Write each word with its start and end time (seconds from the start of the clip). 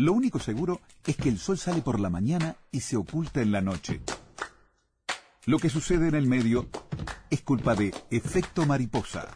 Lo 0.00 0.14
único 0.14 0.38
seguro 0.38 0.80
es 1.06 1.14
que 1.14 1.28
el 1.28 1.38
sol 1.38 1.58
sale 1.58 1.82
por 1.82 2.00
la 2.00 2.08
mañana 2.08 2.56
y 2.72 2.80
se 2.80 2.96
oculta 2.96 3.42
en 3.42 3.52
la 3.52 3.60
noche. 3.60 4.00
Lo 5.44 5.58
que 5.58 5.68
sucede 5.68 6.08
en 6.08 6.14
el 6.14 6.26
medio 6.26 6.70
es 7.28 7.42
culpa 7.42 7.74
de 7.74 7.94
efecto 8.10 8.64
mariposa. 8.64 9.28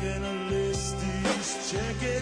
He's 0.00 0.08
making 0.08 0.24
a 0.24 0.50
list, 0.50 0.96
he's 1.02 1.72
checking 1.72 2.19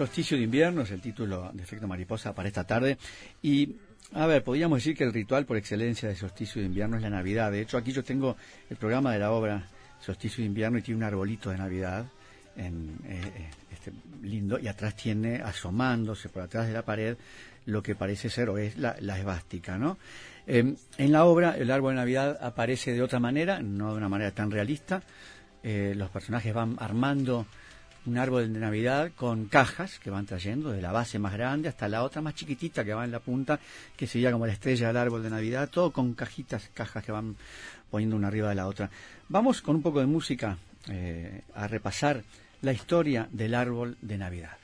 Solsticio 0.00 0.38
de 0.38 0.44
invierno 0.44 0.80
es 0.80 0.90
el 0.92 1.02
título 1.02 1.50
de 1.52 1.62
Efecto 1.62 1.86
Mariposa 1.86 2.34
para 2.34 2.48
esta 2.48 2.64
tarde. 2.64 2.96
Y, 3.42 3.76
a 4.14 4.24
ver, 4.24 4.42
podríamos 4.42 4.78
decir 4.78 4.96
que 4.96 5.04
el 5.04 5.12
ritual 5.12 5.44
por 5.44 5.58
excelencia 5.58 6.08
de 6.08 6.16
Solsticio 6.16 6.62
de 6.62 6.68
invierno 6.68 6.96
es 6.96 7.02
la 7.02 7.10
Navidad. 7.10 7.52
De 7.52 7.60
hecho, 7.60 7.76
aquí 7.76 7.92
yo 7.92 8.02
tengo 8.02 8.34
el 8.70 8.78
programa 8.78 9.12
de 9.12 9.18
la 9.18 9.30
obra 9.30 9.68
Solsticio 10.00 10.42
de 10.42 10.46
invierno 10.46 10.78
y 10.78 10.82
tiene 10.82 10.96
un 10.96 11.04
arbolito 11.04 11.50
de 11.50 11.58
Navidad. 11.58 12.06
Eh, 12.56 12.72
eh, 13.08 13.50
este, 13.70 13.92
lindo 14.22 14.58
y 14.58 14.68
atrás 14.68 14.96
tiene 14.96 15.42
asomándose 15.42 16.30
por 16.30 16.44
atrás 16.44 16.66
de 16.66 16.72
la 16.72 16.82
pared 16.82 17.18
lo 17.66 17.82
que 17.82 17.94
parece 17.94 18.30
ser 18.30 18.48
o 18.48 18.56
es 18.56 18.78
la, 18.78 18.92
esvástica, 19.18 19.76
¿no? 19.76 19.98
Eh, 20.46 20.76
en 20.96 21.12
la 21.12 21.26
obra 21.26 21.58
el 21.58 21.70
árbol 21.70 21.92
de 21.92 21.96
Navidad 21.96 22.38
aparece 22.40 22.94
de 22.94 23.02
otra 23.02 23.20
manera, 23.20 23.60
no 23.60 23.90
de 23.90 23.98
una 23.98 24.08
manera 24.08 24.30
tan 24.30 24.50
realista. 24.50 25.02
Eh, 25.62 25.92
los 25.94 26.08
personajes 26.08 26.54
van 26.54 26.76
armando 26.78 27.44
un 28.06 28.18
árbol 28.18 28.52
de 28.52 28.58
Navidad 28.58 29.12
con 29.14 29.46
cajas 29.46 29.98
que 29.98 30.10
van 30.10 30.26
trayendo, 30.26 30.70
de 30.70 30.80
la 30.80 30.92
base 30.92 31.18
más 31.18 31.32
grande 31.32 31.68
hasta 31.68 31.88
la 31.88 32.02
otra 32.02 32.22
más 32.22 32.34
chiquitita 32.34 32.84
que 32.84 32.94
va 32.94 33.04
en 33.04 33.10
la 33.10 33.20
punta, 33.20 33.60
que 33.96 34.06
sería 34.06 34.32
como 34.32 34.46
la 34.46 34.52
estrella 34.52 34.88
del 34.88 34.96
árbol 34.96 35.22
de 35.22 35.30
Navidad, 35.30 35.68
todo 35.70 35.90
con 35.90 36.14
cajitas, 36.14 36.70
cajas 36.74 37.04
que 37.04 37.12
van 37.12 37.36
poniendo 37.90 38.16
una 38.16 38.28
arriba 38.28 38.48
de 38.48 38.54
la 38.54 38.66
otra. 38.66 38.90
Vamos 39.28 39.60
con 39.62 39.76
un 39.76 39.82
poco 39.82 40.00
de 40.00 40.06
música 40.06 40.56
eh, 40.88 41.42
a 41.54 41.66
repasar 41.68 42.22
la 42.62 42.72
historia 42.72 43.28
del 43.30 43.54
árbol 43.54 43.96
de 44.00 44.18
Navidad. 44.18 44.56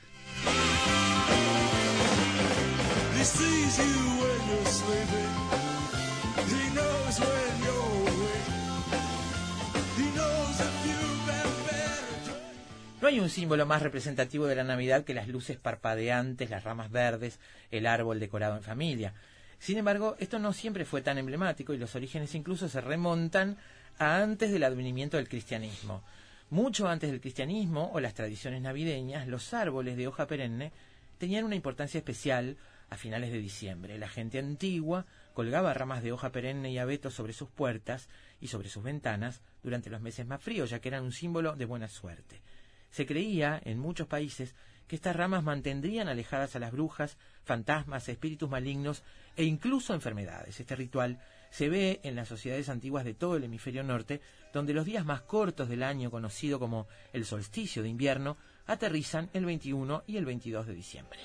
No 13.07 13.11
hay 13.11 13.21
un 13.21 13.29
símbolo 13.29 13.65
más 13.65 13.81
representativo 13.81 14.47
de 14.47 14.55
la 14.55 14.65
Navidad 14.65 15.05
que 15.05 15.13
las 15.13 15.29
luces 15.29 15.55
parpadeantes, 15.55 16.49
las 16.49 16.65
ramas 16.65 16.91
verdes, 16.91 17.39
el 17.71 17.87
árbol 17.87 18.19
decorado 18.19 18.57
en 18.57 18.63
familia. 18.63 19.13
Sin 19.59 19.77
embargo, 19.77 20.17
esto 20.19 20.39
no 20.39 20.51
siempre 20.51 20.83
fue 20.83 21.01
tan 21.01 21.17
emblemático 21.17 21.73
y 21.73 21.77
los 21.77 21.95
orígenes 21.95 22.35
incluso 22.35 22.67
se 22.67 22.81
remontan 22.81 23.55
a 23.97 24.21
antes 24.21 24.51
del 24.51 24.65
advenimiento 24.65 25.15
del 25.15 25.29
cristianismo. 25.29 26.03
Mucho 26.49 26.89
antes 26.89 27.09
del 27.09 27.21
cristianismo 27.21 27.89
o 27.93 28.01
las 28.01 28.13
tradiciones 28.13 28.61
navideñas, 28.61 29.25
los 29.29 29.53
árboles 29.53 29.95
de 29.95 30.07
hoja 30.07 30.27
perenne 30.27 30.73
tenían 31.17 31.45
una 31.45 31.55
importancia 31.55 31.99
especial 31.99 32.57
a 32.89 32.97
finales 32.97 33.31
de 33.31 33.39
diciembre. 33.39 33.97
La 33.97 34.09
gente 34.09 34.37
antigua 34.37 35.05
colgaba 35.33 35.73
ramas 35.73 36.03
de 36.03 36.11
hoja 36.11 36.33
perenne 36.33 36.71
y 36.71 36.77
abeto 36.77 37.09
sobre 37.09 37.31
sus 37.31 37.47
puertas 37.47 38.09
y 38.41 38.49
sobre 38.49 38.67
sus 38.67 38.83
ventanas 38.83 39.39
durante 39.63 39.89
los 39.89 40.01
meses 40.01 40.27
más 40.27 40.41
fríos, 40.41 40.69
ya 40.69 40.79
que 40.79 40.89
eran 40.89 41.05
un 41.05 41.13
símbolo 41.13 41.55
de 41.55 41.63
buena 41.63 41.87
suerte. 41.87 42.41
Se 42.89 43.05
creía 43.05 43.61
en 43.63 43.79
muchos 43.79 44.07
países 44.07 44.55
que 44.87 44.95
estas 44.95 45.15
ramas 45.15 45.43
mantendrían 45.43 46.07
alejadas 46.07 46.55
a 46.55 46.59
las 46.59 46.71
brujas, 46.71 47.17
fantasmas, 47.43 48.07
espíritus 48.07 48.49
malignos 48.49 49.03
e 49.35 49.43
incluso 49.43 49.93
enfermedades. 49.93 50.59
Este 50.59 50.75
ritual 50.75 51.19
se 51.49 51.69
ve 51.69 51.99
en 52.03 52.15
las 52.15 52.27
sociedades 52.27 52.69
antiguas 52.69 53.05
de 53.05 53.13
todo 53.13 53.35
el 53.35 53.43
hemisferio 53.43 53.83
norte, 53.83 54.21
donde 54.53 54.73
los 54.73 54.85
días 54.85 55.05
más 55.05 55.21
cortos 55.21 55.69
del 55.69 55.83
año, 55.83 56.09
conocido 56.09 56.59
como 56.59 56.87
el 57.13 57.25
solsticio 57.25 57.83
de 57.83 57.89
invierno, 57.89 58.37
aterrizan 58.65 59.29
el 59.33 59.45
21 59.45 60.03
y 60.07 60.17
el 60.17 60.25
22 60.25 60.67
de 60.67 60.73
diciembre. 60.73 61.19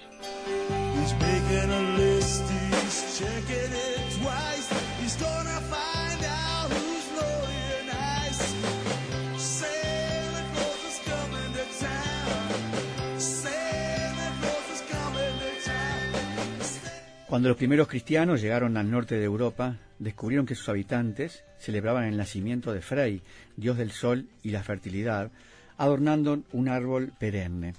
Cuando 17.32 17.48
los 17.48 17.56
primeros 17.56 17.88
cristianos 17.88 18.42
llegaron 18.42 18.76
al 18.76 18.90
norte 18.90 19.14
de 19.14 19.24
Europa, 19.24 19.78
descubrieron 19.98 20.44
que 20.44 20.54
sus 20.54 20.68
habitantes 20.68 21.44
celebraban 21.56 22.04
el 22.04 22.18
nacimiento 22.18 22.74
de 22.74 22.82
Frey, 22.82 23.22
dios 23.56 23.78
del 23.78 23.90
sol 23.90 24.28
y 24.42 24.50
la 24.50 24.62
fertilidad, 24.62 25.30
adornando 25.78 26.42
un 26.52 26.68
árbol 26.68 27.14
perenne 27.18 27.72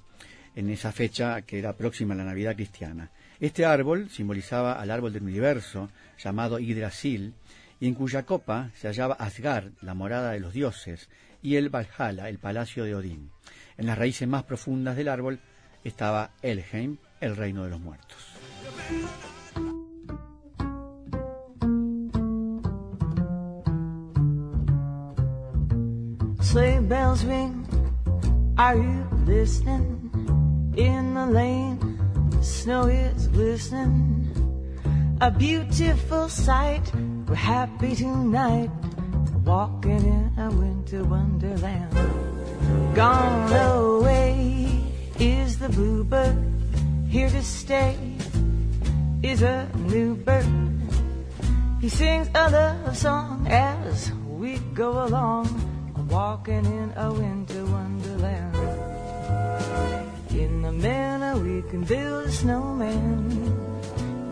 en 0.56 0.72
esa 0.72 0.92
fecha 0.92 1.44
que 1.44 1.60
era 1.60 1.78
próxima 1.78 2.16
a 2.16 2.18
la 2.18 2.24
Navidad 2.24 2.56
cristiana. 2.56 3.12
Este 3.40 3.64
árbol 3.64 4.10
simbolizaba 4.10 4.74
al 4.74 4.90
árbol 4.90 5.14
del 5.14 5.22
universo, 5.22 5.92
llamado 6.18 6.58
Yggdrasil, 6.58 7.36
y 7.80 7.88
en 7.88 7.94
cuya 7.94 8.24
copa 8.24 8.72
se 8.74 8.88
hallaba 8.88 9.14
Asgard, 9.20 9.74
la 9.82 9.94
morada 9.94 10.32
de 10.32 10.40
los 10.40 10.54
dioses, 10.54 11.10
y 11.44 11.58
el 11.58 11.70
Valhalla, 11.70 12.28
el 12.28 12.40
palacio 12.40 12.86
de 12.86 12.96
Odín. 12.96 13.30
En 13.78 13.86
las 13.86 14.00
raíces 14.00 14.28
más 14.28 14.46
profundas 14.46 14.98
del 14.98 15.10
árbol 15.10 15.40
estaba 15.84 16.32
Elheim, 16.42 16.98
el 17.22 17.36
reino 17.36 17.64
de 17.66 17.70
los 17.70 17.80
muertos. 17.80 18.34
Sleigh 26.54 26.82
bells 26.82 27.26
ring. 27.26 27.66
Are 28.60 28.76
you 28.76 29.08
listening? 29.26 30.12
In 30.78 31.16
the 31.16 31.26
lane, 31.26 31.80
snow 32.44 32.86
is 32.86 33.28
glistening. 33.30 34.30
A 35.20 35.32
beautiful 35.32 36.30
sight. 36.30 36.94
We're 37.28 37.34
happy 37.34 37.96
tonight. 37.96 38.70
Walking 39.44 40.06
in 40.06 40.32
a 40.38 40.52
winter 40.52 41.04
wonderland. 41.04 41.90
Gone 42.94 43.52
away 43.52 44.84
is 45.18 45.58
the 45.58 45.70
bluebird. 45.70 46.38
here 47.10 47.32
to 47.32 47.42
stay 47.42 47.98
is 49.24 49.42
a 49.42 49.68
new 49.90 50.14
bird. 50.14 50.46
He 51.82 51.90
sings 51.90 52.30
a 52.36 52.52
love 52.52 52.96
song 52.96 53.48
as 53.50 54.12
we 54.38 54.60
go 54.76 55.04
along, 55.06 55.73
walking 56.14 56.64
in 56.66 56.94
a 56.96 57.12
winter 57.12 57.66
wonderland. 57.66 58.56
In 60.30 60.62
the 60.62 60.72
manner 60.72 61.34
we 61.42 61.64
can 61.72 61.84
build 61.84 62.28
a 62.28 62.32
snowman, 62.32 63.30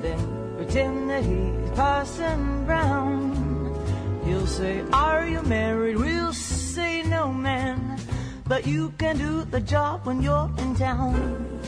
then 0.03 0.21
pretend 0.57 1.09
that 1.09 1.23
he's 1.23 1.69
Parson 1.71 2.65
Brown. 2.65 3.33
He'll 4.25 4.45
say, 4.45 4.83
Are 4.93 5.25
you 5.27 5.41
married? 5.41 5.97
We'll 5.97 6.33
say, 6.33 7.01
No, 7.01 7.33
man. 7.33 7.97
But 8.45 8.67
you 8.67 8.93
can 8.99 9.17
do 9.17 9.43
the 9.45 9.61
job 9.61 10.05
when 10.05 10.21
you're 10.21 10.51
in 10.59 10.75
town. 10.75 11.59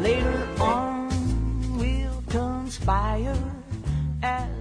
Later 0.00 0.48
on, 0.58 1.78
we'll 1.78 2.22
conspire 2.28 3.38
as. 4.20 4.59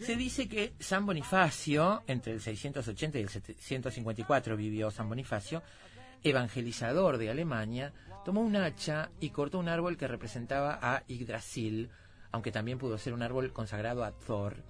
Se 0.00 0.16
dice 0.16 0.48
que 0.48 0.72
San 0.78 1.04
Bonifacio, 1.04 2.02
entre 2.06 2.32
el 2.32 2.40
680 2.40 3.18
y 3.18 3.22
el 3.22 3.28
754 3.28 4.56
vivió 4.56 4.90
San 4.90 5.08
Bonifacio, 5.08 5.62
evangelizador 6.22 7.18
de 7.18 7.30
Alemania, 7.30 7.92
tomó 8.24 8.40
un 8.40 8.56
hacha 8.56 9.10
y 9.20 9.30
cortó 9.30 9.58
un 9.58 9.68
árbol 9.68 9.98
que 9.98 10.08
representaba 10.08 10.78
a 10.80 11.04
Yggdrasil, 11.06 11.90
aunque 12.32 12.50
también 12.50 12.78
pudo 12.78 12.96
ser 12.96 13.12
un 13.12 13.22
árbol 13.22 13.52
consagrado 13.52 14.02
a 14.04 14.12
Thor, 14.12 14.62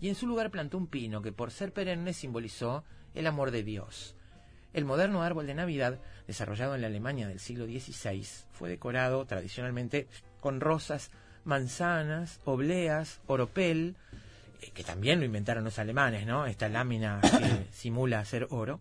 y 0.00 0.08
en 0.08 0.14
su 0.14 0.26
lugar 0.26 0.50
plantó 0.50 0.78
un 0.78 0.86
pino 0.86 1.20
que 1.20 1.32
por 1.32 1.50
ser 1.50 1.72
perenne 1.72 2.12
simbolizó 2.14 2.82
el 3.14 3.26
amor 3.26 3.50
de 3.50 3.62
Dios. 3.62 4.16
El 4.72 4.86
moderno 4.86 5.22
árbol 5.22 5.46
de 5.46 5.54
Navidad, 5.54 6.00
desarrollado 6.26 6.74
en 6.74 6.80
la 6.80 6.86
Alemania 6.86 7.28
del 7.28 7.40
siglo 7.40 7.66
XVI, 7.66 8.26
fue 8.52 8.70
decorado 8.70 9.26
tradicionalmente 9.26 10.08
con 10.40 10.60
rosas, 10.60 11.10
manzanas, 11.44 12.40
obleas, 12.44 13.20
oropel, 13.26 13.96
que 14.70 14.84
también 14.84 15.18
lo 15.18 15.26
inventaron 15.26 15.64
los 15.64 15.78
alemanes, 15.78 16.26
¿no? 16.26 16.46
Esta 16.46 16.68
lámina 16.68 17.20
que 17.38 17.66
simula 17.72 18.24
ser 18.24 18.46
oro, 18.50 18.80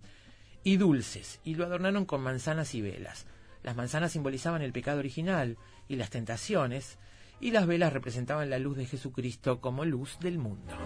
y 0.63 0.77
dulces, 0.77 1.39
y 1.43 1.55
lo 1.55 1.65
adornaron 1.65 2.05
con 2.05 2.21
manzanas 2.21 2.75
y 2.75 2.81
velas. 2.81 3.25
Las 3.63 3.75
manzanas 3.75 4.11
simbolizaban 4.11 4.61
el 4.61 4.73
pecado 4.73 4.99
original 4.99 5.57
y 5.87 5.95
las 5.95 6.09
tentaciones, 6.09 6.97
y 7.39 7.51
las 7.51 7.65
velas 7.65 7.93
representaban 7.93 8.49
la 8.49 8.59
luz 8.59 8.77
de 8.77 8.85
Jesucristo 8.85 9.61
como 9.61 9.85
luz 9.85 10.17
del 10.19 10.37
mundo. 10.37 10.77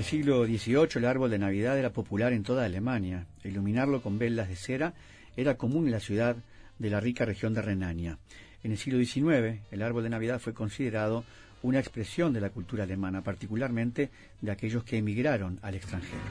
El 0.00 0.06
siglo 0.06 0.46
XVIII 0.46 0.88
el 0.94 1.04
árbol 1.04 1.30
de 1.30 1.38
Navidad 1.38 1.78
era 1.78 1.90
popular 1.90 2.32
en 2.32 2.42
toda 2.42 2.64
Alemania. 2.64 3.26
Iluminarlo 3.44 4.00
con 4.00 4.18
velas 4.18 4.48
de 4.48 4.56
cera 4.56 4.94
era 5.36 5.58
común 5.58 5.84
en 5.84 5.92
la 5.92 6.00
ciudad 6.00 6.36
de 6.78 6.88
la 6.88 7.00
rica 7.00 7.26
región 7.26 7.52
de 7.52 7.60
Renania. 7.60 8.16
En 8.62 8.70
el 8.70 8.78
siglo 8.78 8.98
XIX 8.98 9.60
el 9.70 9.82
árbol 9.82 10.04
de 10.04 10.08
Navidad 10.08 10.40
fue 10.40 10.54
considerado 10.54 11.22
una 11.62 11.80
expresión 11.80 12.32
de 12.32 12.40
la 12.40 12.48
cultura 12.48 12.84
alemana, 12.84 13.20
particularmente 13.20 14.08
de 14.40 14.50
aquellos 14.50 14.84
que 14.84 14.96
emigraron 14.96 15.58
al 15.60 15.74
extranjero. 15.74 16.22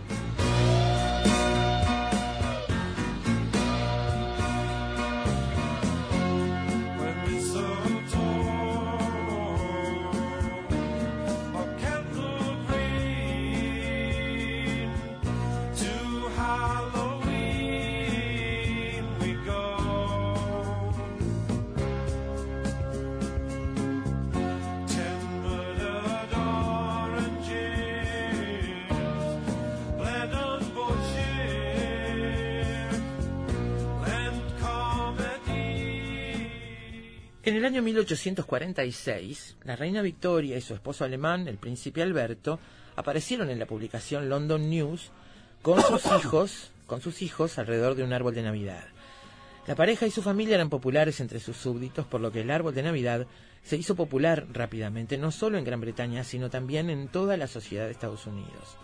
En 37.49 37.55
el 37.55 37.65
año 37.65 37.81
1846, 37.81 39.55
la 39.63 39.75
reina 39.75 40.03
Victoria 40.03 40.55
y 40.55 40.61
su 40.61 40.75
esposo 40.75 41.03
alemán, 41.03 41.47
el 41.47 41.57
príncipe 41.57 42.03
Alberto, 42.03 42.59
aparecieron 42.95 43.49
en 43.49 43.57
la 43.57 43.65
publicación 43.65 44.29
London 44.29 44.69
News 44.69 45.09
con 45.63 45.81
sus 45.81 46.05
hijos, 46.19 46.69
con 46.85 47.01
sus 47.01 47.23
hijos 47.23 47.57
alrededor 47.57 47.95
de 47.95 48.03
un 48.03 48.13
árbol 48.13 48.35
de 48.35 48.43
Navidad. 48.43 48.83
La 49.65 49.73
pareja 49.73 50.05
y 50.05 50.11
su 50.11 50.21
familia 50.21 50.53
eran 50.53 50.69
populares 50.69 51.19
entre 51.21 51.39
sus 51.39 51.57
súbditos, 51.57 52.05
por 52.05 52.21
lo 52.21 52.31
que 52.31 52.41
el 52.41 52.51
árbol 52.51 52.75
de 52.75 52.83
Navidad 52.83 53.25
se 53.63 53.77
hizo 53.77 53.95
popular 53.95 54.45
rápidamente, 54.53 55.17
no 55.17 55.31
solo 55.31 55.57
en 55.57 55.63
Gran 55.63 55.81
Bretaña, 55.81 56.23
sino 56.23 56.51
también 56.51 56.91
en 56.91 57.07
toda 57.07 57.35
la 57.35 57.47
sociedad 57.47 57.85
de 57.85 57.91
Estados 57.93 58.27
Unidos. 58.27 58.77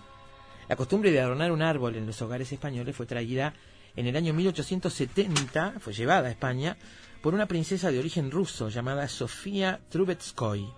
La 0.68 0.76
costumbre 0.76 1.12
de 1.12 1.22
adornar 1.22 1.52
un 1.52 1.62
árbol 1.62 1.98
en 1.98 2.08
los 2.08 2.20
hogares 2.24 2.52
españoles 2.52 2.96
fue 2.96 3.06
traída 3.06 3.54
en 3.96 4.08
el 4.08 4.16
año 4.16 4.34
1870, 4.34 5.76
fue 5.80 5.94
llevada 5.94 6.30
a 6.30 6.32
España 6.32 6.78
por 7.26 7.34
una 7.34 7.48
princesa 7.48 7.90
de 7.90 7.98
origen 7.98 8.30
ruso 8.30 8.70
llamada 8.70 9.08
Sofía 9.08 9.80
Trubetskoy, 9.90 10.70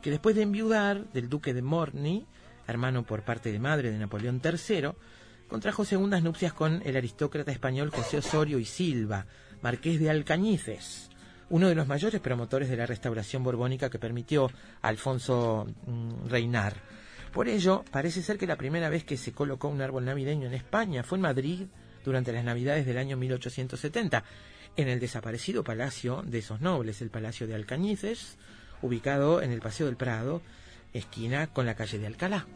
que 0.00 0.10
después 0.12 0.36
de 0.36 0.42
enviudar 0.42 1.10
del 1.12 1.28
duque 1.28 1.52
de 1.52 1.62
Morny, 1.62 2.24
hermano 2.68 3.02
por 3.02 3.24
parte 3.24 3.50
de 3.50 3.58
madre 3.58 3.90
de 3.90 3.98
Napoleón 3.98 4.40
III, 4.40 4.90
contrajo 5.48 5.84
segundas 5.84 6.22
nupcias 6.22 6.52
con 6.52 6.80
el 6.84 6.96
aristócrata 6.96 7.50
español 7.50 7.90
José 7.90 8.18
Osorio 8.18 8.60
y 8.60 8.64
Silva, 8.64 9.26
marqués 9.62 9.98
de 9.98 10.10
Alcañices, 10.10 11.10
uno 11.50 11.68
de 11.68 11.74
los 11.74 11.88
mayores 11.88 12.20
promotores 12.20 12.68
de 12.68 12.76
la 12.76 12.86
restauración 12.86 13.42
borbónica 13.42 13.90
que 13.90 13.98
permitió 13.98 14.52
a 14.80 14.86
Alfonso 14.86 15.66
mm, 15.88 16.28
reinar. 16.28 16.74
Por 17.32 17.48
ello, 17.48 17.84
parece 17.90 18.22
ser 18.22 18.38
que 18.38 18.46
la 18.46 18.54
primera 18.54 18.90
vez 18.90 19.02
que 19.02 19.16
se 19.16 19.32
colocó 19.32 19.66
un 19.66 19.82
árbol 19.82 20.04
navideño 20.04 20.46
en 20.46 20.54
España 20.54 21.02
fue 21.02 21.18
en 21.18 21.22
Madrid 21.22 21.62
durante 22.04 22.32
las 22.32 22.44
Navidades 22.44 22.86
del 22.86 22.98
año 22.98 23.16
1870, 23.16 24.22
en 24.76 24.88
el 24.88 25.00
desaparecido 25.00 25.64
palacio 25.64 26.22
de 26.26 26.38
esos 26.38 26.60
nobles, 26.60 27.02
el 27.02 27.10
Palacio 27.10 27.46
de 27.46 27.54
Alcañices, 27.54 28.36
ubicado 28.82 29.42
en 29.42 29.50
el 29.50 29.60
Paseo 29.60 29.86
del 29.86 29.96
Prado, 29.96 30.42
esquina 30.92 31.46
con 31.48 31.66
la 31.66 31.74
calle 31.74 31.98
de 31.98 32.06
Alcalá. 32.06 32.46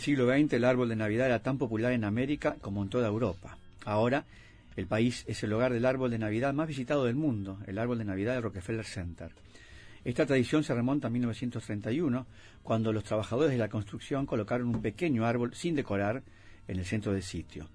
El 0.00 0.04
siglo 0.04 0.34
XX 0.34 0.54
el 0.54 0.64
árbol 0.64 0.88
de 0.88 0.96
Navidad 0.96 1.26
era 1.26 1.42
tan 1.42 1.58
popular 1.58 1.92
en 1.92 2.04
América 2.04 2.56
como 2.62 2.82
en 2.82 2.88
toda 2.88 3.06
Europa. 3.06 3.58
Ahora 3.84 4.24
el 4.74 4.86
país 4.86 5.26
es 5.28 5.42
el 5.42 5.52
hogar 5.52 5.74
del 5.74 5.84
árbol 5.84 6.10
de 6.10 6.18
Navidad 6.18 6.54
más 6.54 6.68
visitado 6.68 7.04
del 7.04 7.16
mundo, 7.16 7.58
el 7.66 7.76
árbol 7.76 7.98
de 7.98 8.06
Navidad 8.06 8.32
del 8.32 8.44
Rockefeller 8.44 8.86
Center. 8.86 9.30
Esta 10.02 10.24
tradición 10.24 10.64
se 10.64 10.72
remonta 10.72 11.08
a 11.08 11.10
1931, 11.10 12.26
cuando 12.62 12.94
los 12.94 13.04
trabajadores 13.04 13.52
de 13.52 13.58
la 13.58 13.68
construcción 13.68 14.24
colocaron 14.24 14.68
un 14.68 14.80
pequeño 14.80 15.26
árbol 15.26 15.52
sin 15.52 15.74
decorar 15.74 16.22
en 16.66 16.78
el 16.78 16.86
centro 16.86 17.12
del 17.12 17.22
sitio. 17.22 17.68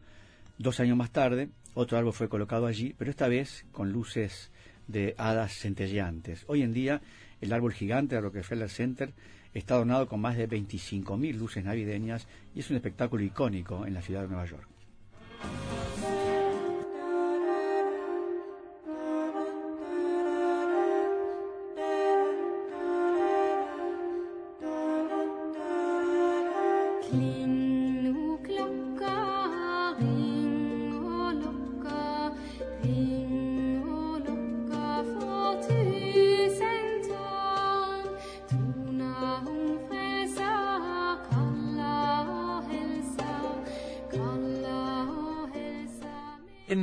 Dos 0.57 0.79
años 0.79 0.97
más 0.97 1.11
tarde, 1.11 1.49
otro 1.75 1.95
árbol 1.95 2.13
fue 2.13 2.27
colocado 2.27 2.65
allí, 2.65 2.95
pero 2.97 3.11
esta 3.11 3.27
vez 3.27 3.67
con 3.71 3.91
luces 3.91 4.49
de 4.87 5.13
hadas 5.19 5.53
centelleantes. 5.59 6.43
Hoy 6.47 6.63
en 6.63 6.73
día, 6.73 7.01
el 7.39 7.53
árbol 7.53 7.73
gigante 7.73 8.15
de 8.15 8.21
Rockefeller 8.21 8.69
Center 8.69 9.13
está 9.59 9.75
adornado 9.75 10.07
con 10.07 10.21
más 10.21 10.37
de 10.37 10.47
25.000 10.47 11.33
luces 11.35 11.63
navideñas 11.63 12.27
y 12.53 12.59
es 12.59 12.69
un 12.69 12.75
espectáculo 12.75 13.23
icónico 13.23 13.85
en 13.85 13.93
la 13.93 14.01
ciudad 14.01 14.21
de 14.21 14.27
Nueva 14.27 14.45
York. 14.45 14.67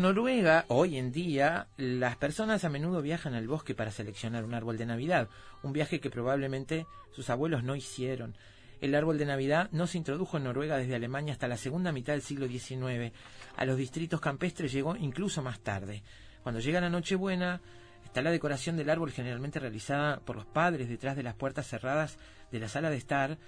Noruega, 0.01 0.65
hoy 0.69 0.97
en 0.97 1.13
día, 1.13 1.67
las 1.77 2.17
personas 2.17 2.65
a 2.65 2.69
menudo 2.69 3.03
viajan 3.03 3.35
al 3.35 3.49
bosque 3.49 3.75
para 3.75 3.91
seleccionar 3.91 4.45
un 4.45 4.55
árbol 4.55 4.79
de 4.79 4.87
Navidad, 4.87 5.29
un 5.63 5.73
viaje 5.73 6.01
que 6.01 6.09
probablemente 6.09 6.87
sus 7.11 7.29
abuelos 7.31 7.65
no 7.65 7.77
hicieron. 7.77 8.37
El 8.81 8.95
árbol 8.95 9.19
de 9.19 9.27
Navidad 9.27 9.69
no 9.73 9.87
se 9.87 9.99
introdujo 9.99 10.37
en 10.37 10.45
Noruega 10.45 10.77
desde 10.77 10.95
Alemania 10.95 11.33
hasta 11.33 11.49
la 11.49 11.57
segunda 11.57 11.93
mitad 11.93 12.13
del 12.13 12.23
siglo 12.23 12.49
XIX. 12.49 13.13
A 13.57 13.65
los 13.65 13.77
distritos 13.77 14.21
campestres 14.21 14.73
llegó 14.73 14.97
incluso 14.97 15.43
más 15.43 15.61
tarde. 15.61 16.03
Cuando 16.43 16.61
llega 16.61 16.81
la 16.81 16.91
Nochebuena, 16.91 17.61
está 18.05 18.23
la 18.23 18.31
decoración 18.31 18.77
del 18.77 18.91
árbol 18.91 19.13
generalmente 19.13 19.61
realizada 19.61 20.21
por 20.21 20.37
los 20.37 20.47
padres 20.47 20.89
detrás 20.89 21.17
de 21.17 21.23
las 21.23 21.35
puertas 21.35 21.67
cerradas 21.67 22.19
de 22.51 22.61
la 22.61 22.69
sala 22.69 22.91
de 22.91 22.97
estar, 22.97 23.39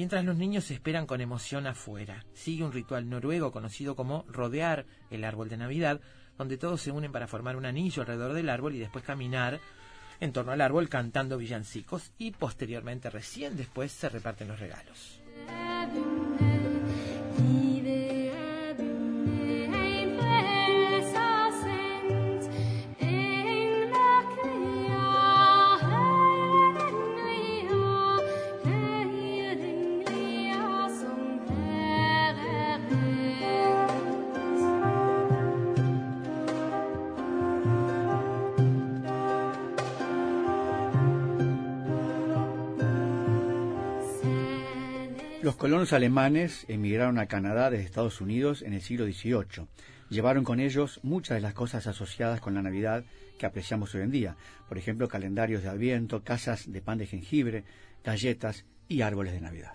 mientras 0.00 0.24
los 0.24 0.38
niños 0.38 0.64
se 0.64 0.72
esperan 0.72 1.04
con 1.04 1.20
emoción 1.20 1.66
afuera. 1.66 2.24
Sigue 2.32 2.64
un 2.64 2.72
ritual 2.72 3.10
noruego 3.10 3.52
conocido 3.52 3.94
como 3.94 4.24
rodear 4.28 4.86
el 5.10 5.24
árbol 5.24 5.50
de 5.50 5.58
Navidad, 5.58 6.00
donde 6.38 6.56
todos 6.56 6.80
se 6.80 6.90
unen 6.90 7.12
para 7.12 7.26
formar 7.26 7.54
un 7.54 7.66
anillo 7.66 8.00
alrededor 8.00 8.32
del 8.32 8.48
árbol 8.48 8.74
y 8.74 8.78
después 8.78 9.04
caminar 9.04 9.60
en 10.18 10.32
torno 10.32 10.52
al 10.52 10.62
árbol 10.62 10.88
cantando 10.88 11.36
villancicos 11.36 12.12
y 12.16 12.30
posteriormente 12.30 13.10
recién 13.10 13.58
después 13.58 13.92
se 13.92 14.08
reparten 14.08 14.48
los 14.48 14.58
regalos. 14.58 15.20
Colonos 45.60 45.92
alemanes 45.92 46.64
emigraron 46.68 47.18
a 47.18 47.26
Canadá 47.26 47.68
desde 47.68 47.84
Estados 47.84 48.22
Unidos 48.22 48.62
en 48.62 48.72
el 48.72 48.80
siglo 48.80 49.04
XVIII. 49.04 49.66
Llevaron 50.08 50.42
con 50.42 50.58
ellos 50.58 51.00
muchas 51.02 51.34
de 51.34 51.42
las 51.42 51.52
cosas 51.52 51.86
asociadas 51.86 52.40
con 52.40 52.54
la 52.54 52.62
Navidad 52.62 53.04
que 53.38 53.44
apreciamos 53.44 53.94
hoy 53.94 54.00
en 54.00 54.10
día. 54.10 54.36
Por 54.70 54.78
ejemplo, 54.78 55.06
calendarios 55.06 55.62
de 55.62 55.68
Adviento, 55.68 56.24
casas 56.24 56.72
de 56.72 56.80
pan 56.80 56.96
de 56.96 57.06
jengibre, 57.06 57.64
galletas 58.02 58.64
y 58.88 59.02
árboles 59.02 59.34
de 59.34 59.42
Navidad. 59.42 59.74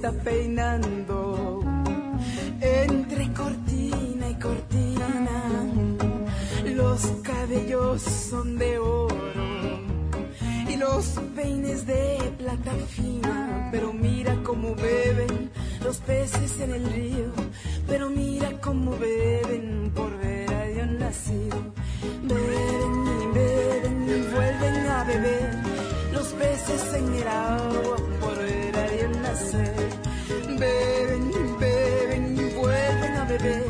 Está 0.00 0.12
peinando 0.24 1.60
entre 2.58 3.30
cortina 3.34 4.30
y 4.30 4.34
cortina. 4.36 5.08
Los 6.64 7.04
cabellos 7.22 8.00
son 8.00 8.56
de 8.56 8.78
oro 8.78 9.44
y 10.70 10.76
los 10.76 11.04
peines 11.36 11.86
de 11.86 12.16
plata 12.38 12.72
fina. 12.88 13.68
Pero 13.70 13.92
mira 13.92 14.34
cómo 14.42 14.74
beben 14.74 15.50
los 15.84 15.98
peces 15.98 16.58
en 16.60 16.70
el 16.72 16.84
río. 16.90 17.32
Pero 17.86 18.08
mira 18.08 18.58
cómo 18.62 18.92
beben 18.96 19.92
por 19.94 20.16
ver 20.16 20.50
a 20.50 20.64
Dios 20.64 20.88
nacido. 20.98 21.58
Beben 22.22 22.94
y 23.20 23.26
beben 23.34 24.08
y 24.08 24.34
vuelven 24.34 24.86
a 24.86 25.04
beber 25.04 25.80
los 26.14 26.28
peces 26.28 26.94
en 26.94 27.14
el 27.14 27.28
agua 27.28 27.96
por 28.20 28.38
ver 28.38 28.76
a 28.76 28.88
Dios 28.88 29.16
nacer. 29.18 29.89
Beben 30.58 31.58
beben 31.58 32.36
y 32.38 32.54
vuelven 32.54 33.16
a 33.16 33.24
beber 33.24 33.66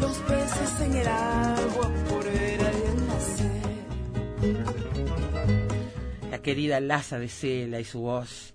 los 0.00 0.16
peces 0.18 0.80
en 0.80 0.94
el 0.96 1.08
agua 1.08 1.92
por 2.08 2.24
nacer. 3.06 3.62
la 6.30 6.42
querida 6.42 6.80
Laza 6.80 7.18
de 7.18 7.28
Cela 7.28 7.80
y 7.80 7.84
su 7.84 8.00
voz. 8.00 8.54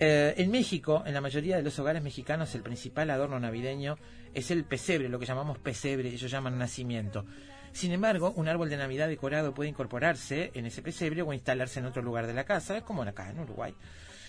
Eh, 0.00 0.34
en 0.36 0.50
México, 0.52 1.02
en 1.04 1.14
la 1.14 1.20
mayoría 1.20 1.56
de 1.56 1.62
los 1.62 1.78
hogares 1.78 2.02
mexicanos, 2.02 2.54
el 2.54 2.62
principal 2.62 3.10
adorno 3.10 3.40
navideño 3.40 3.96
es 4.32 4.50
el 4.52 4.64
pesebre, 4.64 5.08
lo 5.08 5.18
que 5.18 5.26
llamamos 5.26 5.58
pesebre, 5.58 6.08
ellos 6.08 6.30
llaman 6.30 6.56
nacimiento. 6.56 7.24
Sin 7.72 7.92
embargo, 7.92 8.32
un 8.36 8.48
árbol 8.48 8.70
de 8.70 8.76
Navidad 8.76 9.08
decorado 9.08 9.54
puede 9.54 9.70
incorporarse 9.70 10.50
en 10.54 10.66
ese 10.66 10.82
pesebre 10.82 11.22
o 11.22 11.32
instalarse 11.32 11.80
en 11.80 11.86
otro 11.86 12.02
lugar 12.02 12.26
de 12.26 12.34
la 12.34 12.44
casa, 12.44 12.82
como 12.82 13.02
acá 13.02 13.30
en 13.30 13.40
Uruguay. 13.40 13.74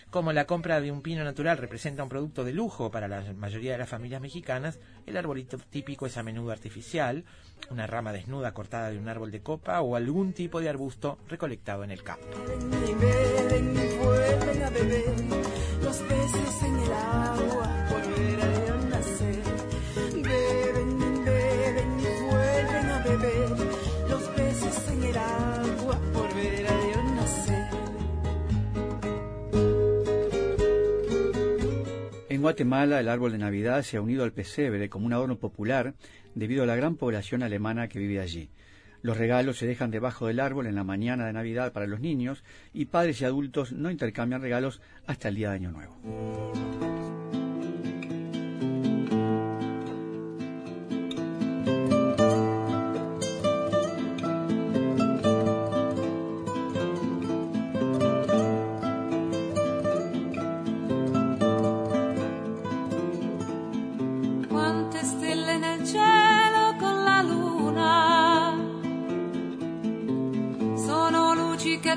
Como 0.09 0.33
la 0.33 0.45
compra 0.45 0.81
de 0.81 0.91
un 0.91 1.03
pino 1.03 1.23
natural 1.23 1.59
representa 1.59 2.01
un 2.01 2.09
producto 2.09 2.43
de 2.43 2.51
lujo 2.51 2.89
para 2.89 3.07
la 3.07 3.21
mayoría 3.33 3.73
de 3.73 3.77
las 3.77 3.89
familias 3.89 4.21
mexicanas, 4.21 4.79
el 5.05 5.15
arbolito 5.15 5.59
típico 5.69 6.07
es 6.07 6.17
a 6.17 6.23
menudo 6.23 6.51
artificial, 6.51 7.25
una 7.69 7.85
rama 7.85 8.11
desnuda 8.11 8.51
cortada 8.53 8.89
de 8.89 8.97
un 8.97 9.07
árbol 9.07 9.29
de 9.29 9.41
copa 9.41 9.81
o 9.81 9.95
algún 9.95 10.33
tipo 10.33 10.61
de 10.61 10.69
arbusto 10.69 11.19
recolectado 11.27 11.83
en 11.83 11.91
el 11.91 12.01
campo. 12.01 12.25
En 32.39 32.43
Guatemala, 32.43 33.01
el 33.01 33.09
árbol 33.09 33.33
de 33.33 33.37
Navidad 33.37 33.81
se 33.83 33.97
ha 33.97 34.01
unido 34.01 34.23
al 34.23 34.31
pesebre 34.31 34.87
como 34.87 35.05
un 35.05 35.11
adorno 35.11 35.37
popular 35.37 35.93
debido 36.35 36.63
a 36.63 36.65
la 36.65 36.77
gran 36.77 36.95
población 36.95 37.43
alemana 37.43 37.89
que 37.89 37.99
vive 37.99 38.21
allí. 38.21 38.49
Los 39.01 39.17
regalos 39.17 39.57
se 39.57 39.67
dejan 39.67 39.91
debajo 39.91 40.27
del 40.27 40.39
árbol 40.39 40.65
en 40.65 40.75
la 40.75 40.85
mañana 40.85 41.25
de 41.25 41.33
Navidad 41.33 41.73
para 41.73 41.85
los 41.85 41.99
niños 41.99 42.45
y 42.71 42.85
padres 42.85 43.19
y 43.19 43.25
adultos 43.25 43.73
no 43.73 43.91
intercambian 43.91 44.41
regalos 44.41 44.79
hasta 45.05 45.27
el 45.27 45.35
día 45.35 45.49
de 45.49 45.55
Año 45.55 45.71
Nuevo. 45.71 47.08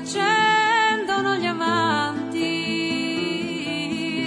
Accendono 0.03 1.35
gli 1.37 1.45
amanti 1.45 2.41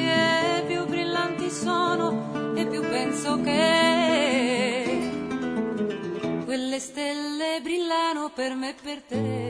e 0.09 0.65
più 0.67 0.87
brillanti 0.87 1.51
sono 1.51 2.55
e 2.55 2.67
più 2.67 2.81
penso 2.81 3.39
che 3.43 5.11
quelle 6.47 6.79
stelle 6.79 7.61
brillano 7.61 8.31
per 8.35 8.55
me 8.55 8.71
e 8.71 8.75
per 8.83 9.03
te. 9.03 9.46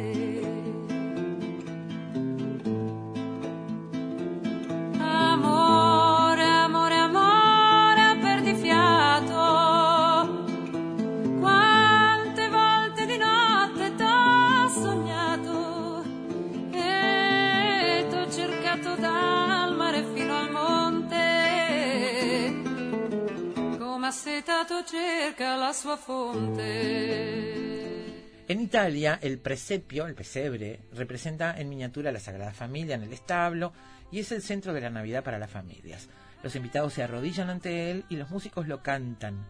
En 28.49 28.61
Italia, 28.61 29.19
el 29.21 29.39
presepio, 29.39 30.07
el 30.07 30.15
pesebre, 30.15 30.81
representa 30.93 31.59
en 31.59 31.69
miniatura 31.69 32.13
la 32.13 32.21
Sagrada 32.21 32.53
Familia 32.53 32.95
en 32.95 33.03
el 33.03 33.13
establo 33.13 33.73
y 34.11 34.21
es 34.21 34.33
el 34.33 34.41
centro 34.41 34.73
de 34.73 34.81
la 34.81 34.89
Navidad 34.89 35.25
para 35.25 35.39
las 35.39 35.51
familias. 35.51 36.09
Los 36.43 36.57
invitados 36.57 36.95
se 36.95 37.03
arrodillan 37.03 37.51
ante 37.51 37.91
él 37.91 38.05
y 38.09 38.17
los 38.17 38.31
músicos 38.31 38.67
lo 38.69 38.83
cantan. 38.83 39.45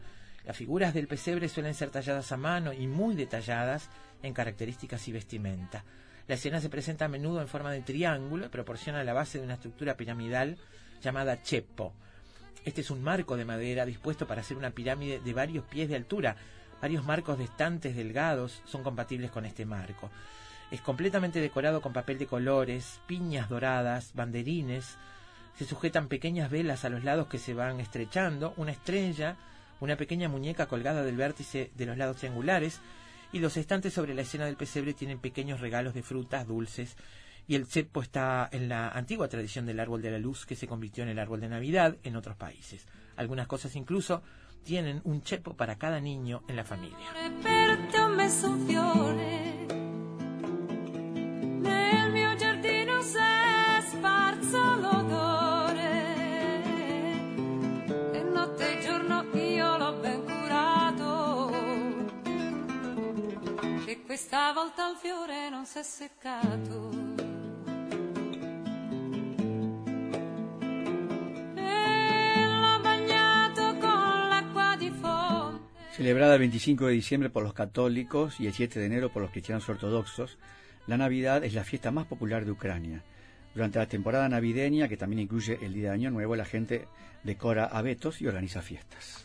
Las 0.45 0.57
figuras 0.57 0.95
del 0.95 1.09
pesebre 1.09 1.49
suelen 1.49 1.75
ser 1.75 1.91
talladas 1.91 2.33
a 2.33 2.37
mano 2.37 2.73
y 2.73 2.87
muy 2.87 3.15
detalladas 3.15 3.91
en 4.23 4.33
características 4.33 5.07
y 5.07 5.13
vestimenta. 5.13 5.85
La 6.27 6.35
escena 6.35 6.61
se 6.61 6.69
presenta 6.69 7.05
a 7.05 7.09
menudo 7.09 7.41
en 7.41 7.49
forma 7.49 7.71
de 7.71 7.83
triángulo 7.83 8.47
y 8.47 8.49
proporciona 8.49 9.05
la 9.05 9.13
base 9.13 9.39
de 9.39 9.45
una 9.45 9.55
estructura 9.55 9.97
piramidal 9.97 10.57
llamada 11.01 11.43
chepo. 11.43 11.93
Este 12.65 12.81
es 12.81 12.91
un 12.91 13.03
marco 13.03 13.37
de 13.37 13.45
madera 13.45 13.87
dispuesto 13.87 14.27
para 14.27 14.41
hacer 14.41 14.57
una 14.57 14.71
pirámide 14.71 15.21
de 15.21 15.33
varios 15.33 15.65
pies 15.65 15.89
de 15.89 15.97
altura. 15.97 16.37
Varios 16.81 17.05
marcos 17.05 17.39
de 17.39 17.45
estantes 17.45 17.97
delgados 17.97 18.63
son 18.65 18.83
compatibles 18.83 19.31
con 19.31 19.45
este 19.45 19.65
marco. 19.65 20.11
Es 20.71 20.81
completamente 20.81 21.41
decorado 21.41 21.81
con 21.81 21.93
papel 21.93 22.19
de 22.19 22.27
colores, 22.27 23.01
piñas 23.07 23.49
doradas, 23.49 24.13
banderines. 24.15 24.97
Se 25.57 25.65
sujetan 25.65 26.09
pequeñas 26.09 26.51
velas 26.51 26.85
a 26.85 26.89
los 26.89 27.05
lados 27.05 27.29
que 27.29 27.39
se 27.39 27.55
van 27.55 27.81
estrechando, 27.81 28.53
una 28.57 28.73
estrella, 28.73 29.37
una 29.81 29.97
pequeña 29.97 30.29
muñeca 30.29 30.67
colgada 30.67 31.03
del 31.03 31.17
vértice 31.17 31.71
de 31.77 31.87
los 31.87 31.97
lados 31.97 32.17
triangulares 32.17 32.81
y 33.33 33.39
los 33.39 33.57
estantes 33.57 33.93
sobre 33.93 34.15
la 34.15 34.23
escena 34.23 34.47
del 34.47 34.57
pesebre 34.57 34.95
tienen 34.95 35.19
pequeños 35.19 35.61
regalos 35.61 35.95
de 35.95 36.03
frutas, 36.03 36.47
dulces 36.47 36.97
y 37.47 37.55
el 37.55 37.67
cepo 37.67 38.03
está 38.03 38.49
en 38.53 38.69
la 38.69 38.89
antigua 38.89 39.29
tradición 39.29 39.67
del 39.67 39.81
árbol 39.81 40.03
de 40.03 40.11
la 40.11 40.19
luz 40.19 40.47
que 40.47 40.57
se 40.57 40.67
convirtió 40.67 41.03
en 41.05 41.11
el 41.11 41.19
árbol 41.19 41.41
de 41.41 41.49
Navidad 41.49 41.97
en 42.03 42.17
otros 42.17 42.37
países. 42.37 42.87
Algunas 43.17 43.47
cosas 43.47 43.77
incluso 43.77 44.23
tienen 44.65 45.01
un 45.05 45.23
cepo 45.23 45.55
para 45.55 45.77
cada 45.77 46.01
niño 46.01 46.43
en 46.49 46.57
la 46.57 46.65
familia. 46.65 47.07
Celebrada 75.97 76.35
el 76.35 76.41
25 76.41 76.89
de 76.89 76.93
diciembre 76.93 77.31
por 77.31 77.43
los 77.43 77.55
católicos 77.55 78.39
y 78.39 78.47
el 78.47 78.53
7 78.53 78.79
de 78.79 78.85
enero 78.85 79.09
por 79.09 79.23
los 79.23 79.31
cristianos 79.31 79.67
ortodoxos, 79.67 80.37
la 80.87 80.99
Navidad 80.99 81.43
es 81.43 81.55
la 81.55 81.65
fiesta 81.65 81.91
más 81.91 82.07
popular 82.07 82.45
de 82.45 82.51
Ucrania. 82.51 83.03
Durante 83.55 83.79
la 83.79 83.89
temporada 83.89 84.29
navideña, 84.29 84.89
que 84.89 84.99
también 84.99 85.21
incluye 85.21 85.59
el 85.63 85.73
Día 85.73 85.89
de 85.89 85.95
Año 85.95 86.11
Nuevo, 86.11 86.37
la 86.37 86.45
gente 86.45 86.87
decora 87.25 87.65
abetos 87.65 88.21
y 88.21 88.27
organiza 88.27 88.61
fiestas. 88.61 89.25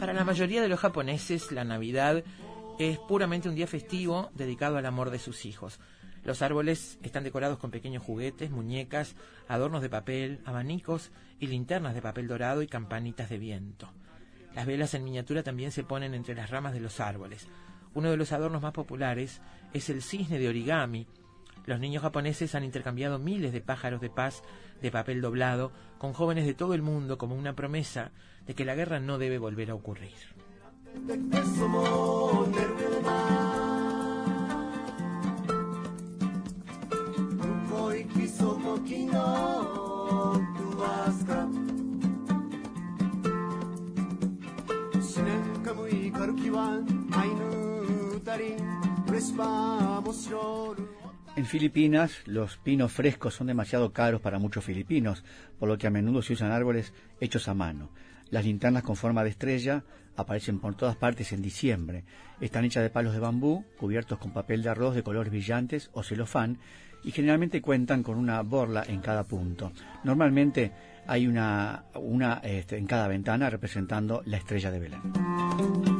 Para 0.00 0.14
la 0.14 0.24
mayoría 0.24 0.62
de 0.62 0.68
los 0.68 0.80
japoneses, 0.80 1.52
la 1.52 1.62
Navidad 1.62 2.24
es 2.78 2.98
puramente 3.00 3.50
un 3.50 3.54
día 3.54 3.66
festivo 3.66 4.30
dedicado 4.34 4.78
al 4.78 4.86
amor 4.86 5.10
de 5.10 5.18
sus 5.18 5.44
hijos. 5.44 5.78
Los 6.24 6.40
árboles 6.40 6.98
están 7.02 7.22
decorados 7.22 7.58
con 7.58 7.70
pequeños 7.70 8.02
juguetes, 8.02 8.50
muñecas, 8.50 9.14
adornos 9.46 9.82
de 9.82 9.90
papel, 9.90 10.40
abanicos 10.46 11.10
y 11.38 11.48
linternas 11.48 11.94
de 11.94 12.00
papel 12.00 12.28
dorado 12.28 12.62
y 12.62 12.66
campanitas 12.66 13.28
de 13.28 13.36
viento. 13.36 13.90
Las 14.54 14.64
velas 14.64 14.94
en 14.94 15.04
miniatura 15.04 15.42
también 15.42 15.70
se 15.70 15.84
ponen 15.84 16.14
entre 16.14 16.34
las 16.34 16.48
ramas 16.48 16.72
de 16.72 16.80
los 16.80 16.98
árboles. 16.98 17.46
Uno 17.92 18.10
de 18.10 18.16
los 18.16 18.32
adornos 18.32 18.62
más 18.62 18.72
populares 18.72 19.42
es 19.74 19.90
el 19.90 20.00
cisne 20.00 20.38
de 20.38 20.48
origami. 20.48 21.06
Los 21.66 21.80
niños 21.80 22.02
japoneses 22.02 22.54
han 22.54 22.64
intercambiado 22.64 23.18
miles 23.18 23.52
de 23.52 23.60
pájaros 23.60 24.00
de 24.00 24.10
paz 24.10 24.42
de 24.80 24.90
papel 24.90 25.20
doblado 25.20 25.72
con 25.98 26.12
jóvenes 26.12 26.46
de 26.46 26.54
todo 26.54 26.74
el 26.74 26.82
mundo 26.82 27.18
como 27.18 27.34
una 27.34 27.54
promesa 27.54 28.12
de 28.46 28.54
que 28.54 28.64
la 28.64 28.74
guerra 28.74 29.00
no 29.00 29.18
debe 29.18 29.38
volver 29.38 29.70
a 29.70 29.74
ocurrir. 29.74 30.14
で 31.06 31.16
en 51.40 51.46
Filipinas 51.46 52.20
los 52.26 52.58
pinos 52.58 52.92
frescos 52.92 53.32
son 53.32 53.46
demasiado 53.46 53.94
caros 53.94 54.20
para 54.20 54.38
muchos 54.38 54.62
filipinos, 54.62 55.24
por 55.58 55.70
lo 55.70 55.78
que 55.78 55.86
a 55.86 55.90
menudo 55.90 56.20
se 56.20 56.34
usan 56.34 56.52
árboles 56.52 56.92
hechos 57.18 57.48
a 57.48 57.54
mano. 57.54 57.88
Las 58.28 58.44
linternas 58.44 58.82
con 58.82 58.94
forma 58.94 59.24
de 59.24 59.30
estrella 59.30 59.82
aparecen 60.16 60.60
por 60.60 60.74
todas 60.74 60.96
partes 60.96 61.32
en 61.32 61.40
diciembre. 61.40 62.04
Están 62.42 62.66
hechas 62.66 62.82
de 62.82 62.90
palos 62.90 63.14
de 63.14 63.20
bambú, 63.20 63.64
cubiertos 63.78 64.18
con 64.18 64.34
papel 64.34 64.62
de 64.62 64.68
arroz 64.68 64.94
de 64.94 65.02
colores 65.02 65.32
brillantes 65.32 65.88
o 65.94 66.02
celofán, 66.02 66.58
y 67.04 67.10
generalmente 67.10 67.62
cuentan 67.62 68.02
con 68.02 68.18
una 68.18 68.42
borla 68.42 68.84
en 68.86 69.00
cada 69.00 69.24
punto. 69.24 69.72
Normalmente 70.04 70.72
hay 71.06 71.26
una, 71.26 71.86
este, 72.42 72.76
en 72.76 72.86
cada 72.86 73.08
ventana 73.08 73.48
representando 73.48 74.20
la 74.26 74.36
estrella 74.36 74.70
de 74.70 74.78
Belén. 74.78 75.99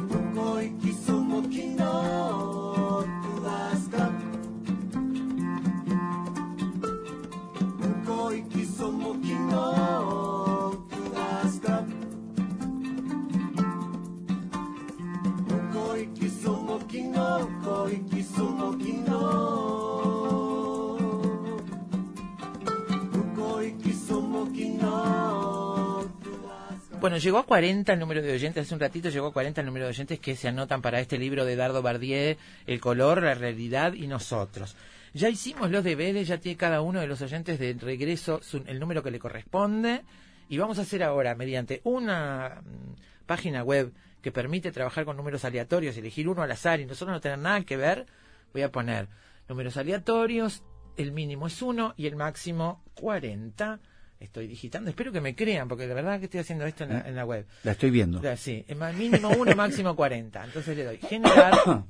Bueno, 27.11 27.23
llegó 27.23 27.39
a 27.39 27.45
40 27.45 27.91
el 27.91 27.99
número 27.99 28.21
de 28.21 28.31
oyentes, 28.31 28.65
hace 28.65 28.73
un 28.73 28.79
ratito 28.79 29.09
llegó 29.09 29.27
a 29.27 29.33
40 29.33 29.59
el 29.59 29.67
número 29.67 29.83
de 29.83 29.89
oyentes 29.89 30.17
que 30.21 30.33
se 30.33 30.47
anotan 30.47 30.81
para 30.81 31.01
este 31.01 31.17
libro 31.17 31.43
de 31.43 31.57
Dardo 31.57 31.81
Bardier, 31.81 32.37
El 32.65 32.79
color, 32.79 33.21
la 33.21 33.33
realidad 33.33 33.91
y 33.91 34.07
nosotros. 34.07 34.77
Ya 35.13 35.27
hicimos 35.27 35.69
los 35.71 35.83
deberes, 35.83 36.29
ya 36.29 36.37
tiene 36.37 36.55
cada 36.55 36.79
uno 36.79 37.01
de 37.01 37.07
los 37.07 37.21
oyentes 37.21 37.59
de 37.59 37.73
regreso 37.73 38.39
su- 38.41 38.63
el 38.65 38.79
número 38.79 39.03
que 39.03 39.11
le 39.11 39.19
corresponde 39.19 40.03
y 40.47 40.57
vamos 40.57 40.79
a 40.79 40.83
hacer 40.83 41.03
ahora, 41.03 41.35
mediante 41.35 41.81
una 41.83 42.61
mm, 42.63 43.25
página 43.25 43.61
web 43.61 43.91
que 44.21 44.31
permite 44.31 44.71
trabajar 44.71 45.03
con 45.03 45.17
números 45.17 45.43
aleatorios, 45.43 45.97
elegir 45.97 46.29
uno 46.29 46.43
al 46.43 46.51
azar 46.53 46.79
y 46.79 46.85
nosotros 46.85 47.13
no 47.13 47.19
tener 47.19 47.39
nada 47.39 47.61
que 47.65 47.75
ver, 47.75 48.05
voy 48.53 48.61
a 48.61 48.71
poner 48.71 49.09
números 49.49 49.75
aleatorios, 49.75 50.63
el 50.95 51.11
mínimo 51.11 51.47
es 51.47 51.61
1 51.61 51.93
y 51.97 52.07
el 52.07 52.15
máximo 52.15 52.81
40. 52.93 53.81
Estoy 54.21 54.45
digitando, 54.45 54.91
espero 54.91 55.11
que 55.11 55.19
me 55.19 55.35
crean, 55.35 55.67
porque 55.67 55.87
de 55.87 55.95
verdad 55.95 56.19
que 56.19 56.25
estoy 56.25 56.41
haciendo 56.41 56.65
esto 56.65 56.83
en 56.83 56.93
la, 56.93 57.01
en 57.07 57.15
la 57.15 57.25
web. 57.25 57.47
La 57.63 57.71
estoy 57.71 57.89
viendo. 57.89 58.21
Ya, 58.21 58.37
Sí, 58.37 58.63
mínimo 58.95 59.29
1, 59.29 59.55
máximo 59.55 59.95
40. 59.95 60.45
Entonces 60.45 60.77
le 60.77 60.83
doy 60.85 60.97
generar 60.99 61.53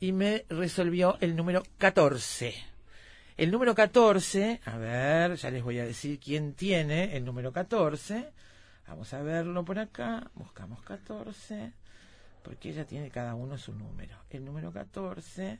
y 0.00 0.12
me 0.12 0.44
resolvió 0.48 1.18
el 1.20 1.34
número 1.34 1.64
14. 1.78 2.54
El 3.36 3.50
número 3.50 3.74
14, 3.74 4.60
a 4.64 4.78
ver, 4.78 5.34
ya 5.34 5.50
les 5.50 5.62
voy 5.64 5.80
a 5.80 5.84
decir 5.84 6.20
quién 6.20 6.54
tiene 6.54 7.16
el 7.16 7.24
número 7.24 7.52
14. 7.52 8.30
Vamos 8.86 9.12
a 9.12 9.22
verlo 9.22 9.64
por 9.64 9.80
acá. 9.80 10.30
Buscamos 10.34 10.80
14. 10.82 11.72
Porque 12.44 12.72
ya 12.72 12.84
tiene 12.84 13.10
cada 13.10 13.34
uno 13.34 13.58
su 13.58 13.74
número. 13.74 14.16
El 14.30 14.44
número 14.44 14.72
14. 14.72 15.58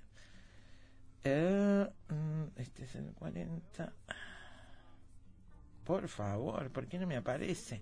eh, 1.24 1.88
mm, 2.08 2.60
este 2.60 2.84
es 2.84 2.94
el 2.94 3.12
40. 3.18 3.92
Por 5.86 6.08
favor, 6.08 6.68
¿por 6.70 6.86
qué 6.86 6.98
no 6.98 7.06
me 7.06 7.16
aparece? 7.16 7.80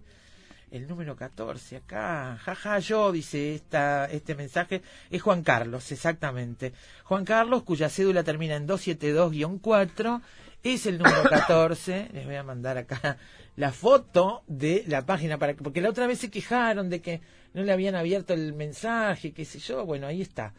el 0.70 0.88
número 0.88 1.14
14 1.14 1.76
acá. 1.76 2.36
Jaja, 2.42 2.80
yo, 2.80 3.12
dice 3.12 3.54
esta, 3.54 4.06
este 4.06 4.34
mensaje. 4.34 4.82
Es 5.08 5.22
Juan 5.22 5.44
Carlos, 5.44 5.92
exactamente. 5.92 6.72
Juan 7.04 7.24
Carlos, 7.24 7.62
cuya 7.62 7.88
cédula 7.88 8.24
termina 8.24 8.56
en 8.56 8.66
272-4, 8.66 10.20
es 10.64 10.86
el 10.86 10.98
número 10.98 11.22
14. 11.30 12.08
Les 12.12 12.26
voy 12.26 12.34
a 12.34 12.42
mandar 12.42 12.76
acá 12.76 13.18
la 13.54 13.70
foto 13.70 14.42
de 14.48 14.84
la 14.88 15.06
página 15.06 15.38
para 15.38 15.54
porque 15.54 15.80
la 15.80 15.90
otra 15.90 16.08
vez 16.08 16.18
se 16.18 16.30
quejaron 16.30 16.90
de 16.90 17.00
que 17.00 17.20
no 17.52 17.62
le 17.62 17.72
habían 17.72 17.94
abierto 17.94 18.34
el 18.34 18.52
mensaje, 18.52 19.32
qué 19.32 19.44
sé 19.44 19.60
yo. 19.60 19.86
Bueno, 19.86 20.08
ahí 20.08 20.22
está. 20.22 20.54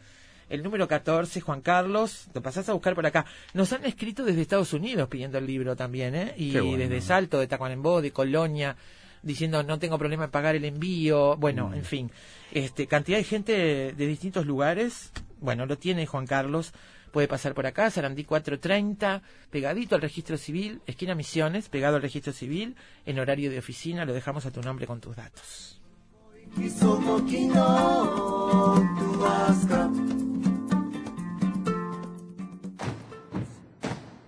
El 0.48 0.62
número 0.62 0.86
14, 0.86 1.40
Juan 1.40 1.60
Carlos, 1.60 2.28
lo 2.32 2.40
pasás 2.40 2.68
a 2.68 2.72
buscar 2.72 2.94
por 2.94 3.04
acá. 3.04 3.26
Nos 3.52 3.72
han 3.72 3.84
escrito 3.84 4.24
desde 4.24 4.42
Estados 4.42 4.72
Unidos 4.72 5.08
pidiendo 5.08 5.38
el 5.38 5.46
libro 5.46 5.74
también, 5.74 6.14
¿eh? 6.14 6.34
Y 6.36 6.52
bueno. 6.52 6.76
desde 6.76 7.00
Salto, 7.00 7.40
de 7.40 7.48
Tacuarembó, 7.48 8.00
de 8.00 8.12
Colonia, 8.12 8.76
diciendo 9.22 9.62
no 9.62 9.78
tengo 9.78 9.98
problema 9.98 10.24
en 10.24 10.30
pagar 10.30 10.54
el 10.54 10.64
envío. 10.64 11.36
Bueno, 11.36 11.74
en 11.74 11.84
fin, 11.84 12.10
este 12.52 12.86
cantidad 12.86 13.18
de 13.18 13.24
gente 13.24 13.52
de 13.92 14.06
distintos 14.06 14.46
lugares. 14.46 15.10
Bueno, 15.40 15.66
lo 15.66 15.76
tiene 15.78 16.06
Juan 16.06 16.26
Carlos. 16.26 16.72
Puede 17.10 17.28
pasar 17.28 17.54
por 17.54 17.66
acá, 17.66 17.90
Sarandí 17.90 18.24
430, 18.24 19.22
pegadito 19.50 19.94
al 19.94 20.02
registro 20.02 20.36
civil, 20.36 20.82
esquina 20.86 21.14
Misiones, 21.14 21.70
pegado 21.70 21.96
al 21.96 22.02
registro 22.02 22.34
civil, 22.34 22.76
en 23.06 23.18
horario 23.18 23.50
de 23.50 23.58
oficina, 23.58 24.04
lo 24.04 24.12
dejamos 24.12 24.44
a 24.44 24.50
tu 24.50 24.60
nombre 24.60 24.86
con 24.86 25.00
tus 25.00 25.16
datos. 25.16 25.80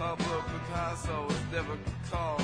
Pablo 0.00 0.42
Picasso 0.48 1.26
was 1.28 1.42
never 1.52 1.76
called. 2.10 2.40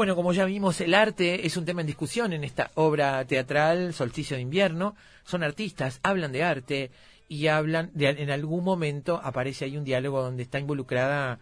Bueno, 0.00 0.16
como 0.16 0.32
ya 0.32 0.46
vimos, 0.46 0.80
el 0.80 0.94
arte 0.94 1.46
es 1.46 1.58
un 1.58 1.66
tema 1.66 1.82
en 1.82 1.86
discusión 1.86 2.32
en 2.32 2.42
esta 2.42 2.70
obra 2.76 3.22
teatral 3.26 3.92
Solsticio 3.92 4.34
de 4.34 4.40
Invierno. 4.40 4.96
Son 5.24 5.42
artistas, 5.42 6.00
hablan 6.02 6.32
de 6.32 6.42
arte 6.42 6.90
y 7.30 7.46
hablan 7.46 7.92
de 7.94 8.08
en 8.08 8.28
algún 8.30 8.64
momento 8.64 9.20
aparece 9.22 9.64
ahí 9.64 9.76
un 9.76 9.84
diálogo 9.84 10.20
donde 10.20 10.42
está 10.42 10.58
involucrada 10.58 11.38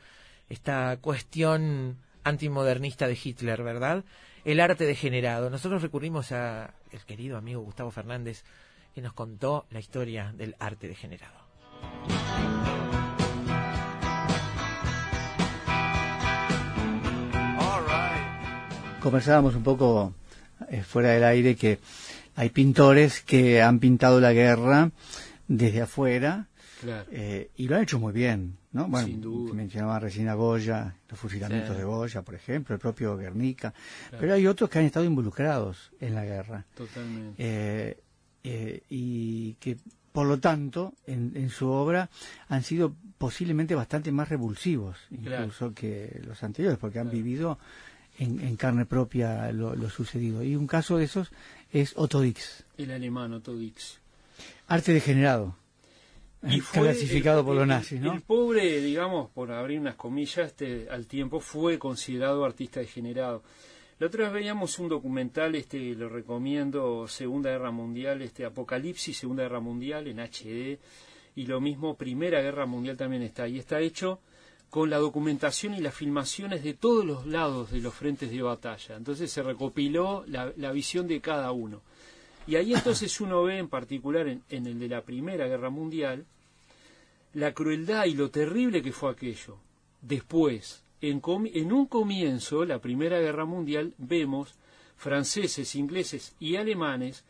esta 0.51 0.99
cuestión 0.99 1.97
antimodernista 2.25 3.09
de 3.09 3.19
Hitler, 3.21 3.63
¿verdad? 3.63 4.05
El 4.45 4.61
arte 4.61 4.85
degenerado. 4.85 5.49
Nosotros 5.49 5.81
recurrimos 5.81 6.31
a 6.33 6.75
el 6.93 7.01
querido 7.07 7.39
amigo 7.39 7.63
Gustavo 7.63 7.91
Fernández 7.91 8.45
que 8.95 9.01
nos 9.01 9.15
contó 9.15 9.65
la 9.71 9.81
historia 9.81 10.35
del 10.37 10.57
arte 10.59 10.89
degenerado. 10.89 11.39
Conversábamos 19.01 19.55
un 19.55 19.63
poco 19.63 20.13
eh, 20.69 20.83
fuera 20.83 21.13
del 21.13 21.25
aire 21.25 21.57
que 21.57 21.79
hay 22.37 22.51
pintores 22.51 23.23
que 23.23 23.63
han 23.63 23.79
pintado 23.79 24.21
la 24.21 24.35
guerra 24.35 24.91
desde 25.49 25.81
afuera 25.83 26.47
Claro. 26.81 27.09
eh, 27.11 27.51
y 27.57 27.67
lo 27.67 27.77
han 27.77 27.83
hecho 27.83 27.99
muy 27.99 28.13
bien, 28.13 28.57
¿no? 28.73 28.87
Bueno, 28.87 29.07
Sin 29.09 29.21
duda. 29.21 29.53
mencionaba 29.55 29.99
recién 29.99 30.29
a 30.29 30.35
Goya, 30.35 30.95
los 31.09 31.19
fusilamientos 31.19 31.73
Sí. 31.75 31.79
de 31.79 31.85
Goya, 31.85 32.23
por 32.23 32.35
ejemplo, 32.37 32.75
el 32.75 32.81
propio 32.81 33.17
Guernica, 33.17 33.75
pero 34.11 34.35
hay 34.35 34.47
otros 34.47 34.69
que 34.71 34.79
han 34.79 34.85
estado 34.85 35.05
involucrados 35.07 35.91
en 36.01 36.15
la 36.15 36.25
guerra 36.25 36.65
Totalmente. 36.77 37.35
eh, 37.39 37.99
eh, 38.45 38.83
y 38.91 39.55
que 39.55 39.77
por 40.13 40.27
lo 40.27 40.39
tanto 40.39 40.95
en, 41.07 41.33
en 41.35 41.51
su 41.51 41.69
obra 41.69 42.09
han 42.49 42.63
sido 42.63 42.95
posiblemente 43.19 43.75
bastante 43.75 44.13
más 44.13 44.29
revulsivos 44.29 44.97
Claro. 45.23 45.45
incluso 45.45 45.75
que 45.75 46.21
los 46.25 46.43
anteriores 46.45 46.79
porque 46.79 46.99
han 47.01 47.11
vivido 47.11 47.59
en, 48.19 48.41
en 48.41 48.57
carne 48.57 48.85
propia 48.87 49.51
lo, 49.53 49.75
lo 49.75 49.91
sucedido 49.91 50.43
y 50.45 50.55
un 50.57 50.67
caso 50.67 50.99
de 50.99 51.05
esos 51.05 51.31
es 51.73 51.93
Otto 51.97 52.21
Dix 52.21 52.65
El 52.77 52.91
alemán 52.93 53.33
Otto 53.33 53.57
Dix. 53.57 53.99
Arte 54.69 54.93
degenerado 54.93 55.57
Y 56.49 56.61
fue 56.61 56.83
clasificado 56.83 57.41
el- 57.41 57.47
por 57.47 57.57
los 57.57 57.67
nazis 57.67 58.01
¿no? 58.01 58.13
El 58.13 58.23
pobre, 58.23 58.81
digamos, 58.81 59.29
por 59.31 59.51
abrir 59.51 59.81
unas 59.81 59.97
comillas, 59.97 60.47
este, 60.47 60.89
al 60.91 61.07
tiempo 61.07 61.41
fue 61.41 61.79
considerado 61.79 62.45
artista 62.45 62.79
degenerado. 62.81 63.43
La 63.99 64.07
otra 64.07 64.25
vez 64.27 64.33
veíamos 64.35 64.79
un 64.79 64.89
documental, 64.89 65.57
este, 65.57 65.95
lo 65.97 66.09
recomiendo, 66.09 67.09
Segunda 67.09 67.51
Guerra 67.51 67.73
Mundial, 67.73 68.23
este, 68.23 68.45
Apocalipsis, 68.45 69.19
Segunda 69.19 69.43
Guerra 69.43 69.59
Mundial, 69.59 70.07
en 70.07 70.21
HD, 70.21 70.79
y 71.35 71.47
lo 71.47 71.61
mismo, 71.61 71.97
Primera 71.97 72.41
Guerra 72.41 72.65
Mundial 72.67 72.97
también 72.97 73.23
está, 73.23 73.49
y 73.49 73.59
está 73.59 73.81
hecho 73.81 74.21
con 74.71 74.91
la 74.91 74.99
documentación 74.99 75.75
y 75.75 75.81
las 75.81 75.95
filmaciones 75.95 76.63
de 76.63 76.75
todos 76.75 77.05
los 77.05 77.27
lados 77.27 77.73
de 77.73 77.81
los 77.81 77.93
frentes 77.95 78.31
de 78.31 78.41
batalla. 78.43 78.95
Entonces 78.97 79.33
se 79.33 79.43
recopiló 79.43 80.23
la, 80.29 80.53
la 80.57 80.71
visión 80.71 81.09
de 81.09 81.21
cada 81.21 81.51
uno. 81.51 81.81
Y 82.49 82.57
ahí 82.57 82.73
entonces 82.75 83.21
uno 83.21 83.43
ve 83.45 83.59
en 83.59 83.69
particular 83.69 84.27
en, 84.27 84.43
en 84.49 84.67
el 84.67 84.79
de 84.79 84.89
la 84.89 85.03
Primera 85.03 85.47
Guerra 85.47 85.71
Mundial 85.71 86.25
la 87.35 87.53
crueldad 87.53 88.07
y 88.07 88.15
lo 88.15 88.31
terrible 88.31 88.83
que 88.83 88.91
fue 88.91 89.11
aquello. 89.13 89.59
Después, 90.01 90.83
en, 91.03 91.21
comi- 91.21 91.51
en 91.55 91.73
un 91.73 91.87
comienzo, 91.87 92.65
la 92.65 92.79
Primera 92.79 93.21
Guerra 93.21 93.45
Mundial, 93.45 93.93
vemos 93.99 94.55
franceses, 94.97 95.75
ingleses 95.75 96.35
y 96.41 96.57
alemanes, 96.57 97.23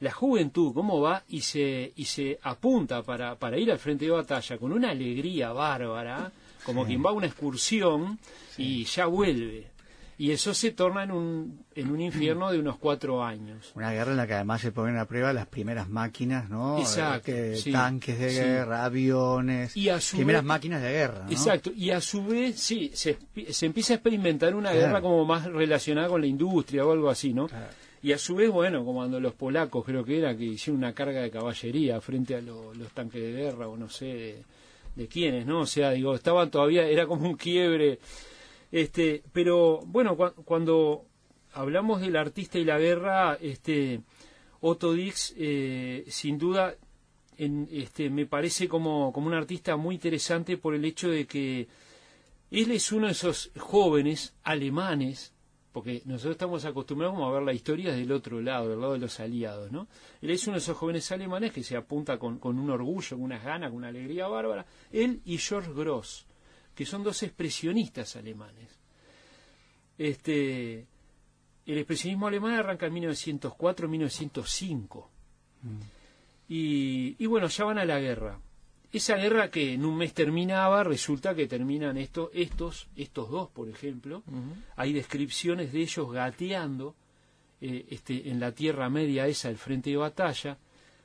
la 0.00 0.12
juventud 0.12 0.72
cómo 0.74 1.00
va 1.00 1.24
y 1.28 1.40
se, 1.40 1.92
y 1.96 2.04
se 2.04 2.38
apunta 2.42 3.02
para, 3.02 3.34
para 3.36 3.58
ir 3.58 3.72
al 3.72 3.78
frente 3.78 4.04
de 4.04 4.10
batalla 4.12 4.58
con 4.58 4.70
una 4.72 4.90
alegría 4.90 5.50
bárbara, 5.52 6.30
como 6.64 6.84
quien 6.86 7.02
va 7.04 7.10
a 7.10 7.14
una 7.14 7.26
excursión 7.26 8.18
y 8.58 8.84
ya 8.84 9.06
vuelve. 9.06 9.66
Y 10.20 10.32
eso 10.32 10.52
se 10.52 10.72
torna 10.72 11.04
en 11.04 11.12
un, 11.12 11.64
en 11.76 11.90
un 11.92 12.00
infierno 12.00 12.50
de 12.50 12.58
unos 12.58 12.76
cuatro 12.76 13.22
años. 13.24 13.70
Una 13.76 13.92
guerra 13.92 14.10
en 14.10 14.16
la 14.16 14.26
que 14.26 14.34
además 14.34 14.60
se 14.60 14.72
ponen 14.72 14.98
a 14.98 15.04
prueba 15.04 15.32
las 15.32 15.46
primeras 15.46 15.88
máquinas, 15.88 16.50
¿no? 16.50 16.80
Exacto, 16.80 17.30
Eh, 17.30 17.54
sí, 17.56 17.70
tanques 17.70 18.18
de 18.18 18.30
sí. 18.30 18.36
guerra, 18.40 18.84
aviones, 18.84 19.76
Y 19.76 19.88
a 19.90 20.00
su 20.00 20.16
primeras 20.16 20.42
vez- 20.42 20.48
máquinas 20.48 20.82
de 20.82 20.90
guerra, 20.90 21.24
¿no? 21.24 21.30
Exacto, 21.30 21.70
y 21.72 21.90
a 21.92 22.00
su 22.00 22.24
vez, 22.26 22.58
sí, 22.58 22.90
se, 22.94 23.16
se 23.50 23.66
empieza 23.66 23.92
a 23.92 23.96
experimentar 23.96 24.56
una 24.56 24.70
Claro. 24.72 24.86
guerra 24.86 25.00
como 25.02 25.24
más 25.24 25.44
relacionada 25.44 26.08
con 26.08 26.20
la 26.20 26.26
industria 26.26 26.84
o 26.84 26.90
algo 26.90 27.10
así, 27.10 27.32
¿no? 27.32 27.46
Claro. 27.46 27.66
Y 28.02 28.10
a 28.12 28.18
su 28.18 28.34
vez, 28.34 28.50
bueno, 28.50 28.80
como 28.84 28.98
cuando 28.98 29.20
los 29.20 29.34
polacos 29.34 29.84
creo 29.84 30.04
que 30.04 30.18
era, 30.18 30.36
que 30.36 30.44
hicieron 30.44 30.78
una 30.78 30.92
carga 30.94 31.20
de 31.20 31.30
caballería 31.30 32.00
frente 32.00 32.34
a 32.34 32.40
lo- 32.40 32.74
los 32.74 32.90
tanques 32.92 33.22
de 33.22 33.32
guerra 33.32 33.68
o 33.68 33.76
no 33.76 33.88
sé 33.88 34.04
de, 34.06 34.42
de 34.96 35.06
quiénes, 35.06 35.46
¿no? 35.46 35.60
O 35.60 35.66
sea, 35.66 35.90
digo, 35.92 36.14
estaban 36.16 36.50
todavía, 36.50 36.86
era 36.88 37.06
como 37.06 37.28
un 37.28 37.36
quiebre. 37.36 38.00
Este, 38.70 39.22
pero 39.32 39.80
bueno, 39.86 40.16
cua- 40.16 40.34
cuando 40.44 41.04
hablamos 41.52 42.00
del 42.00 42.16
artista 42.16 42.58
y 42.58 42.64
la 42.64 42.78
guerra, 42.78 43.38
este, 43.40 44.00
Otto 44.60 44.92
Dix, 44.92 45.34
eh, 45.36 46.04
sin 46.08 46.38
duda, 46.38 46.74
en, 47.36 47.68
este, 47.70 48.10
me 48.10 48.26
parece 48.26 48.68
como, 48.68 49.10
un 49.10 49.34
artista 49.34 49.76
muy 49.76 49.94
interesante 49.94 50.56
por 50.56 50.74
el 50.74 50.84
hecho 50.84 51.08
de 51.08 51.26
que 51.26 51.68
él 52.50 52.70
es 52.72 52.92
uno 52.92 53.06
de 53.06 53.12
esos 53.12 53.50
jóvenes 53.58 54.34
alemanes, 54.42 55.32
porque 55.72 56.02
nosotros 56.06 56.32
estamos 56.32 56.64
acostumbrados 56.64 57.16
a 57.22 57.30
ver 57.30 57.42
la 57.42 57.52
historia 57.52 57.92
del 57.92 58.10
otro 58.10 58.40
lado, 58.40 58.68
del 58.70 58.80
lado 58.80 58.94
de 58.94 58.98
los 58.98 59.20
aliados, 59.20 59.70
¿no? 59.70 59.86
Él 60.20 60.30
es 60.30 60.46
uno 60.46 60.54
de 60.54 60.58
esos 60.60 60.76
jóvenes 60.76 61.12
alemanes 61.12 61.52
que 61.52 61.62
se 61.62 61.76
apunta 61.76 62.18
con, 62.18 62.38
con 62.38 62.58
un 62.58 62.70
orgullo, 62.70 63.10
con 63.16 63.22
unas 63.22 63.44
ganas, 63.44 63.68
con 63.70 63.78
una 63.78 63.88
alegría 63.88 64.26
bárbara. 64.26 64.66
Él 64.90 65.20
y 65.24 65.38
George 65.38 65.70
Gross, 65.72 66.26
que 66.78 66.86
son 66.86 67.02
dos 67.02 67.24
expresionistas 67.24 68.14
alemanes. 68.14 68.68
Este, 69.98 70.86
el 71.66 71.78
expresionismo 71.78 72.28
alemán 72.28 72.54
arranca 72.54 72.86
en 72.86 72.94
1904-1905. 72.94 75.06
Y, 76.48 77.16
y 77.18 77.26
bueno, 77.26 77.48
ya 77.48 77.64
van 77.64 77.78
a 77.78 77.84
la 77.84 77.98
guerra. 77.98 78.38
Esa 78.92 79.16
guerra 79.16 79.50
que 79.50 79.72
en 79.74 79.84
un 79.84 79.96
mes 79.96 80.14
terminaba, 80.14 80.84
resulta 80.84 81.34
que 81.34 81.48
terminan 81.48 81.98
esto, 81.98 82.30
estos, 82.32 82.86
estos 82.94 83.28
dos, 83.28 83.50
por 83.50 83.68
ejemplo. 83.68 84.22
Hay 84.76 84.92
descripciones 84.92 85.72
de 85.72 85.80
ellos 85.82 86.12
gateando 86.12 86.94
eh, 87.60 87.86
este, 87.90 88.30
en 88.30 88.38
la 88.38 88.52
Tierra 88.52 88.88
Media 88.88 89.26
esa, 89.26 89.48
el 89.50 89.58
frente 89.58 89.90
de 89.90 89.96
batalla, 89.96 90.58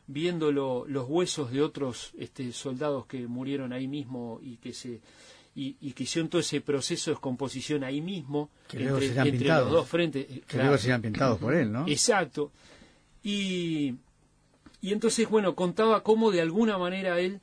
viendo 0.05 0.51
lo- 0.51 0.85
los 0.87 1.09
huesos 1.09 1.49
de 1.51 1.63
otros 1.63 2.13
este, 2.17 2.51
soldados 2.53 3.07
que 3.07 3.25
murieron 3.27 3.73
ahí 3.73 3.87
mismo 3.87 4.39
y 4.41 4.57
que 4.57 4.71
se 4.71 5.01
y, 5.55 5.75
y 5.81 5.91
que 5.93 6.03
hicieron 6.03 6.29
todo 6.29 6.41
ese 6.41 6.61
proceso 6.61 7.11
de 7.11 7.15
descomposición 7.15 7.83
ahí 7.83 8.01
mismo 8.01 8.49
Que 8.67 8.79
luego 8.79 8.95
entre, 8.95 9.09
serán 9.09 9.27
entre 9.27 9.39
pintados. 9.39 9.65
los 9.65 9.73
dos 9.81 9.87
frentes. 9.89 10.25
eh, 10.29 10.33
Que 10.35 10.41
claro. 10.47 10.63
luego 10.69 10.77
serán 10.81 11.01
pintados 11.01 11.39
por 11.39 11.53
él, 11.53 11.71
¿no? 11.71 11.85
Exacto. 11.87 12.51
Y, 13.21 13.95
y 14.81 14.91
entonces, 14.93 15.29
bueno, 15.29 15.55
contaba 15.55 16.03
cómo 16.03 16.31
de 16.31 16.41
alguna 16.41 16.77
manera 16.77 17.19
él 17.19 17.39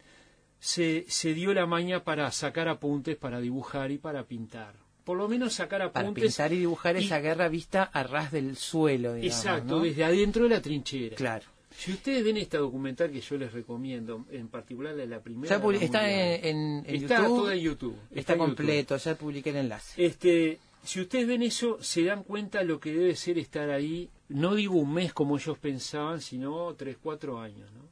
se, 0.59 1.05
se 1.09 1.33
dio 1.35 1.55
la 1.55 1.67
maña 1.67 2.05
para 2.05 2.31
sacar 2.33 2.69
apuntes, 2.69 3.17
para 3.17 3.41
dibujar 3.41 3.91
y 3.91 3.99
para 3.99 4.25
pintar. 4.25 4.75
Por 5.05 5.17
lo 5.17 5.29
menos 5.29 5.55
sacar 5.55 5.91
Para 5.93 6.09
apuntes. 6.09 6.25
pintar 6.37 6.53
y 6.53 6.59
dibujar 6.59 6.97
y- 7.01 7.05
esa 7.07 7.19
guerra 7.21 7.49
vista 7.49 7.85
a 7.85 8.03
ras 8.03 8.31
del 8.31 8.57
suelo, 8.57 9.15
digamos, 9.15 9.37
Exacto, 9.45 9.77
¿no? 9.79 9.83
desde 9.83 10.05
adentro 10.05 10.43
de 10.45 10.51
la 10.51 10.61
trinchera. 10.61 11.17
Claro. 11.17 11.47
Si 11.81 11.93
ustedes 11.93 12.23
ven 12.25 12.37
esta 12.37 12.59
documental 12.59 13.11
que 13.11 13.21
yo 13.23 13.39
les 13.39 13.53
recomiendo, 13.53 14.27
en 14.31 14.49
particular 14.49 14.95
la 14.95 15.21
primera. 15.21 15.49
Ya 15.49 15.57
está 15.57 15.65
Mundial, 15.67 15.95
en, 16.43 16.45
en- 16.45 16.85
en 16.87 16.95
Está 17.05 17.17
YouTube. 17.23 17.37
toda 17.39 17.55
en 17.55 17.61
YouTube. 17.61 17.97
Está, 18.15 18.33
en 18.35 18.39
YouTube. 18.41 18.47
completo, 18.57 18.97
ya 18.99 19.15
publiqué 19.15 19.51
el 19.51 19.57
enlace. 19.57 20.05
Este, 20.05 20.59
si 20.85 21.01
ustedes 21.01 21.27
ven 21.27 21.43
eso, 21.43 21.79
se 21.83 22.05
dan 22.05 22.23
cuenta 22.25 22.63
lo 22.65 22.79
que 22.81 22.93
debe 22.93 23.17
ser 23.17 23.39
estar 23.39 23.71
ahí, 23.71 24.11
no 24.29 24.55
digo 24.55 24.75
un 24.75 24.93
mes 24.93 25.15
como 25.15 25.39
ellos 25.39 25.57
pensaban, 25.59 26.21
sino 26.21 26.75
tres, 26.75 26.99
cuatro 27.03 27.41
años, 27.41 27.71
¿no? 27.73 27.89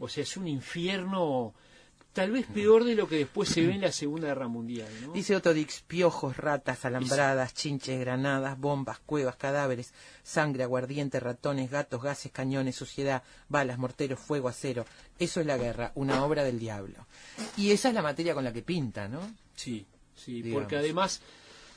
O 0.00 0.08
sea, 0.08 0.22
es 0.22 0.36
un 0.36 0.46
infierno 0.46 1.54
tal 2.12 2.30
vez 2.30 2.46
peor 2.46 2.84
de 2.84 2.94
lo 2.94 3.08
que 3.08 3.16
después 3.16 3.48
se 3.48 3.66
ve 3.66 3.74
en 3.74 3.80
la 3.80 3.92
Segunda 3.92 4.28
Guerra 4.28 4.48
Mundial, 4.48 4.88
¿no? 5.02 5.12
Dice 5.12 5.34
Otto 5.34 5.54
Dix, 5.54 5.82
piojos, 5.86 6.36
ratas, 6.36 6.84
alambradas, 6.84 7.54
chinches, 7.54 7.98
granadas, 7.98 8.58
bombas, 8.58 8.98
cuevas, 9.00 9.36
cadáveres, 9.36 9.94
sangre, 10.22 10.62
aguardiente, 10.62 11.20
ratones, 11.20 11.70
gatos, 11.70 12.02
gases, 12.02 12.30
cañones, 12.30 12.76
suciedad, 12.76 13.22
balas, 13.48 13.78
morteros, 13.78 14.20
fuego, 14.20 14.48
acero. 14.48 14.84
Eso 15.18 15.40
es 15.40 15.46
la 15.46 15.56
guerra, 15.56 15.92
una 15.94 16.24
obra 16.24 16.44
del 16.44 16.58
diablo. 16.58 17.06
Y 17.56 17.70
esa 17.70 17.88
es 17.88 17.94
la 17.94 18.02
materia 18.02 18.34
con 18.34 18.44
la 18.44 18.52
que 18.52 18.62
pinta, 18.62 19.08
¿no? 19.08 19.20
Sí, 19.54 19.86
sí, 20.14 20.42
Digamos. 20.42 20.62
porque 20.62 20.76
además 20.76 21.22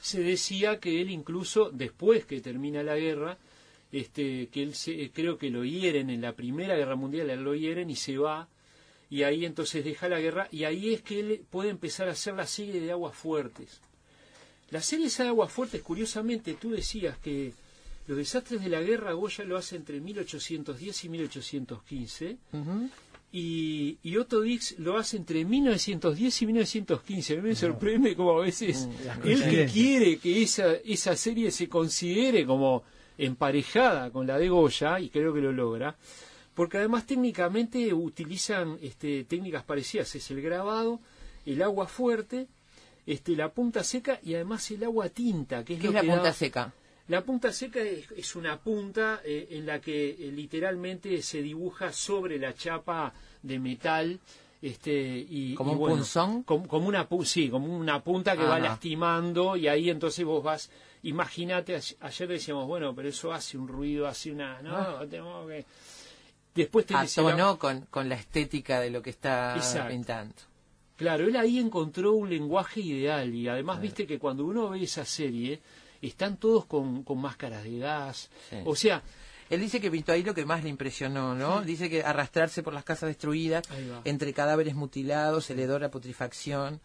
se 0.01 0.21
decía 0.21 0.79
que 0.79 1.01
él 1.01 1.09
incluso 1.09 1.69
después 1.71 2.25
que 2.25 2.41
termina 2.41 2.83
la 2.83 2.95
guerra, 2.95 3.37
este, 3.91 4.47
que 4.47 4.63
él 4.63 4.75
se, 4.75 5.11
creo 5.11 5.37
que 5.37 5.49
lo 5.49 5.63
hieren 5.63 6.09
en 6.09 6.21
la 6.21 6.33
Primera 6.33 6.75
Guerra 6.75 6.95
Mundial, 6.95 7.29
él 7.29 7.41
lo 7.41 7.55
hieren 7.55 7.89
y 7.89 7.95
se 7.95 8.17
va 8.17 8.49
y 9.09 9.23
ahí 9.23 9.45
entonces 9.45 9.83
deja 9.83 10.09
la 10.09 10.19
guerra 10.19 10.47
y 10.51 10.63
ahí 10.63 10.93
es 10.93 11.01
que 11.01 11.19
él 11.19 11.45
puede 11.49 11.69
empezar 11.69 12.07
a 12.07 12.11
hacer 12.11 12.35
la 12.35 12.47
serie 12.47 12.79
de 12.79 12.91
aguas 12.91 13.15
fuertes. 13.15 13.81
La 14.71 14.81
serie 14.81 15.07
esa 15.07 15.23
de 15.23 15.29
aguas 15.29 15.51
fuertes, 15.51 15.81
curiosamente, 15.81 16.55
tú 16.55 16.71
decías 16.71 17.17
que 17.19 17.53
los 18.07 18.17
desastres 18.17 18.61
de 18.61 18.69
la 18.69 18.81
guerra 18.81 19.13
Goya 19.13 19.43
lo 19.43 19.57
hace 19.57 19.75
entre 19.75 19.99
1810 19.99 21.03
y 21.03 21.09
1815 21.09 22.37
y, 23.31 23.97
y 24.03 24.17
Otto 24.17 24.41
Dix 24.41 24.77
lo 24.79 24.97
hace 24.97 25.17
entre 25.17 25.43
1910 25.43 26.41
y 26.41 26.45
1915. 26.45 27.33
A 27.33 27.35
mí 27.37 27.49
me 27.49 27.55
sorprende 27.55 28.15
como 28.15 28.39
a 28.39 28.43
veces 28.43 28.87
él 29.23 29.43
que 29.43 29.65
quiere 29.65 30.17
que 30.17 30.41
esa, 30.41 30.73
esa 30.85 31.15
serie 31.15 31.51
se 31.51 31.67
considere 31.67 32.45
como 32.45 32.83
emparejada 33.17 34.11
con 34.11 34.27
la 34.27 34.37
de 34.37 34.49
Goya, 34.49 34.99
y 34.99 35.09
creo 35.09 35.33
que 35.33 35.41
lo 35.41 35.51
logra, 35.51 35.95
porque 36.55 36.77
además 36.79 37.05
técnicamente 37.05 37.93
utilizan 37.93 38.77
este, 38.81 39.25
técnicas 39.25 39.63
parecidas. 39.63 40.15
Es 40.15 40.31
el 40.31 40.41
grabado, 40.41 40.99
el 41.45 41.61
agua 41.61 41.85
fuerte, 41.87 42.47
este, 43.05 43.35
la 43.35 43.49
punta 43.51 43.83
seca 43.83 44.19
y 44.23 44.33
además 44.33 44.71
el 44.71 44.83
agua 44.83 45.09
tinta, 45.09 45.63
que 45.63 45.75
es 45.75 45.79
¿Qué 45.79 45.87
lo 45.91 45.99
es 45.99 46.05
la 46.05 46.13
punta 46.13 46.27
da- 46.29 46.33
seca? 46.33 46.73
la 47.07 47.23
punta 47.23 47.51
seca 47.53 47.81
es, 47.81 48.09
es 48.11 48.35
una 48.35 48.57
punta 48.59 49.21
eh, 49.23 49.47
en 49.51 49.65
la 49.67 49.79
que 49.79 50.09
eh, 50.11 50.31
literalmente 50.31 51.21
se 51.21 51.41
dibuja 51.43 51.91
sobre 51.93 52.39
la 52.39 52.53
chapa 52.55 53.13
de 53.43 53.59
metal. 53.59 54.19
Este, 54.61 54.91
y, 55.29 55.53
¿Como 55.53 55.71
y 55.71 55.73
un 55.73 55.79
bueno, 55.79 55.95
punzón? 55.97 56.41
Como, 56.43 56.67
como 56.67 56.87
una, 56.87 57.07
sí, 57.25 57.49
como 57.49 57.77
una 57.77 58.01
punta 58.03 58.35
que 58.35 58.41
va 58.43 58.55
Ajá. 58.55 58.69
lastimando 58.69 59.55
y 59.55 59.67
ahí 59.67 59.91
entonces 59.91 60.25
vos 60.25 60.43
vas, 60.43 60.71
imagínate, 61.03 61.79
ayer 61.99 62.27
decíamos, 62.27 62.65
bueno, 62.65 62.95
pero 62.95 63.09
eso 63.09 63.31
hace 63.31 63.57
un 63.59 63.67
ruido, 63.67 64.07
hace 64.07 64.31
una... 64.31 64.61
No, 64.63 64.75
Ah. 64.75 65.05
tengo 65.07 65.45
que... 65.45 65.65
Después 66.55 66.85
te 66.85 66.95
A 66.95 67.01
dice 67.01 67.21
la- 67.21 67.31
tono 67.31 67.59
con, 67.59 67.81
con 67.87 68.07
la 68.09 68.15
estética 68.15 68.79
de 68.79 68.89
lo 68.89 69.01
que 69.01 69.09
está 69.11 69.55
Exacto. 69.55 69.89
pintando. 69.89 70.33
Claro, 70.95 71.25
él 71.27 71.35
ahí 71.35 71.59
encontró 71.59 72.13
un 72.13 72.29
lenguaje 72.29 72.79
ideal 72.79 73.33
y 73.35 73.47
además 73.49 73.81
viste 73.81 74.07
que 74.07 74.17
cuando 74.17 74.45
uno 74.45 74.69
ve 74.69 74.81
esa 74.83 75.03
serie 75.03 75.59
están 76.01 76.37
todos 76.37 76.65
con, 76.65 77.03
con 77.03 77.19
máscaras 77.19 77.63
de 77.63 77.79
gas, 77.79 78.29
Sí. 78.49 78.57
o 78.65 78.75
sea, 78.75 79.01
Él 79.49 79.59
dice 79.59 79.79
que 79.79 79.91
pintó 79.91 80.11
ahí 80.11 80.23
lo 80.23 80.33
que 80.33 80.43
más 80.43 80.63
le 80.63 80.69
impresionó, 80.69 81.35
¿no? 81.35 81.61
Dice 81.61 81.87
que 81.87 82.01
arrastrarse 82.03 82.63
por 82.63 82.73
las 82.73 82.83
casas 82.83 83.09
destruidas, 83.09 83.63
entre 84.03 84.33
cadáveres 84.33 84.73
mutilados, 84.73 85.49
el 85.51 85.59
hedor 85.59 85.83
a 85.83 85.91
putrefacción, 85.91 86.79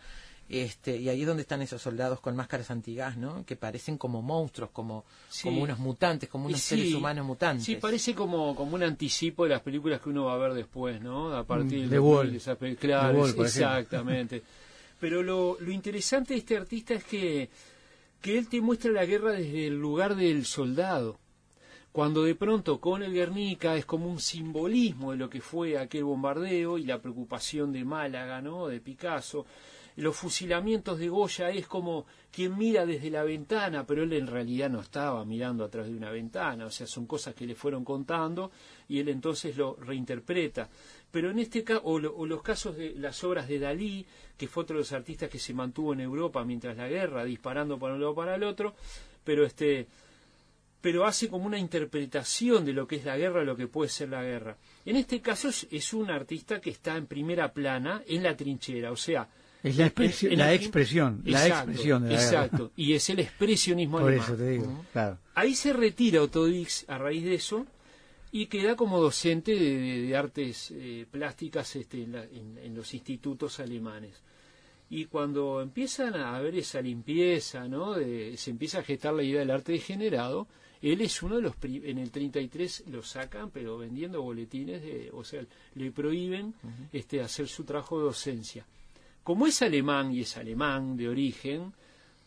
este, 0.51 0.97
y 0.97 1.09
ahí 1.09 1.21
es 1.21 1.27
donde 1.27 1.43
están 1.43 1.63
esos 1.63 1.81
soldados 1.81 2.21
con 2.21 2.35
máscaras 2.35 2.71
antigas, 2.71 3.17
¿no? 3.17 3.45
Que 3.47 3.55
parecen 3.57 3.97
como 3.97 4.21
monstruos, 4.21 4.71
como, 4.71 5.05
Sí. 5.29 5.45
como 5.45 5.63
unos 5.63 5.79
mutantes, 5.79 6.29
como 6.29 6.47
unos 6.47 6.61
sí, 6.61 6.77
seres 6.77 6.95
humanos 6.95 7.25
mutantes. 7.25 7.65
Sí, 7.65 7.77
parece 7.77 8.15
como, 8.15 8.55
como 8.57 8.75
un 8.75 8.83
anticipo 8.83 9.45
de 9.45 9.51
las 9.51 9.63
películas 9.63 10.01
que 10.01 10.09
uno 10.09 10.25
va 10.25 10.35
a 10.35 10.39
ver 10.39 10.55
después, 10.55 11.01
¿no? 11.01 11.33
A 11.37 11.45
partir 11.45 11.87
Mm, 11.87 11.91
de 11.91 11.99
Wall. 12.01 12.35
esa 12.35 12.57
pe- 12.57 12.77
Claro, 12.77 13.13
The 13.13 13.19
Wall, 13.21 13.29
es- 13.29 13.35
por 13.37 13.47
ejemplo. 13.47 13.77
exactamente. 13.79 14.43
Pero 14.99 15.23
lo, 15.23 15.57
lo 15.61 15.71
interesante 15.73 16.35
de 16.35 16.41
este 16.41 16.57
artista 16.57 16.95
es 16.95 17.05
que, 17.05 17.49
que 18.21 18.37
él 18.37 18.49
te 18.49 18.61
muestra 18.61 18.91
la 18.91 19.07
guerra 19.07 19.33
desde 19.33 19.69
el 19.69 19.79
lugar 19.81 20.15
del 20.17 20.45
soldado. 20.45 21.19
Cuando 21.93 22.23
de 22.23 22.37
pronto 22.37 22.79
con 22.81 23.03
el 23.03 23.13
Guernica 23.13 23.75
es 23.77 23.85
como 23.85 24.07
un 24.09 24.21
simbolismo 24.21 25.11
de 25.11 25.17
lo 25.17 25.29
que 25.29 25.41
fue 25.41 25.77
aquel 25.77 26.05
bombardeo 26.05 26.79
y 26.79 26.85
la 26.85 27.01
preocupación 27.03 27.73
de 27.73 27.85
Málaga, 27.85 28.41
¿no? 28.41 28.69
De 28.69 28.79
Picasso. 28.81 29.45
Los 30.01 30.17
fusilamientos 30.17 30.99
de 30.99 31.09
Goya 31.11 31.51
es 31.51 31.67
como 31.67 32.07
quien 32.33 32.57
mira 32.57 32.87
desde 32.87 33.11
la 33.11 33.23
ventana, 33.23 33.85
pero 33.87 34.03
él 34.03 34.13
en 34.15 34.27
realidad 34.27 34.71
no 34.71 34.81
estaba 34.81 35.23
mirando 35.27 35.63
a 35.63 35.69
través 35.69 35.91
de 35.91 35.97
una 35.99 36.11
ventana, 36.11 36.65
o 36.67 36.71
sea, 36.71 36.87
son 36.87 37.07
cosas 37.07 37.35
que 37.35 37.47
le 37.47 37.55
fueron 37.55 37.85
contando 37.85 38.51
y 38.89 38.99
él 38.99 39.11
entonces 39.11 39.57
lo 39.59 39.77
reinterpreta. 39.77 40.71
Pero 41.11 41.31
en 41.31 41.39
este 41.39 41.63
caso, 41.65 41.83
o, 41.85 41.99
lo- 41.99 42.17
o 42.17 42.25
los 42.25 42.41
casos 42.43 42.77
de 42.77 42.95
las 42.97 43.23
obras 43.25 43.47
de 43.47 43.59
Dalí, 43.59 44.07
que 44.39 44.49
fue 44.49 44.63
otro 44.63 44.77
de 44.77 44.81
los 44.81 44.93
artistas 44.93 45.29
que 45.29 45.39
se 45.39 45.53
mantuvo 45.53 45.93
en 45.93 46.01
Europa 46.01 46.43
mientras 46.45 46.77
la 46.79 46.89
guerra, 46.89 47.25
disparando 47.25 47.79
para 47.79 47.95
un 47.95 48.01
lado 48.01 48.15
para 48.15 48.37
el 48.37 48.43
otro, 48.45 48.75
pero 49.23 49.45
este 49.45 49.87
pero 50.81 51.05
hace 51.05 51.29
como 51.29 51.45
una 51.45 51.59
interpretación 51.59 52.65
de 52.65 52.73
lo 52.73 52.87
que 52.87 52.97
es 52.97 53.05
la 53.05 53.19
guerra, 53.19 53.45
lo 53.45 53.55
que 53.55 53.67
puede 53.67 53.91
ser 53.91 54.09
la 54.09 54.23
guerra. 54.23 54.57
En 54.87 54.97
este 54.97 55.21
caso 55.21 55.49
es, 55.51 55.67
es 55.71 55.93
un 55.93 56.11
artista 56.11 56.59
que 56.59 56.71
está 56.71 56.97
en 56.97 57.07
primera 57.07 57.53
plana 57.53 58.03
en 58.07 58.23
la 58.23 58.35
trinchera, 58.35 58.91
o 58.91 58.97
sea, 58.97 59.29
Es 59.63 59.77
la, 59.77 59.87
expresi- 59.93 60.27
en- 60.27 60.33
en 60.33 60.39
la 60.39 60.47
la- 60.47 60.55
expresión, 60.55 61.21
la 61.25 61.47
Exacto, 61.47 61.71
expresión 61.71 62.03
de 62.05 62.09
la. 62.11 62.15
Exacto, 62.23 62.73
y 62.77 62.93
es 62.95 63.11
el 63.11 63.19
expresionismo 63.21 63.99
Por 63.99 64.09
alemán. 64.09 64.27
eso 64.27 64.37
te 64.37 64.49
digo, 64.51 64.85
claro. 64.93 65.19
Ahí 65.35 65.55
se 65.55 65.73
retira 65.73 66.23
Otto 66.23 66.47
Dix 66.47 66.85
a 66.89 66.97
raíz 66.99 67.23
de 67.25 67.35
eso 67.35 67.67
y 68.33 68.47
queda 68.47 68.75
como 68.77 69.01
docente 69.01 69.53
de, 69.55 69.59
de- 69.79 70.03
de 70.03 70.17
artes 70.17 70.71
eh, 70.75 71.05
plásticas 71.11 71.77
este, 71.77 72.03
en, 72.05 72.13
la- 72.13 72.25
en- 72.25 72.59
en 72.63 72.75
los 72.75 72.95
institutos 72.95 73.61
alemanes. 73.61 74.23
Y 74.89 75.05
cuando 75.05 75.61
empiezan 75.61 76.15
a 76.17 76.37
haber 76.37 76.57
esa 76.57 76.81
limpieza, 76.81 77.69
¿no? 77.69 77.93
De- 77.93 78.37
se 78.37 78.51
empieza 78.51 78.79
a 78.81 78.83
gestar 78.83 79.13
la 79.15 79.23
idea 79.23 79.41
del 79.41 79.51
arte 79.51 79.73
degenerado, 79.73 80.49
él 80.83 81.01
es 81.03 81.23
uno 81.23 81.37
de 81.37 81.43
los, 81.43 81.55
pri- 81.55 81.83
en 81.85 81.99
el 81.99 82.11
33 82.11 82.85
lo 82.91 83.03
sacan, 83.03 83.51
pero 83.51 83.77
vendiendo 83.79 84.23
boletines, 84.23 84.81
de, 84.83 85.11
o 85.13 85.23
sea, 85.23 85.45
le 85.75 85.91
prohíben 85.93 86.55
este, 86.93 87.21
hacer 87.21 87.47
su 87.47 87.65
trabajo 87.65 87.99
de 87.99 88.05
docencia. 88.05 88.67
Como 89.31 89.47
es 89.47 89.63
alemán 89.63 90.11
y 90.13 90.23
es 90.23 90.37
alemán 90.37 90.97
de 90.97 91.09
origen, 91.09 91.73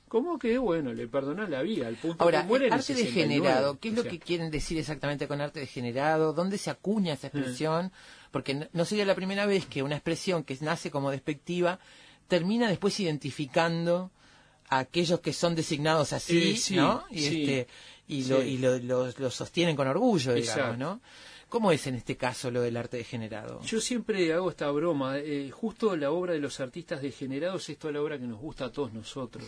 como 0.08 0.39
que, 0.39 0.58
bueno, 0.58 0.94
le 0.94 1.06
perdonan 1.08 1.52
la 1.52 1.62
vida, 1.62 1.88
al 1.88 1.96
punto 1.96 2.24
Ahora, 2.24 2.44
que 2.44 2.48
muere 2.48 2.68
en 2.68 2.74
el 2.74 2.80
arte 2.80 2.94
69, 2.94 3.28
degenerado, 3.36 3.78
¿qué 3.78 3.89
es 3.89 3.94
o 4.00 4.04
lo 4.04 4.10
que 4.10 4.20
quieren 4.20 4.50
decir 4.52 4.78
exactamente 4.78 5.28
con 5.28 5.42
arte 5.42 5.60
degenerado? 5.60 6.32
¿Dónde 6.32 6.58
se 6.58 6.70
acuña 6.70 7.12
esa 7.16 7.28
expresión? 7.28 7.92
Porque 8.32 8.54
no, 8.54 8.68
no 8.72 8.86
sería 8.86 9.04
la 9.04 9.16
primera 9.16 9.46
vez 9.46 9.66
que 9.66 9.84
una 9.84 9.96
expresión 9.96 10.46
que 10.46 10.58
nace 10.62 10.92
como 10.92 11.12
despectiva 11.12 11.78
termina 12.30 12.70
después 12.70 12.98
identificando 13.02 14.10
a 14.70 14.80
aquellos 14.80 15.20
que 15.20 15.34
son 15.34 15.56
designados 15.56 16.13
así, 16.13 16.52
Eh, 16.54 16.58
sí, 16.58 16.76
¿no? 16.78 17.04
Y, 17.12 17.20
sí, 17.20 17.26
este, 17.44 17.68
y, 18.08 18.24
lo, 18.26 18.42
y 18.42 18.58
lo, 18.60 18.78
lo- 18.80 19.12
lo 19.18 19.30
sostienen 19.30 19.76
con 19.76 19.89
orgullo, 19.89 20.34
digamos, 20.36 20.56
Exacto. 20.58 20.78
¿no? 20.78 21.02
¿Cómo 21.54 21.72
es 21.72 21.86
en 21.86 21.94
este 21.94 22.18
caso 22.18 22.50
lo 22.50 22.63
del 22.63 22.76
arte 22.76 22.98
degenerado? 22.98 23.62
Yo 23.62 23.80
siempre 23.80 24.34
hago 24.34 24.50
esta 24.50 24.72
broma. 24.72 25.20
eh, 25.20 25.52
justo 25.52 25.96
la 25.96 26.10
obra 26.10 26.34
de 26.34 26.39
los 26.39 26.60
artistas 26.60 27.00
degenerados 27.00 27.70
es 27.70 27.78
toda 27.78 27.94
la 27.94 28.02
obra 28.02 28.18
que 28.18 28.26
nos 28.26 28.39
gusta 28.42 28.66
a 28.66 28.72
todos 28.72 28.92
nosotros. 28.92 29.46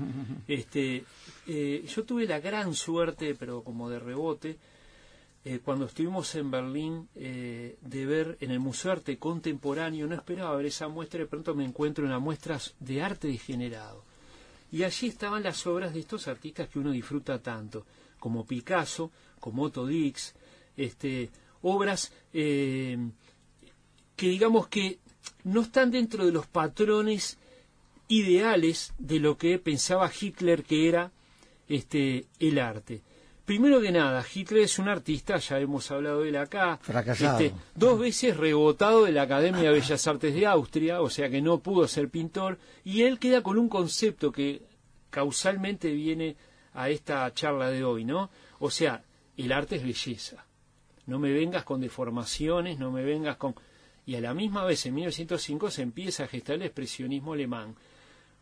este, 0.48 1.04
eh, 1.46 1.84
yo 1.86 2.04
tuve 2.04 2.24
la 2.24 2.40
gran 2.40 2.72
suerte, 2.72 3.34
pero 3.34 3.62
como 3.62 3.90
de 3.90 3.98
rebote, 3.98 4.56
eh, 5.44 5.60
cuando 5.62 5.84
estuvimos 5.84 6.34
en 6.36 6.50
Berlín, 6.50 7.08
de 7.12 8.06
ver 8.06 8.38
en 8.40 8.50
el 8.50 8.58
Museo 8.58 8.92
de 8.92 8.96
Arte 9.00 9.18
Contemporáneo, 9.18 10.06
no 10.06 10.14
esperaba 10.14 10.56
ver 10.56 10.64
esa 10.64 10.88
muestra, 10.88 11.20
de 11.20 11.26
pronto 11.26 11.54
me 11.54 11.66
encuentro 11.66 12.06
en 12.06 12.12
las 12.12 12.20
muestras 12.22 12.74
de 12.80 13.02
arte 13.02 13.28
degenerado. 13.28 14.02
Y 14.70 14.84
allí 14.84 15.08
estaban 15.08 15.42
las 15.42 15.66
obras 15.66 15.92
de 15.92 16.00
estos 16.00 16.28
artistas 16.28 16.70
que 16.70 16.78
uno 16.78 16.92
disfruta 16.92 17.42
tanto, 17.42 17.84
como 18.18 18.46
Picasso, 18.46 19.10
como 19.38 19.64
Otto 19.64 19.84
Dix, 19.86 20.34
este, 20.78 21.30
obras 21.62 22.12
eh, 22.32 22.98
que 24.16 24.28
digamos 24.28 24.68
que 24.68 24.98
no 25.44 25.62
están 25.62 25.90
dentro 25.90 26.24
de 26.24 26.32
los 26.32 26.46
patrones 26.46 27.38
ideales 28.08 28.92
de 28.98 29.20
lo 29.20 29.38
que 29.38 29.58
pensaba 29.58 30.10
Hitler 30.20 30.64
que 30.64 30.88
era 30.88 31.10
este 31.68 32.26
el 32.38 32.58
arte. 32.58 33.02
Primero 33.44 33.80
que 33.80 33.90
nada, 33.90 34.24
Hitler 34.32 34.62
es 34.62 34.78
un 34.78 34.88
artista, 34.88 35.36
ya 35.38 35.58
hemos 35.58 35.90
hablado 35.90 36.20
de 36.20 36.28
él 36.28 36.36
acá, 36.36 36.78
Fracasado. 36.80 37.40
este, 37.40 37.58
dos 37.74 37.98
veces 37.98 38.36
rebotado 38.36 39.04
de 39.04 39.12
la 39.12 39.22
Academia 39.22 39.64
de 39.64 39.70
Bellas 39.70 40.06
Artes 40.06 40.32
de 40.32 40.46
Austria, 40.46 41.02
o 41.02 41.10
sea 41.10 41.28
que 41.28 41.42
no 41.42 41.58
pudo 41.58 41.88
ser 41.88 42.08
pintor, 42.08 42.58
y 42.84 43.02
él 43.02 43.18
queda 43.18 43.42
con 43.42 43.58
un 43.58 43.68
concepto 43.68 44.30
que 44.30 44.62
causalmente 45.10 45.90
viene 45.92 46.36
a 46.72 46.88
esta 46.88 47.32
charla 47.34 47.68
de 47.70 47.82
hoy, 47.82 48.04
¿no? 48.04 48.30
O 48.60 48.70
sea, 48.70 49.02
el 49.36 49.50
arte 49.50 49.76
es 49.76 49.82
belleza. 49.82 50.46
No 51.12 51.18
me 51.18 51.30
vengas 51.30 51.62
con 51.64 51.78
deformaciones, 51.78 52.78
no 52.78 52.90
me 52.90 53.04
vengas 53.04 53.36
con... 53.36 53.54
Y 54.06 54.14
a 54.14 54.20
la 54.22 54.32
misma 54.32 54.64
vez, 54.64 54.86
en 54.86 54.94
1905, 54.94 55.70
se 55.70 55.82
empieza 55.82 56.24
a 56.24 56.26
gestar 56.26 56.56
el 56.56 56.62
expresionismo 56.62 57.34
alemán. 57.34 57.76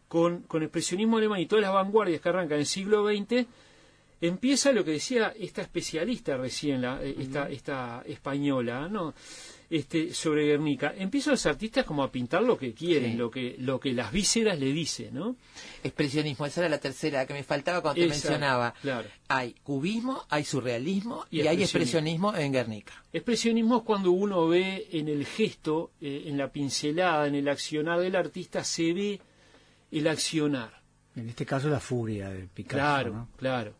Con, 0.06 0.42
con 0.42 0.62
el 0.62 0.66
expresionismo 0.66 1.18
alemán 1.18 1.40
y 1.40 1.46
todas 1.46 1.62
las 1.62 1.72
vanguardias 1.72 2.20
que 2.20 2.28
arrancan 2.28 2.54
en 2.54 2.60
el 2.60 2.66
siglo 2.66 3.04
XX, 3.04 3.44
empieza 4.20 4.70
lo 4.70 4.84
que 4.84 4.92
decía 4.92 5.34
esta 5.36 5.62
especialista 5.62 6.36
recién, 6.36 6.82
la, 6.82 7.02
eh, 7.02 7.16
esta, 7.18 7.48
esta 7.48 8.02
española, 8.06 8.88
¿no? 8.88 9.14
Este, 9.70 10.12
sobre 10.12 10.46
Guernica. 10.46 10.92
Empiezan 10.98 11.30
los 11.34 11.46
artistas 11.46 11.84
como 11.84 12.02
a 12.02 12.10
pintar 12.10 12.42
lo 12.42 12.58
que 12.58 12.74
quieren, 12.74 13.12
Sí. 13.12 13.16
lo 13.16 13.30
que 13.30 13.54
lo 13.60 13.78
que 13.78 13.92
las 13.92 14.10
vísceras 14.10 14.58
le 14.58 14.72
dicen, 14.72 15.14
¿no? 15.14 15.36
Expresionismo, 15.84 16.44
esa 16.44 16.62
era 16.62 16.68
la 16.70 16.78
tercera 16.78 17.24
que 17.24 17.34
me 17.34 17.44
faltaba 17.44 17.80
cuando 17.80 18.00
te 18.00 18.06
Esa, 18.06 18.14
mencionaba. 18.14 18.74
claro. 18.82 19.08
Hay 19.28 19.54
cubismo, 19.62 20.24
hay 20.28 20.44
surrealismo 20.44 21.24
Y 21.30 21.42
y, 21.42 21.46
hay 21.46 21.62
expresionismo. 21.62 22.34
en 22.34 22.52
Guernica. 22.52 23.04
Expresionismo 23.12 23.76
es 23.78 23.82
cuando 23.84 24.10
uno 24.10 24.48
ve 24.48 24.88
en 24.90 25.06
el 25.08 25.24
gesto, 25.24 25.92
eh, 26.00 26.24
en 26.26 26.36
la 26.36 26.50
pincelada, 26.50 27.28
en 27.28 27.36
el 27.36 27.48
accionar 27.48 28.00
del 28.00 28.16
artista, 28.16 28.64
se 28.64 28.92
ve 28.92 29.20
el 29.92 30.08
accionar. 30.08 30.82
En 31.14 31.28
este 31.28 31.46
caso 31.46 31.68
la 31.68 31.78
furia 31.80 32.28
de 32.30 32.48
Picasso. 32.48 32.76
claro, 32.76 33.12
¿no? 33.14 33.28
claro. 33.36 33.74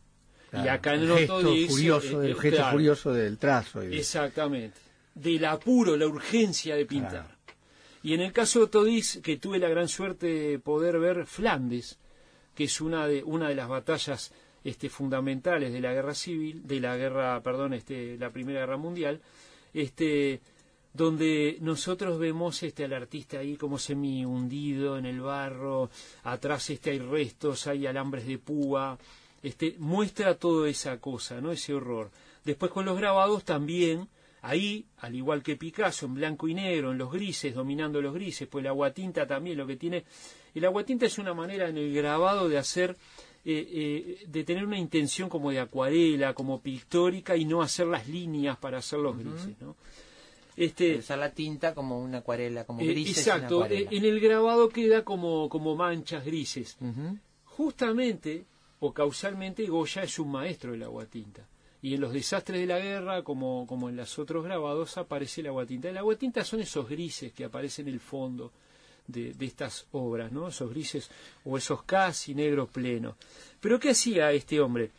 Y 0.53 0.69
acá 0.69 0.95
en 0.95 1.03
el 1.03 1.11
el 1.11 1.19
gesto 1.19 1.41
furioso, 1.69 2.23
eh, 2.23 2.27
el 2.27 2.33
eh, 2.33 2.35
gesto 2.37 2.57
claro, 2.59 2.73
furioso 2.73 3.13
del 3.13 3.39
trazo. 3.39 3.83
y 3.83 3.89
de- 3.89 3.99
Exactamente. 3.99 4.79
Del 5.21 5.45
apuro, 5.45 5.97
la 5.97 6.07
urgencia 6.07 6.77
de 6.77 6.87
pintar. 6.87 7.11
Claro. 7.11 7.41
Y 8.03 8.15
en 8.15 8.21
el 8.21 8.33
caso 8.33 8.67
de 8.67 8.85
Dix, 8.85 9.21
que 9.23 9.37
tuve 9.37 9.59
la 9.59 9.69
gran 9.69 9.89
suerte 9.89 10.27
de 10.27 10.59
poder 10.59 10.99
ver 10.99 11.27
Flandes, 11.27 11.99
que 12.55 12.65
es 12.65 12.81
una 12.81 13.07
de, 13.07 13.23
una 13.23 13.49
de 13.49 13.55
las 13.55 13.69
batallas 13.69 14.33
este, 14.65 14.89
fundamentales 14.89 15.73
de 15.73 15.81
la 15.81 15.93
guerra 15.93 16.15
civil, 16.15 16.67
de 16.67 16.81
la 16.81 16.97
guerra, 16.97 17.43
perdón, 17.43 17.75
este, 17.75 18.17
la 18.17 18.31
Primera 18.31 18.61
Guerra 18.61 18.79
Mundial, 18.79 19.21
este, 19.75 20.41
donde 20.93 21.59
nosotros 21.61 22.19
vemos 22.19 22.63
este 22.63 22.85
al 22.85 22.95
artista 22.95 23.39
ahí 23.39 23.57
como 23.57 23.79
semi 23.79 24.25
hundido 24.25 24.97
en 24.97 25.07
el 25.07 25.21
barro, 25.21 25.91
atrás 26.25 26.71
este 26.71 26.91
hay 26.91 26.99
restos, 26.99 27.67
hay 27.67 27.87
alambres 27.87 28.27
de 28.27 28.39
púa, 28.39 28.99
este, 29.43 29.77
muestra 29.79 30.35
toda 30.37 30.69
esa 30.69 30.99
cosa, 30.99 31.41
¿no? 31.41 31.53
ese 31.53 31.75
horror. 31.75 32.11
Después 32.45 32.73
con 32.73 32.87
los 32.87 32.99
grabados 32.99 33.45
también, 33.45 34.09
ahí, 34.43 34.87
al 34.99 35.15
igual 35.15 35.43
que 35.43 35.57
Picasso, 35.57 36.07
en 36.07 36.15
blanco 36.15 36.49
y 36.49 36.55
negro, 36.55 36.93
en 36.93 36.99
los 36.99 37.13
grises, 37.13 37.55
dominando 37.55 38.01
los 38.01 38.15
grises, 38.15 38.49
pues 38.49 38.63
el 38.63 38.69
aguatinta 38.69 39.27
también 39.27 39.59
lo 39.59 39.67
que 39.67 39.77
tiene. 39.77 40.05
El 40.55 40.65
aguatinta 40.65 41.07
es 41.07 41.19
una 41.19 41.35
manera 41.35 41.69
en 41.69 41.77
el 41.79 41.93
grabado 41.95 42.49
de 42.49 42.59
hacer, 42.59 42.97
eh, 43.45 43.69
eh, 43.73 44.25
de 44.27 44.45
tener 44.45 44.65
una 44.65 44.79
intención 44.79 45.29
como 45.29 45.51
de 45.51 45.61
acuarela, 45.61 46.35
como 46.35 46.61
pictórica 46.61 47.37
y 47.37 47.45
no 47.45 47.63
hacer 47.63 47.87
las 47.87 48.09
líneas 48.09 48.57
para 48.59 48.79
hacer 48.79 48.99
los 48.99 49.17
grises, 49.17 49.61
¿no? 49.61 49.77
Este, 50.57 50.99
Usar 50.99 51.19
la 51.19 51.31
tinta 51.31 51.75
como 51.75 51.99
una 52.01 52.19
acuarela, 52.19 52.65
como 52.65 52.81
eh, 52.83 52.87
grises 52.89 53.27
en 53.27 53.33
exacto, 53.35 53.57
acuarela. 53.65 53.91
eh, 53.91 53.97
en 53.97 54.05
el 54.05 54.21
grabado 54.21 54.69
queda 54.69 55.05
como, 55.05 55.49
como 55.49 55.75
manchas 55.77 56.25
grises. 56.25 56.77
Justamente 57.45 58.45
o 58.81 58.93
causalmente 58.93 59.65
Goya 59.67 60.03
es 60.03 60.19
un 60.19 60.31
maestro 60.33 60.73
del 60.73 60.83
aguatinta. 60.83 61.47
Y 61.83 61.95
en 61.95 62.01
los 62.01 62.13
desastres 62.13 62.61
de 62.61 62.67
la 62.67 62.79
guerra, 62.79 63.23
como, 63.23 63.67
como 63.67 63.89
en 63.89 63.97
los 63.97 64.19
otros 64.19 64.45
grabados, 64.45 64.99
aparece 64.99 65.41
el 65.41 65.49
aguatinta. 65.49 65.89
El 65.89 65.97
aguatinta 65.97 66.45
son 66.45 66.61
esos 66.61 66.89
grises 66.89 67.33
que 67.33 67.45
aparecen 67.45 67.89
en 67.89 67.95
el 67.95 68.01
fondo 68.01 68.53
de, 69.07 69.33
de 69.33 69.47
estas 69.47 69.87
obras, 69.93 70.31
¿no? 70.31 70.49
Esos 70.49 70.71
grises 70.71 71.11
o 71.45 71.57
esos 71.57 71.83
casi 71.85 72.35
negros 72.35 72.69
plenos. 72.69 73.17
Pero 73.61 73.81
¿qué 73.81 73.91
hacía 73.91 74.31
este 74.33 74.61
hombre? 74.61 74.91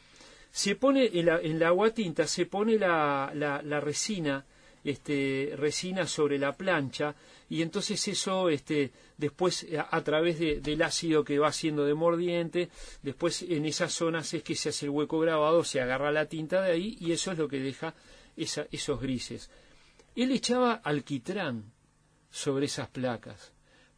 Se 0.52 0.76
pone 0.76 1.10
en 1.14 1.28
la, 1.28 1.40
en 1.40 1.60
la 1.60 1.68
aguatinta, 1.68 2.28
se 2.28 2.46
pone 2.46 2.78
la, 2.78 3.32
la, 3.34 3.62
la 3.62 3.80
resina, 3.80 4.44
este, 4.84 5.54
resina 5.56 6.08
sobre 6.08 6.38
la 6.38 6.54
plancha, 6.54 7.16
y 7.52 7.62
entonces 7.64 8.08
eso, 8.08 8.48
este, 8.48 8.94
después 9.18 9.68
a, 9.78 9.94
a 9.96 10.02
través 10.04 10.40
de- 10.40 10.62
del 10.62 10.82
ácido 10.82 11.26
que 11.26 11.38
va 11.38 11.50
haciendo 11.50 11.84
de 11.86 11.94
mordiente, 11.94 12.70
después 13.04 13.42
en 13.42 13.66
esas 13.66 13.92
zonas 13.94 14.34
es 14.34 14.42
que 14.42 14.56
se 14.56 14.70
hace 14.70 14.86
el 14.86 14.92
hueco 14.92 15.20
grabado, 15.20 15.64
se 15.66 15.82
agarra 15.82 16.12
la 16.14 16.28
tinta 16.28 16.62
de 16.62 16.72
ahí, 16.72 16.98
y 17.02 17.12
eso 17.12 17.32
es 17.34 17.38
lo 17.38 17.50
que 17.50 17.60
deja 17.60 17.94
esa- 18.38 18.68
esos 18.72 19.02
grises. 19.02 19.50
Él 20.16 20.32
echaba 20.32 20.76
alquitrán 20.76 21.74
sobre 22.30 22.68
esas 22.68 22.88
placas. 22.88 23.52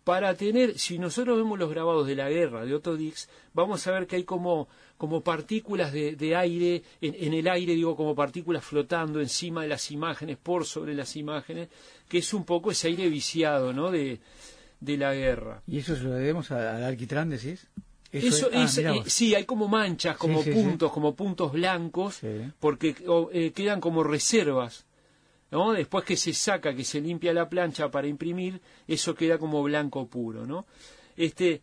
Para 0.04 0.36
tener, 0.36 0.78
si 0.78 1.00
nosotros 1.00 1.38
vemos 1.38 1.58
los 1.58 1.70
grabados 1.70 2.06
de 2.08 2.16
la 2.16 2.30
guerra 2.30 2.66
de 2.66 2.76
Otto 2.76 2.98
Dix, 2.98 3.30
vamos 3.54 3.88
a 3.88 3.92
ver 3.92 4.06
que 4.06 4.18
hay 4.18 4.24
como, 4.26 4.68
como 4.98 5.22
partículas 5.22 5.94
de, 5.94 6.16
de 6.18 6.36
aire, 6.36 6.84
en, 7.00 7.16
en 7.18 7.34
el 7.34 7.48
aire 7.48 7.74
digo 7.74 7.96
como 7.96 8.14
partículas 8.14 8.66
flotando 8.66 9.22
encima 9.22 9.62
de 9.62 9.70
las 9.70 9.92
imágenes, 9.92 10.38
por 10.38 10.66
sobre 10.66 10.94
las 10.94 11.16
imágenes, 11.16 11.70
que 12.10 12.18
es 12.18 12.34
un 12.34 12.44
poco 12.44 12.72
ese 12.72 12.90
aire 12.90 13.08
viciado, 13.08 13.72
¿no? 13.72 13.92
De, 13.92 14.20
de 14.82 14.98
la 14.98 15.14
guerra. 15.14 15.62
¿Y 15.68 15.78
eso 15.78 15.96
se 15.96 16.04
lo 16.04 16.12
debemos 16.12 16.52
al 16.52 16.84
alquitrán, 16.84 17.30
decís? 17.30 17.68
Eso 18.12 18.50
ah, 18.54 18.64
es, 18.66 18.78
mirá 18.78 18.96
eh, 18.96 19.04
sí, 19.08 19.34
hay 19.34 19.46
como 19.46 19.68
manchas, 19.68 20.18
como 20.18 20.44
Sí, 20.44 20.52
sí, 20.52 20.54
sí. 20.54 20.64
puntos, 20.64 20.92
como 20.92 21.16
puntos 21.16 21.52
blancos, 21.54 22.20
porque 22.60 22.96
o, 23.08 23.30
eh, 23.34 23.52
quedan 23.54 23.80
como 23.80 24.04
reservas. 24.04 24.86
¿No? 25.54 25.72
Después 25.72 26.04
que 26.04 26.18
se 26.18 26.34
saca, 26.34 26.76
que 26.76 26.84
se 26.84 27.00
limpia 27.00 27.32
la 27.32 27.48
plancha 27.48 27.92
para 27.92 28.08
imprimir, 28.08 28.60
eso 28.88 29.14
queda 29.14 29.38
como 29.38 29.62
blanco 29.62 30.08
puro, 30.08 30.48
¿no? 30.48 30.66
Este, 31.16 31.62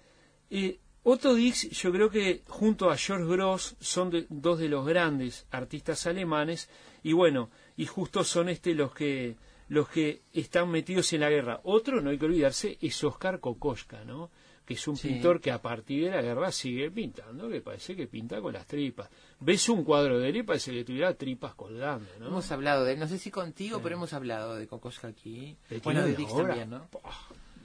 eh, 0.48 0.79
Otto 1.03 1.35
Dix, 1.35 1.68
yo 1.70 1.90
creo 1.90 2.09
que 2.09 2.42
junto 2.46 2.88
a 2.88 2.96
George 2.96 3.24
Gross 3.24 3.74
son 3.81 4.26
dos 4.29 4.61
de 4.61 4.68
los 4.68 4.87
grandes 4.87 5.44
artistas 5.50 6.07
alemanes 6.07 6.68
y 7.03 7.14
bueno, 7.14 7.50
y 7.76 7.87
justo 7.87 8.22
son 8.22 8.48
este 8.48 8.74
los 8.74 8.94
que 8.94 9.37
los 9.68 9.88
que 9.88 10.22
están 10.35 10.70
metidos 10.70 11.12
en 11.12 11.22
la 11.22 11.31
guerra. 11.31 11.61
Otro, 11.64 12.00
no 12.00 12.11
hay 12.11 12.18
que 12.18 12.26
olvidarse, 12.26 12.79
es 12.81 13.03
Oscar 13.03 13.40
Kokoschka, 13.40 14.05
¿no? 14.05 14.31
Que 14.64 14.75
es 14.75 14.87
un 14.88 14.96
Sí. 14.96 15.09
pintor 15.09 15.40
que 15.40 15.51
a 15.51 15.61
partir 15.61 16.05
de 16.05 16.11
la 16.12 16.23
guerra 16.23 16.53
sigue 16.53 16.90
pintando, 16.90 17.49
que 17.49 17.61
parece 17.61 17.96
que 17.96 18.07
pinta 18.07 18.40
con 18.40 18.53
las 18.53 18.66
tripas. 18.66 19.09
Ves 19.40 19.68
un 19.68 19.83
cuadro 19.83 20.18
de 20.20 20.29
él 20.29 20.37
y 20.37 20.42
parece 20.44 20.70
que 20.73 20.85
tuviera 20.85 21.12
tripas 21.14 21.55
colgando, 21.55 22.07
¿no? 22.20 22.29
Hemos 22.29 22.53
hablado 22.53 22.85
de 22.85 22.92
él, 22.92 22.99
no 23.01 23.09
sé 23.09 23.18
si 23.18 23.31
contigo, 23.31 23.80
pero 23.82 23.97
hemos 23.97 24.12
hablado 24.12 24.55
de 24.55 24.68
Kokoschka 24.68 25.09
aquí. 25.09 25.57
Pero 25.68 25.80
Bueno, 25.82 26.03
de 26.05 26.14
Dix 26.14 26.35
también, 26.37 26.72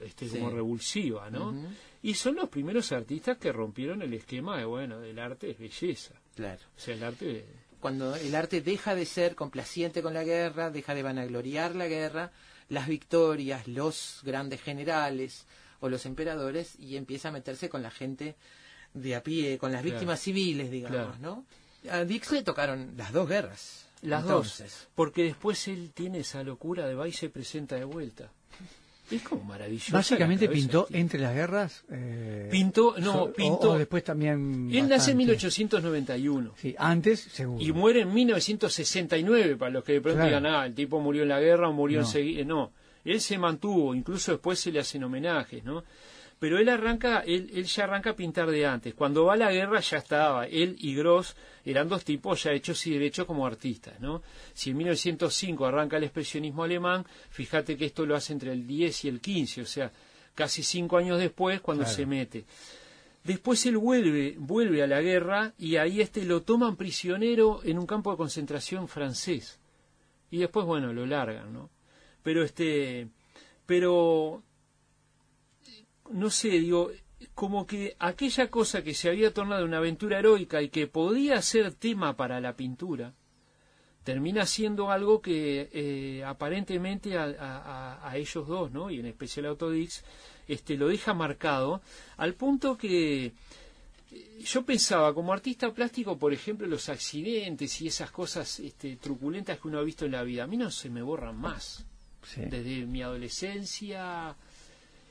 este, 0.00 0.28
Sí. 0.28 0.38
como 0.38 0.50
revulsiva, 0.50 1.30
¿no? 1.30 1.54
Y 2.02 2.14
son 2.14 2.34
los 2.36 2.48
primeros 2.48 2.90
artistas 2.92 3.38
que 3.38 3.52
rompieron 3.52 4.02
el 4.02 4.12
esquema 4.14 4.58
de, 4.58 4.64
bueno, 4.64 4.98
del 5.00 5.18
arte 5.18 5.50
es 5.50 5.58
belleza. 5.58 6.14
Claro. 6.34 6.60
O 6.76 6.80
sea, 6.80 6.94
el 6.94 7.02
arte... 7.04 7.46
Cuando 7.80 8.16
el 8.16 8.34
arte 8.34 8.62
deja 8.62 8.94
de 8.94 9.04
ser 9.06 9.34
complaciente 9.36 10.02
con 10.02 10.12
la 10.14 10.24
guerra, 10.24 10.70
deja 10.70 10.94
de 10.94 11.02
vanagloriar 11.02 11.74
la 11.76 11.86
guerra, 11.86 12.32
las 12.68 12.88
victorias, 12.88 13.68
los 13.68 14.20
grandes 14.24 14.60
generales 14.60 15.46
o 15.86 15.88
los 15.88 16.06
emperadores, 16.06 16.76
y 16.78 16.96
empieza 16.96 17.28
a 17.28 17.32
meterse 17.32 17.68
con 17.68 17.82
la 17.82 17.90
gente 17.90 18.34
de 18.94 19.14
a 19.16 19.22
pie, 19.22 19.58
con 19.58 19.72
las 19.72 19.82
Claro. 19.82 19.94
víctimas 19.94 20.20
civiles, 20.20 20.70
digamos, 20.70 21.16
Claro. 21.16 21.16
¿no? 21.20 21.44
A 21.90 22.04
Dix 22.04 22.30
le 22.32 22.42
tocaron 22.42 22.94
las 22.96 23.12
dos 23.12 23.28
guerras. 23.28 23.86
Las 24.02 24.22
Entonces, 24.22 24.72
dos. 24.72 24.88
Porque 24.94 25.22
después 25.24 25.66
él 25.68 25.90
tiene 25.94 26.18
esa 26.18 26.42
locura 26.42 26.86
de 26.86 26.94
va 26.94 27.08
y 27.08 27.12
se 27.12 27.28
presenta 27.30 27.76
de 27.76 27.84
vuelta. 27.84 28.30
Es 29.10 29.22
como 29.22 29.44
maravilloso. 29.44 29.92
Básicamente 29.92 30.48
pintó 30.48 30.88
entre 30.90 31.20
las 31.20 31.32
guerras. 31.32 31.84
eh, 31.90 32.48
Pintó, 32.50 32.96
no, 32.98 33.12
so- 33.12 33.22
o- 33.24 33.32
pintó. 33.32 33.70
O, 33.72 33.78
después 33.78 34.02
también. 34.02 34.68
Él 34.72 34.88
nace 34.88 35.12
en 35.12 35.16
bastante. 35.16 35.16
1891. 35.16 36.54
Sí, 36.56 36.74
antes, 36.76 37.20
seguro. 37.20 37.62
Y 37.62 37.70
muere 37.72 38.00
en 38.00 38.12
1969, 38.12 39.56
para 39.56 39.70
los 39.70 39.84
que 39.84 39.92
de 39.92 40.00
pronto 40.00 40.16
Claro. 40.18 40.28
digan, 40.40 40.46
ah, 40.46 40.66
el 40.66 40.74
tipo 40.74 41.00
murió 41.00 41.22
en 41.22 41.28
la 41.28 41.40
guerra 41.40 41.68
o 41.68 41.72
murió 41.72 42.00
No. 42.00 42.06
enseguida. 42.06 42.44
No, 42.44 42.72
él 43.06 43.20
se 43.20 43.38
mantuvo, 43.38 43.94
incluso 43.94 44.32
después 44.32 44.58
se 44.58 44.70
le 44.72 44.80
hacen 44.80 45.04
homenajes, 45.04 45.64
¿no? 45.64 45.84
Pero 46.38 46.58
él 46.58 46.68
arranca, 46.68 47.20
él, 47.20 47.50
él 47.54 47.64
ya 47.64 47.84
arranca 47.84 48.10
a 48.10 48.16
pintar 48.16 48.50
de 48.50 48.66
antes. 48.66 48.92
Cuando 48.92 49.24
va 49.24 49.32
a 49.32 49.36
la 49.38 49.50
guerra 49.50 49.80
ya 49.80 49.96
estaba. 49.96 50.46
Él 50.46 50.76
y 50.78 50.94
Gross 50.94 51.34
eran 51.64 51.88
dos 51.88 52.04
tipos 52.04 52.42
ya 52.42 52.52
hechos 52.52 52.86
y 52.86 52.90
derechos 52.90 53.24
como 53.24 53.46
artistas, 53.46 53.98
¿no? 54.00 54.22
Si 54.52 54.70
en 54.70 54.76
1905 54.76 55.64
arranca 55.64 55.96
el 55.96 56.04
expresionismo 56.04 56.62
alemán, 56.64 57.06
fíjate 57.30 57.74
que 57.78 57.86
esto 57.86 58.04
lo 58.04 58.14
hace 58.14 58.34
entre 58.34 58.52
el 58.52 58.66
10 58.66 59.06
y 59.06 59.08
el 59.08 59.20
15, 59.22 59.62
o 59.62 59.66
sea, 59.66 59.90
casi 60.34 60.62
cinco 60.62 60.98
años 60.98 61.18
después 61.18 61.62
cuando 61.62 61.84
Claro. 61.84 61.96
se 61.96 62.04
mete. 62.04 62.44
Después 63.24 63.64
él 63.64 63.78
vuelve, 63.78 64.34
vuelve 64.38 64.82
a 64.82 64.86
la 64.86 65.00
guerra 65.00 65.54
y 65.58 65.76
ahí 65.76 66.02
este 66.02 66.24
lo 66.26 66.42
toman 66.42 66.76
prisionero 66.76 67.60
en 67.64 67.78
un 67.78 67.86
campo 67.86 68.10
de 68.10 68.18
concentración 68.18 68.88
francés. 68.88 69.58
Y 70.30 70.36
después, 70.38 70.66
bueno, 70.66 70.92
lo 70.92 71.06
largan, 71.06 71.52
¿no? 71.52 71.70
Pero 72.26 72.42
este, 72.42 73.06
pero, 73.66 74.42
no 76.10 76.28
sé, 76.28 76.48
digo, 76.48 76.90
como 77.36 77.68
que 77.68 77.94
aquella 78.00 78.50
cosa 78.50 78.82
que 78.82 78.94
se 78.94 79.08
había 79.08 79.32
tornado 79.32 79.64
una 79.64 79.76
aventura 79.76 80.18
heroica 80.18 80.60
y 80.60 80.68
que 80.68 80.88
podía 80.88 81.40
ser 81.40 81.72
tema 81.74 82.16
para 82.16 82.40
la 82.40 82.56
pintura, 82.56 83.14
termina 84.02 84.44
siendo 84.44 84.90
algo 84.90 85.20
que 85.22 85.68
eh, 85.72 86.24
aparentemente 86.24 87.16
a, 87.16 87.26
a- 87.26 88.10
a- 88.10 88.16
ellos 88.16 88.48
dos, 88.48 88.72
¿no? 88.72 88.90
Y 88.90 88.98
en 88.98 89.06
especial 89.06 89.46
a 89.46 89.50
Autodix, 89.50 90.02
este, 90.48 90.76
lo 90.76 90.88
deja 90.88 91.14
marcado 91.14 91.80
al 92.16 92.34
punto 92.34 92.76
que 92.76 93.26
eh, 93.26 93.32
yo 94.44 94.64
pensaba, 94.64 95.14
como 95.14 95.32
artista 95.32 95.72
plástico, 95.72 96.18
por 96.18 96.32
ejemplo, 96.32 96.66
los 96.66 96.88
accidentes 96.88 97.80
y 97.82 97.86
esas 97.86 98.10
cosas 98.10 98.58
este, 98.58 98.96
truculentas 98.96 99.60
que 99.60 99.68
uno 99.68 99.78
ha 99.78 99.82
visto 99.84 100.06
en 100.06 100.10
la 100.12 100.24
vida, 100.24 100.42
a 100.42 100.48
mí 100.48 100.56
no 100.56 100.72
se 100.72 100.90
me 100.90 101.02
borran 101.02 101.36
más. 101.36 101.86
Sí. 102.26 102.42
Desde 102.42 102.86
mi 102.86 103.02
adolescencia 103.02 104.34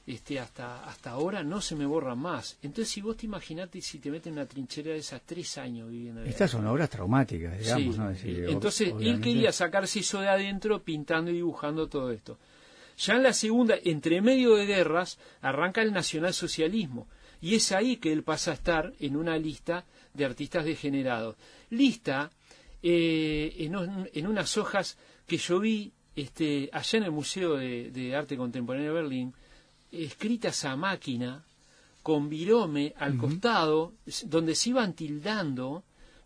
este, 0.07 0.39
hasta, 0.39 0.86
hasta 0.86 1.11
ahora 1.11 1.43
no 1.43 1.61
se 1.61 1.76
me 1.76 1.86
borran 1.86 2.20
más. 2.20 2.57
Entonces, 2.61 2.93
si 2.93 3.01
vos 3.01 3.18
te 3.18 3.26
imaginate 3.26 3.82
si 3.82 3.97
te 3.99 4.11
meten 4.11 4.34
en 4.34 4.39
una 4.39 4.47
trinchera 4.47 4.91
de 4.91 4.99
esas 4.99 5.22
tres 5.26 5.57
años 5.57 5.89
viviendo 5.89 6.24
Estas 6.24 6.51
son 6.51 6.68
obras 6.68 6.89
traumáticas, 6.89 7.57
digamos, 7.57 7.95
Sí. 7.95 7.99
¿no? 8.01 8.09
Decir, 8.09 8.45
Entonces, 8.49 8.93
él 8.99 9.20
quería 9.22 9.51
sacarse 9.51 9.99
eso 9.99 10.20
de 10.22 10.28
adentro 10.30 10.84
pintando 10.84 11.32
y 11.32 11.36
dibujando 11.36 11.88
todo 11.88 12.11
esto. 12.11 12.38
Ya 12.97 13.16
en 13.16 13.24
la 13.24 13.34
segunda, 13.34 13.76
entre 13.84 14.22
medio 14.22 14.55
de 14.55 14.66
guerras, 14.66 15.18
arranca 15.41 15.82
el 15.82 15.91
nacionalsocialismo. 15.91 17.07
Y 17.41 17.55
es 17.55 17.72
ahí 17.72 17.97
que 17.97 18.13
él 18.13 18.24
pasa 18.24 18.51
a 18.51 18.53
estar 18.53 18.93
en 18.99 19.16
una 19.18 19.38
lista 19.38 19.86
de 20.13 20.24
artistas 20.26 20.66
degenerados. 20.66 21.36
Lista 21.72 22.32
eh, 22.82 23.53
en, 23.57 24.07
en 24.13 24.28
unas 24.28 24.55
hojas 24.57 24.97
que 25.28 25.38
yo 25.38 25.59
vi 25.59 25.91
este, 26.16 26.70
allá 26.72 26.97
en 26.97 27.03
el 27.05 27.11
Museo 27.11 27.55
de, 27.55 27.91
de 27.91 28.16
Arte 28.16 28.38
Contemporáneo 28.38 28.93
de 28.93 29.01
Berlín, 29.01 29.34
escritas 29.91 30.66
a 30.66 30.76
máquina, 30.76 31.43
con 32.03 32.30
virome 32.30 32.93
al 32.97 33.18
costado, 33.18 33.93
donde 34.26 34.53
se 34.53 34.70
iban 34.70 34.93
tildando 34.93 35.84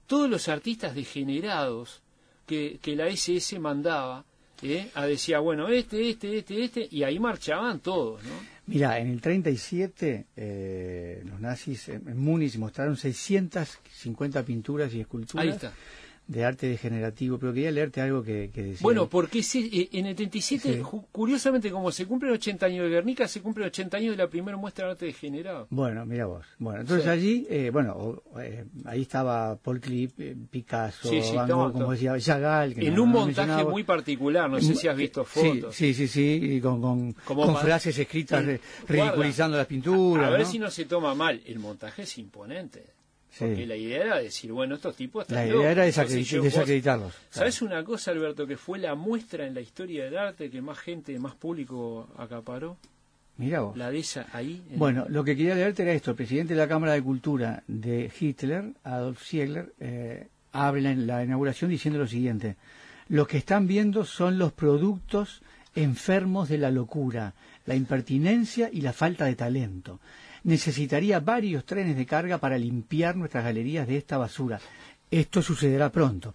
todos 0.08 0.30
los 0.30 0.50
artistas 0.50 0.94
degenerados 0.94 2.02
que, 2.46 2.80
que 2.82 2.96
la 2.96 3.08
SS 3.08 3.60
mandaba, 3.60 4.26
¿eh? 4.62 4.90
a 4.94 5.06
decía, 5.06 5.40
bueno, 5.40 5.70
este, 5.70 6.10
este, 6.10 6.40
este, 6.40 6.64
este, 6.66 6.88
y 6.92 7.04
ahí 7.04 7.18
marchaban 7.20 7.80
todos, 7.80 8.22
¿no? 8.24 8.60
Mira, 8.66 9.00
en 9.00 9.10
el 9.10 9.22
37 9.22 10.26
eh, 10.36 11.24
los 11.26 11.40
nazis 11.40 11.90
en, 11.90 12.08
en 12.08 12.18
Múnich 12.18 12.58
mostraron 12.58 12.98
650 12.98 14.44
pinturas 14.44 14.94
y 14.94 15.00
esculturas 15.00 15.44
Ahí 15.44 15.52
está. 15.52 15.74
De 16.30 16.46
arte 16.46 16.68
degenerativo, 16.68 17.40
pero 17.40 17.52
quería 17.52 17.72
leerte 17.72 18.02
algo 18.02 18.22
que, 18.22 18.52
que 18.54 18.62
decía. 18.62 18.78
Bueno, 18.84 19.10
porque 19.10 19.42
se- 19.42 19.66
eh, 19.66 19.90
en 19.94 20.06
el 20.06 20.16
37, 20.16 20.74
Sí. 20.76 20.82
curiosamente, 21.12 21.72
como 21.72 21.92
se 21.92 22.06
cumplen 22.06 22.32
80 22.34 22.68
años 22.68 22.84
de 22.84 22.90
Guernica, 22.92 23.28
se 23.28 23.42
cumplen 23.42 23.66
80 23.66 23.98
años 23.98 24.12
de 24.16 24.24
la 24.24 24.30
primera 24.30 24.56
muestra 24.56 24.86
de 24.86 24.92
arte 24.92 25.06
degenerado. 25.08 25.66
Bueno, 25.72 26.06
mira 26.06 26.28
vos. 26.28 26.46
Bueno, 26.60 26.82
entonces 26.82 27.06
Sí. 27.06 27.10
allí, 27.10 27.48
eh, 27.50 27.72
bueno, 27.74 28.22
eh, 28.40 28.64
ahí 28.86 29.02
estaba 29.02 29.56
Paul 29.56 29.80
Klee, 29.82 30.08
eh, 30.20 30.36
Picasso, 30.52 31.10
Sí, 31.10 31.20
sí, 31.24 31.36
Van 31.36 31.48
todo, 31.48 31.58
Gogh, 31.64 31.72
como 31.72 31.84
todo. 31.86 31.94
decía, 31.94 32.20
Chagall. 32.20 32.76
que 32.76 32.88
En 32.88 32.94
no- 32.96 33.04
un 33.04 33.12
no 33.12 33.20
montaje 33.22 33.64
muy 33.66 33.84
particular, 33.84 34.48
no 34.52 34.62
sé 34.62 34.76
si 34.76 34.88
has 34.88 34.96
visto 34.96 35.26
Sí, 35.26 35.40
fotos. 35.40 35.76
Sí, 35.76 35.96
sí, 35.96 36.08
sí, 36.08 36.40
y 36.44 36.62
con, 36.62 36.80
con, 36.80 37.14
Como 37.26 37.46
con 37.48 37.58
frases 37.58 37.98
escritas 37.98 38.44
Eh, 38.48 38.54
eh, 38.54 38.60
ridiculizando 38.88 39.58
las 39.58 39.66
pinturas. 39.66 40.28
A 40.28 40.30
ver 40.30 40.42
¿no? 40.42 40.46
si 40.46 40.60
no 40.60 40.70
se 40.70 40.86
toma 40.86 41.16
mal. 41.16 41.42
El 41.44 41.58
montaje 41.58 42.04
es 42.04 42.18
imponente. 42.20 42.84
Sí. 43.32 43.46
Porque 43.46 43.66
la 43.68 43.76
idea 43.76 44.04
era 44.06 44.18
decir, 44.20 44.52
bueno, 44.52 44.76
estos 44.76 44.96
tipos 44.96 45.22
están 45.24 45.38
La 45.38 45.46
locos. 45.46 45.62
idea 45.62 45.72
era 45.72 45.88
Entonces 45.88 46.32
vos- 46.34 46.44
desacreditarlos. 46.44 47.14
¿Sabes 47.30 47.62
una 47.62 47.84
cosa, 47.84 48.12
Alberto, 48.12 48.48
que 48.48 48.58
fue 48.58 48.80
la 48.80 48.96
muestra 48.96 49.46
en 49.46 49.54
la 49.54 49.62
historia 49.62 50.06
del 50.06 50.18
arte 50.18 50.50
que 50.50 50.62
más 50.62 50.80
gente, 50.80 51.18
más 51.20 51.36
público 51.36 52.10
acaparó? 52.18 52.78
Mira 53.38 53.62
vos. 53.62 53.78
La 53.78 53.90
de 53.92 54.00
esa 54.00 54.26
ahí. 54.34 54.62
en- 54.72 54.80
Bueno, 54.80 55.06
lo 55.08 55.24
que 55.24 55.36
quería 55.38 55.56
leerte 55.56 55.84
era 55.84 55.94
esto. 55.94 56.12
El 56.12 56.18
presidente 56.18 56.54
de 56.56 56.60
la 56.60 56.68
Cámara 56.68 56.94
de 56.94 57.02
Cultura 57.04 57.64
de 57.68 58.12
Hitler, 58.20 58.74
Adolf 58.84 59.24
Ziegler, 59.24 59.74
eh, 59.80 60.28
habla 60.52 60.92
en 60.92 61.06
la 61.08 61.24
inauguración 61.24 61.70
diciendo 61.70 62.00
lo 62.00 62.08
siguiente. 62.08 62.56
Lo 63.08 63.28
que 63.28 63.38
están 63.38 63.68
viendo 63.68 64.04
son 64.06 64.38
los 64.40 64.52
productos 64.52 65.42
enfermos 65.76 66.50
de 66.50 66.58
la 66.58 66.72
locura, 66.72 67.34
la 67.66 67.76
impertinencia 67.76 68.70
y 68.74 68.82
la 68.82 68.92
falta 68.92 69.26
de 69.26 69.36
talento. 69.36 70.00
Necesitaría 70.50 71.20
varios 71.20 71.64
trenes 71.64 71.96
de 71.96 72.06
carga 72.08 72.40
para 72.40 72.58
limpiar 72.58 73.16
nuestras 73.16 73.44
galerías 73.44 73.88
de 73.88 73.98
esta 73.98 74.18
basura. 74.18 74.60
Esto 75.12 75.44
sucederá 75.44 75.92
pronto. 75.92 76.34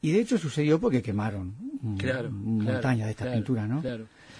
Y 0.00 0.12
de 0.12 0.20
hecho 0.20 0.38
sucedió 0.38 0.78
porque 0.78 1.02
quemaron 1.02 1.52
Claro, 1.98 2.30
de 2.30 2.74
estas 3.10 3.16
claro, 3.16 3.32
pinturas, 3.32 3.68
¿no? 3.68 3.82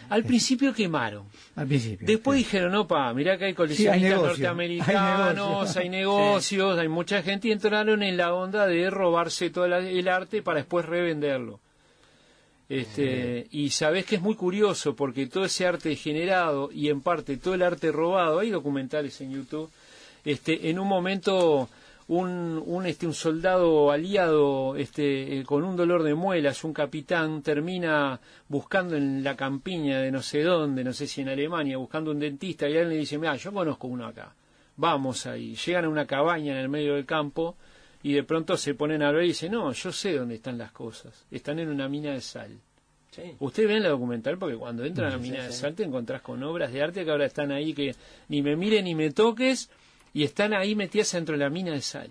Al 0.08 0.22
principio 0.22 0.72
quemaron. 0.72 1.24
Al 1.56 1.66
principio. 1.66 2.06
Después 2.06 2.38
sí. 2.38 2.44
dijeron, 2.44 2.70
no, 2.70 2.86
pa, 2.86 3.12
mirá 3.14 3.36
que 3.36 3.46
hay 3.46 3.50
Sí, 3.50 3.56
coleccionistas 3.56 3.94
hay 3.96 4.02
negocio, 4.02 4.28
norteamericanos, 4.28 5.76
hay 5.76 5.82
hay 5.82 5.88
negocio. 5.88 6.58
negocios, 6.58 6.78
hay 6.78 6.88
mucha 6.88 7.22
gente 7.22 7.48
y 7.48 7.52
entraron 7.52 8.04
en 8.04 8.16
la 8.16 8.32
onda 8.32 8.66
de 8.68 8.88
robarse 8.90 9.50
todo 9.50 9.64
el 9.66 10.08
arte 10.08 10.42
para 10.42 10.58
después 10.60 10.86
revenderlo. 10.86 11.58
Este, 12.68 13.46
Y 13.50 13.70
sabés 13.70 14.06
que 14.06 14.16
es 14.16 14.22
muy 14.22 14.34
curioso 14.34 14.96
porque 14.96 15.26
todo 15.26 15.44
ese 15.44 15.66
arte 15.66 15.90
degenerado 15.90 16.70
y 16.72 16.88
en 16.88 17.00
parte 17.00 17.36
todo 17.36 17.54
el 17.54 17.62
arte 17.62 17.92
robado, 17.92 18.40
hay 18.40 18.50
documentales 18.50 19.20
en 19.20 19.32
YouTube, 19.32 19.70
este, 20.24 20.68
en 20.68 20.78
un 20.80 20.88
momento 20.88 21.68
un, 22.08 22.62
un, 22.64 22.86
este, 22.86 23.06
un 23.06 23.14
soldado 23.14 23.90
aliado 23.90 24.76
este, 24.76 25.38
eh, 25.38 25.44
con 25.44 25.64
un 25.64 25.76
dolor 25.76 26.02
de 26.02 26.14
muelas, 26.14 26.64
un 26.64 26.72
capitán, 26.72 27.42
termina 27.42 28.20
buscando 28.48 28.96
en 28.96 29.24
la 29.24 29.36
campiña 29.36 30.00
de 30.00 30.10
no 30.10 30.22
sé 30.22 30.42
dónde, 30.42 30.84
no 30.84 30.92
sé 30.92 31.06
si 31.06 31.20
en 31.20 31.28
Alemania, 31.28 31.76
buscando 31.76 32.10
un 32.10 32.18
dentista 32.18 32.68
y 32.68 32.72
alguien 32.72 32.90
le 32.90 32.96
dice, 32.96 33.18
mira, 33.18 33.36
yo 33.36 33.52
conozco 33.52 33.88
uno 33.88 34.06
acá, 34.06 34.32
vamos 34.76 35.26
ahí. 35.26 35.54
Llegan 35.54 35.86
a 35.86 35.88
una 35.88 36.06
cabaña 36.06 36.52
en 36.52 36.58
el 36.58 36.68
medio 36.68 36.94
del 36.94 37.06
campo 37.06 37.56
y 38.02 38.12
de 38.12 38.22
pronto 38.22 38.56
se 38.56 38.74
ponen 38.74 39.02
a 39.02 39.08
hablar 39.08 39.24
y 39.24 39.28
dicen, 39.28 39.52
no, 39.52 39.72
yo 39.72 39.92
sé 39.92 40.14
dónde 40.14 40.36
están 40.36 40.58
las 40.58 40.72
cosas, 40.72 41.24
están 41.30 41.58
en 41.58 41.68
una 41.68 41.88
mina 41.88 42.12
de 42.12 42.20
sal. 42.20 42.50
Sí. 43.10 43.22
Usted 43.40 43.66
ve 43.66 43.76
en 43.78 43.82
la 43.84 43.88
documental 43.90 44.36
porque 44.38 44.56
cuando 44.56 44.84
entra 44.84 45.08
a 45.08 45.10
la 45.12 45.18
mina 45.18 45.40
sí, 45.40 45.46
de 45.46 45.52
sal 45.52 45.74
te 45.74 45.84
encontrás 45.84 46.20
con 46.22 46.42
obras 46.42 46.70
de 46.72 46.82
arte 46.82 47.04
que 47.04 47.10
ahora 47.10 47.24
están 47.26 47.50
ahí 47.50 47.72
que 47.72 47.94
ni 48.28 48.42
me 48.42 48.56
mire 48.56 48.82
ni 48.82 48.94
me 48.94 49.10
toques 49.10 49.70
y 50.12 50.22
están 50.24 50.52
ahí 50.52 50.74
metidas 50.74 51.12
dentro 51.12 51.32
de 51.34 51.38
la 51.44 51.48
mina 51.50 51.72
de 51.72 51.80
sal. 51.80 52.10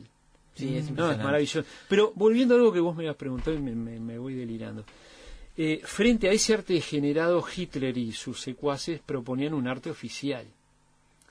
Sí, 0.56 0.78
es 0.78 0.90
No, 0.90 1.12
es 1.12 1.18
maravilloso. 1.18 1.64
Pero 1.90 2.12
volviendo 2.16 2.56
a 2.56 2.58
algo 2.58 2.72
que 2.74 2.80
vos 2.80 2.96
me 2.96 3.04
habías 3.04 3.18
preguntado 3.18 3.56
y 3.56 3.60
me, 3.60 3.76
me- 3.76 4.00
me 4.00 4.18
voy 4.18 4.34
delirando. 4.36 4.84
Eh, 5.58 5.82
frente 5.84 6.28
a 6.28 6.32
ese 6.32 6.54
arte 6.54 6.74
degenerado, 6.74 7.44
Hitler 7.56 7.98
y 7.98 8.12
sus 8.12 8.42
secuaces 8.42 9.00
proponían 9.06 9.54
un 9.54 9.68
arte 9.68 9.90
oficial. 9.90 10.46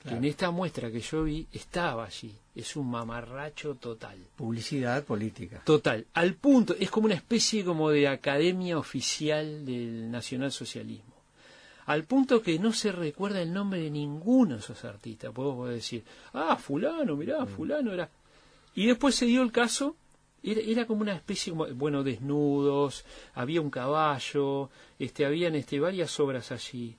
En 0.07 0.23
esta 0.23 0.51
muestra 0.51 0.91
que 0.91 0.99
yo 0.99 1.23
vi 1.23 1.47
estaba 1.51 2.05
allí. 2.05 2.33
Es 2.53 2.75
un 2.75 2.89
mamarracho 2.89 3.75
total. 3.75 4.17
Publicidad 4.35 5.03
política. 5.03 5.61
Total, 5.65 6.05
al 6.13 6.35
punto, 6.35 6.75
es 6.79 6.89
como 6.89 7.05
una 7.05 7.15
especie 7.15 7.65
como 7.65 7.89
de 7.89 8.07
academia 8.07 8.77
oficial 8.77 9.65
del 9.65 10.09
nacionalsocialismo. 10.11 11.15
Al 11.87 12.05
punto 12.05 12.41
que 12.41 12.57
no 12.57 12.71
se 12.71 12.91
recuerda 12.91 13.41
el 13.41 13.51
nombre 13.51 13.81
de 13.81 13.91
ninguno 13.91 14.55
de 14.55 14.61
esos 14.61 14.85
artistas. 14.85 15.31
Puedo 15.33 15.65
decir, 15.65 16.03
ah, 16.33 16.55
fulano, 16.55 17.15
mirá, 17.15 17.45
fulano 17.45 17.93
era. 17.93 18.09
Y 18.73 18.87
después 18.87 19.15
se 19.15 19.25
dio 19.25 19.41
el 19.41 19.51
caso, 19.51 19.95
era, 20.41 20.61
era 20.61 20.85
como 20.85 21.01
una 21.01 21.13
especie, 21.13 21.51
como, 21.51 21.67
bueno, 21.73 22.03
desnudos, 22.03 23.05
había 23.33 23.61
un 23.61 23.69
caballo, 23.69 24.69
este, 24.97 25.25
habían 25.25 25.55
este, 25.55 25.79
varias 25.79 26.19
obras 26.19 26.51
allí. 26.51 26.95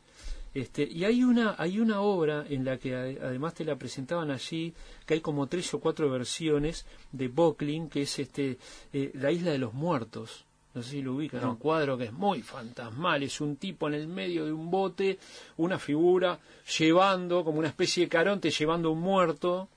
Este, 0.56 0.84
y 0.84 1.04
hay 1.04 1.22
una, 1.22 1.54
hay 1.58 1.78
una 1.80 2.00
obra 2.00 2.46
en 2.48 2.64
la 2.64 2.78
que 2.78 2.94
ade- 2.94 3.18
además 3.20 3.52
te 3.52 3.64
la 3.64 3.76
presentaban 3.76 4.30
allí, 4.30 4.72
que 5.04 5.12
hay 5.14 5.20
como 5.20 5.46
tres 5.48 5.74
o 5.74 5.80
cuatro 5.80 6.08
versiones 6.10 6.86
de 7.12 7.28
Bocklin, 7.28 7.90
que 7.90 8.02
es 8.02 8.18
este, 8.18 8.56
eh, 8.92 9.10
la 9.14 9.30
isla 9.30 9.50
de 9.50 9.58
los 9.58 9.74
muertos, 9.74 10.46
No 10.74 10.82
sé 10.82 10.90
si 10.90 11.02
lo 11.02 11.12
ubican, 11.14 11.40
un 11.46 11.56
cuadro 11.56 11.98
que 11.98 12.04
es 12.04 12.12
muy 12.12 12.40
fantasmal. 12.42 13.22
Es 13.22 13.40
un 13.40 13.56
tipo 13.56 13.86
en 13.88 13.94
el 13.94 14.08
medio 14.08 14.46
de 14.46 14.52
un 14.52 14.70
bote, 14.70 15.18
una 15.58 15.78
figura 15.78 16.38
llevando, 16.78 17.44
como 17.44 17.58
una 17.58 17.68
especie 17.68 18.04
de 18.04 18.08
caronte, 18.08 18.50
llevando 18.50 18.90
un 18.90 19.00
muerto, 19.00 19.68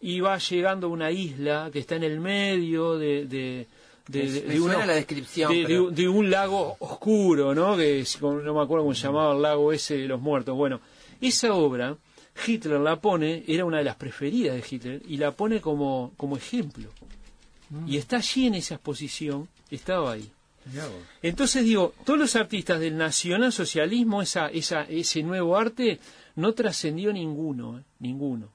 y 0.00 0.20
va 0.20 0.38
llegando 0.38 0.86
a 0.86 0.90
una 0.90 1.10
isla 1.12 1.70
que 1.72 1.80
está 1.80 1.94
en 1.96 2.04
el 2.04 2.18
medio 2.20 2.96
de, 2.98 3.26
de, 3.26 3.66
de, 4.08 4.60
una- 4.60 4.86
la 4.86 4.94
descripción, 4.94 5.52
de- 5.52 5.64
pero- 5.66 5.84
un- 5.88 5.94
de 5.94 6.08
un 6.08 6.30
lago 6.30 6.76
oscuro, 6.80 7.54
¿no? 7.54 7.76
Que 7.76 8.04
no 8.20 8.54
me 8.54 8.62
acuerdo 8.62 8.84
cómo 8.84 8.94
se 8.94 9.02
llamaba 9.06 9.34
el 9.34 9.42
lago 9.42 9.72
ese 9.72 9.96
de 9.98 10.08
los 10.08 10.20
muertos. 10.20 10.56
Bueno, 10.56 10.80
esa 11.20 11.52
obra 11.54 11.96
Hitler 12.46 12.80
la 12.80 13.00
pone, 13.00 13.44
era 13.48 13.64
una 13.64 13.78
de 13.78 13.84
las 13.84 13.96
preferidas 13.96 14.54
de 14.56 14.64
Hitler, 14.68 15.02
y 15.08 15.16
la 15.16 15.32
pone 15.32 15.60
como, 15.60 16.12
como 16.16 16.36
ejemplo. 16.36 16.88
Y 17.86 17.98
está 17.98 18.16
allí 18.16 18.46
en 18.46 18.54
esa 18.54 18.76
exposición, 18.76 19.46
estaba 19.70 20.12
ahí. 20.12 20.30
Entonces 21.22 21.64
digo, 21.64 21.92
todos 22.04 22.18
los 22.18 22.34
artistas 22.36 22.78
del 22.80 22.96
nacionalsocialismo, 22.96 24.22
esa, 24.22 24.48
esa, 24.48 24.82
ese 24.84 25.22
nuevo 25.22 25.56
arte, 25.56 25.98
no 26.36 26.52
trascendió 26.52 27.12
ninguno, 27.12 27.78
¿eh? 27.78 27.82
ninguno, 28.00 28.48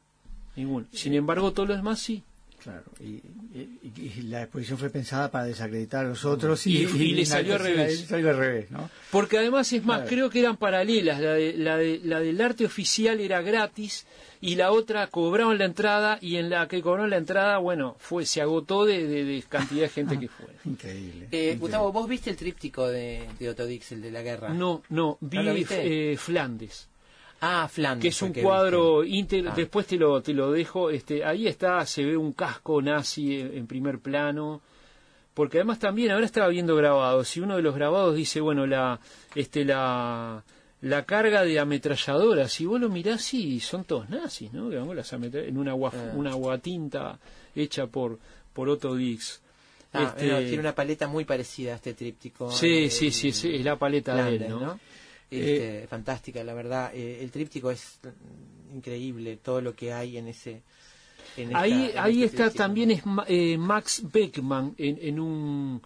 ninguno. 0.56 0.86
Sin 0.91 1.14
embargo, 1.14 1.51
todos 1.51 1.70
los 1.70 1.78
demás 1.78 1.99
sí. 1.99 2.24
Claro, 2.64 2.84
y, 3.01 3.22
y- 3.53 3.82
y 4.18 4.22
la 4.24 4.43
exposición 4.43 4.78
fue 4.78 4.89
pensada 4.89 5.30
para 5.30 5.43
desacreditar 5.45 6.05
a 6.05 6.09
los 6.09 6.24
otros 6.24 6.66
Y- 6.66 6.78
y 6.86 7.14
le 7.14 7.26
salió 7.26 7.55
al 7.55 7.59
revés. 7.59 7.99
le 8.01 8.07
salió 8.07 8.30
al 8.30 8.38
revés, 8.38 8.72
¿no? 8.72 8.89
Porque 9.11 9.38
además 9.38 9.72
es 9.74 9.84
más, 9.84 9.97
Claro. 9.97 10.09
creo 10.09 10.30
que 10.30 10.39
eran 10.39 10.55
paralelas. 10.57 11.20
La, 11.20 11.34
de- 11.34 11.53
la, 11.57 11.78
de- 11.78 11.99
la 12.03 12.20
del 12.22 12.39
arte 12.39 12.66
oficial 12.66 13.20
era 13.20 13.41
gratis 13.41 14.05
y 14.39 14.55
la 14.55 14.72
otra 14.72 15.07
cobraban 15.07 15.57
la 15.57 15.66
entrada 15.66 16.18
y 16.22 16.38
en 16.38 16.49
la 16.49 16.68
que 16.70 16.82
cobraron 16.82 17.09
la 17.09 17.18
entrada, 17.18 17.57
bueno, 17.57 17.95
fue 17.99 18.26
se 18.26 18.41
agotó 18.41 18.86
de, 18.86 19.07
de- 19.07 19.26
de 19.26 19.41
cantidad 19.43 19.82
de 19.82 19.89
gente 19.89 20.18
que 20.20 20.30
fue. 20.30 20.47
Increíble. 20.66 21.28
Eh, 21.32 21.57
Gustavo, 21.59 21.91
¿vos 21.91 22.07
viste 22.07 22.30
el 22.30 22.38
tríptico 22.38 22.88
de, 22.88 23.28
de 23.39 23.49
Otto 23.49 23.66
Dix, 23.66 23.91
el 23.91 24.01
de 24.01 24.11
la 24.11 24.22
guerra? 24.22 24.49
No, 24.53 24.84
no, 24.89 25.18
vi 25.20 25.38
¿No 25.38 25.43
lo 25.43 25.53
viste? 25.53 26.14
eh, 26.14 26.18
Flandes. 26.18 26.88
Ah, 27.45 27.67
Flandes. 27.67 28.01
que 28.01 28.07
es 28.07 28.21
un 28.21 28.31
cuadro 28.33 29.03
íntegro, 29.03 29.51
Ah. 29.51 29.53
después 29.55 29.85
te 29.85 29.97
lo, 29.97 30.21
te 30.21 30.33
lo 30.33 30.51
dejo, 30.51 30.89
este, 30.89 31.25
ahí 31.25 31.45
está, 31.47 31.85
se 31.85 32.03
ve 32.05 32.15
un 32.15 32.31
casco 32.33 32.81
nazi 32.81 33.39
en, 33.39 33.67
primer 33.67 33.99
plano, 33.99 34.61
porque 35.33 35.57
además 35.57 35.79
también, 35.79 36.11
ahora 36.11 36.25
estaba 36.25 36.47
viendo 36.47 36.75
grabados, 36.75 37.35
y 37.35 37.41
uno 37.41 37.55
de 37.57 37.61
los 37.61 37.75
grabados 37.75 38.15
dice, 38.15 38.39
bueno, 38.39 38.65
la, 38.65 38.99
este, 39.35 39.65
la, 39.65 40.43
la 40.81 41.03
carga 41.05 41.43
de 41.43 41.59
ametralladoras, 41.59 42.51
si 42.51 42.65
vos 42.65 42.79
lo 42.79 42.87
mirás, 42.89 43.33
y 43.33 43.59
son 43.59 43.83
todos 43.83 44.09
nazis, 44.09 44.53
¿no? 44.53 44.69
Digamos, 44.69 44.95
las 44.95 45.11
en 45.13 45.57
una, 45.57 45.71
agua, 45.71 45.91
Ah. 45.93 46.11
una 46.15 46.31
aguatinta 46.31 47.19
hecha 47.55 47.87
por, 47.87 48.19
por 48.53 48.69
Otto 48.69 48.95
Dix. 48.95 49.41
Ah, 49.95 50.13
Este, 50.17 50.27
tiene 50.45 50.59
una 50.59 50.73
paleta 50.73 51.07
muy 51.07 51.23
parecida 51.25 51.73
a 51.73 51.75
este 51.75 51.93
tríptico. 51.93 52.49
Sí, 52.51 52.85
eh, 52.85 52.89
sí, 52.89 53.11
sí, 53.11 53.31
sí, 53.31 53.53
es 53.55 53.63
la 53.63 53.75
paleta 53.75 54.15
de 54.15 54.35
él, 54.37 54.49
¿no? 54.49 54.79
Este, 55.39 55.88
fantástica, 55.88 56.43
la 56.43 56.53
verdad. 56.53 56.91
Eh, 56.93 57.19
el 57.21 57.31
tríptico 57.31 57.71
es 57.71 57.99
increíble, 58.73 59.38
todo 59.38 59.61
lo 59.61 59.75
que 59.75 59.93
hay 59.93 60.17
en 60.17 60.27
ese. 60.27 60.61
en 61.38 61.47
esta- 61.47 61.59
ahí 61.61 61.91
en 61.93 61.97
ahí 61.99 62.23
este 62.23 62.25
está 62.25 62.43
tríptico. 62.45 62.63
también 62.63 62.91
es 62.91 63.05
Ma- 63.05 63.25
eh, 63.27 63.57
Max 63.57 64.03
Beckman 64.11 64.73
en, 64.77 64.97
en 65.01 65.19
un 65.19 65.81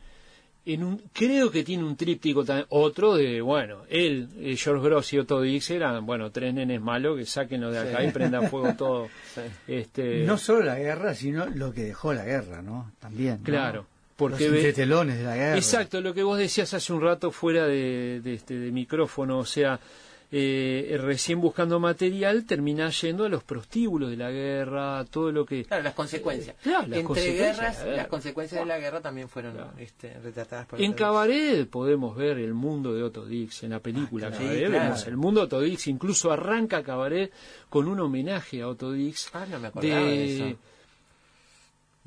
en 0.66 0.84
un 0.84 1.02
creo 1.14 1.50
que 1.50 1.64
tiene 1.64 1.86
un 1.86 1.96
tríptico 1.96 2.44
también, 2.44 2.66
otro 2.72 3.16
de 3.16 3.40
bueno 3.40 3.84
él 3.90 4.28
eh, 4.40 4.58
George 4.58 4.84
Gross 4.84 5.14
y 5.14 5.20
Otto 5.20 5.40
Dix 5.42 5.70
eran 5.72 6.06
bueno 6.06 6.30
tres 6.32 6.54
nenes 6.54 6.82
malos 6.82 7.18
que 7.18 7.26
sáquenlo 7.26 7.72
de 7.72 7.80
acá 7.80 8.02
Sí. 8.02 8.08
y 8.08 8.12
prendan 8.12 8.50
fuego 8.50 8.74
todo 8.76 9.08
este 9.68 10.26
No 10.26 10.38
solo 10.38 10.64
la 10.66 10.78
guerra, 10.78 11.14
sino 11.16 11.46
lo 11.46 11.74
que 11.74 11.84
dejó 11.84 12.14
la 12.14 12.26
guerra, 12.26 12.62
¿no? 12.62 12.92
También. 13.00 13.38
¿no? 13.38 13.44
claro 13.44 13.86
porque 14.18 14.44
Los 14.46 14.52
ve- 14.52 14.58
entretelones 14.60 15.18
de 15.20 15.24
la 15.24 15.36
guerra. 15.38 15.56
Exacto, 15.56 16.02
lo 16.02 16.14
que 16.14 16.24
vos 16.24 16.38
decías 16.38 16.74
hace 16.74 16.92
un 16.92 17.02
rato 17.02 17.32
fuera 17.32 17.66
de, 17.68 18.20
de 18.22 18.34
este, 18.34 18.56
de 18.60 18.72
micrófono, 18.72 19.38
o 19.40 19.46
sea, 19.46 19.80
eh, 20.30 20.98
recién 21.02 21.40
buscando 21.40 21.80
material, 21.80 22.44
terminás 22.46 23.00
yendo 23.00 23.24
a 23.24 23.30
los 23.30 23.44
prostíbulos 23.46 24.10
de 24.10 24.18
la 24.18 24.30
guerra, 24.30 25.06
todo 25.10 25.32
lo 25.32 25.46
que... 25.46 25.64
Claro, 25.64 25.84
las 25.84 25.94
consecuencias. 25.94 26.58
Claro, 26.62 26.80
las 26.88 26.98
Entre 27.00 27.04
consecuencias 27.06 27.38
de 27.38 27.62
guerras, 27.62 27.78
la 27.80 27.84
guerra. 27.86 27.96
las 27.98 28.08
consecuencias 28.08 28.60
de 28.62 28.66
la 28.66 28.78
guerra 28.80 29.00
también 29.02 29.30
fueron 29.30 29.56
este, 29.78 30.14
retratadas 30.20 30.66
por 30.66 30.82
En 30.82 30.86
Otto 30.92 30.92
Dix. 30.96 31.00
Cabaret 31.00 31.70
podemos 31.70 32.18
ver 32.18 32.40
el 32.40 32.54
mundo 32.54 32.94
de 32.94 33.04
Otto 33.04 33.26
Dix, 33.26 33.64
en 33.64 33.70
la 33.70 33.80
película 33.80 34.28
Ah, 34.28 34.32
claro. 34.32 34.44
Cabaret 34.44 34.60
Sí, 34.66 34.70
claro. 34.70 34.84
vemos 34.84 35.08
el 35.08 35.16
mundo 35.18 35.40
de 35.42 35.46
Otto 35.46 35.62
Dix, 35.62 35.88
incluso 35.88 36.32
arranca 36.32 36.84
Cabaret 36.84 37.32
con 37.70 37.88
un 37.88 38.00
homenaje 38.02 38.62
a 38.64 38.68
Otto 38.68 38.92
Dix. 38.92 39.30
Ah, 39.34 39.46
no 39.50 39.60
me 39.60 39.68
acordaba 39.68 40.02
de 40.02 40.36
eso. 40.50 40.58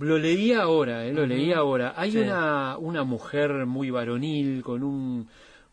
Lo 0.01 0.19
leí 0.19 0.53
ahora, 0.53 1.07
eh, 1.07 1.13
lo 1.13 1.27
leí 1.27 1.53
ahora. 1.53 1.93
Hay 1.97 2.13
Sí. 2.13 2.19
una, 2.19 2.79
una 2.79 3.05
mujer 3.05 3.67
muy 3.67 3.91
varonil 3.91 4.63
con 4.63 4.83
un 4.83 5.29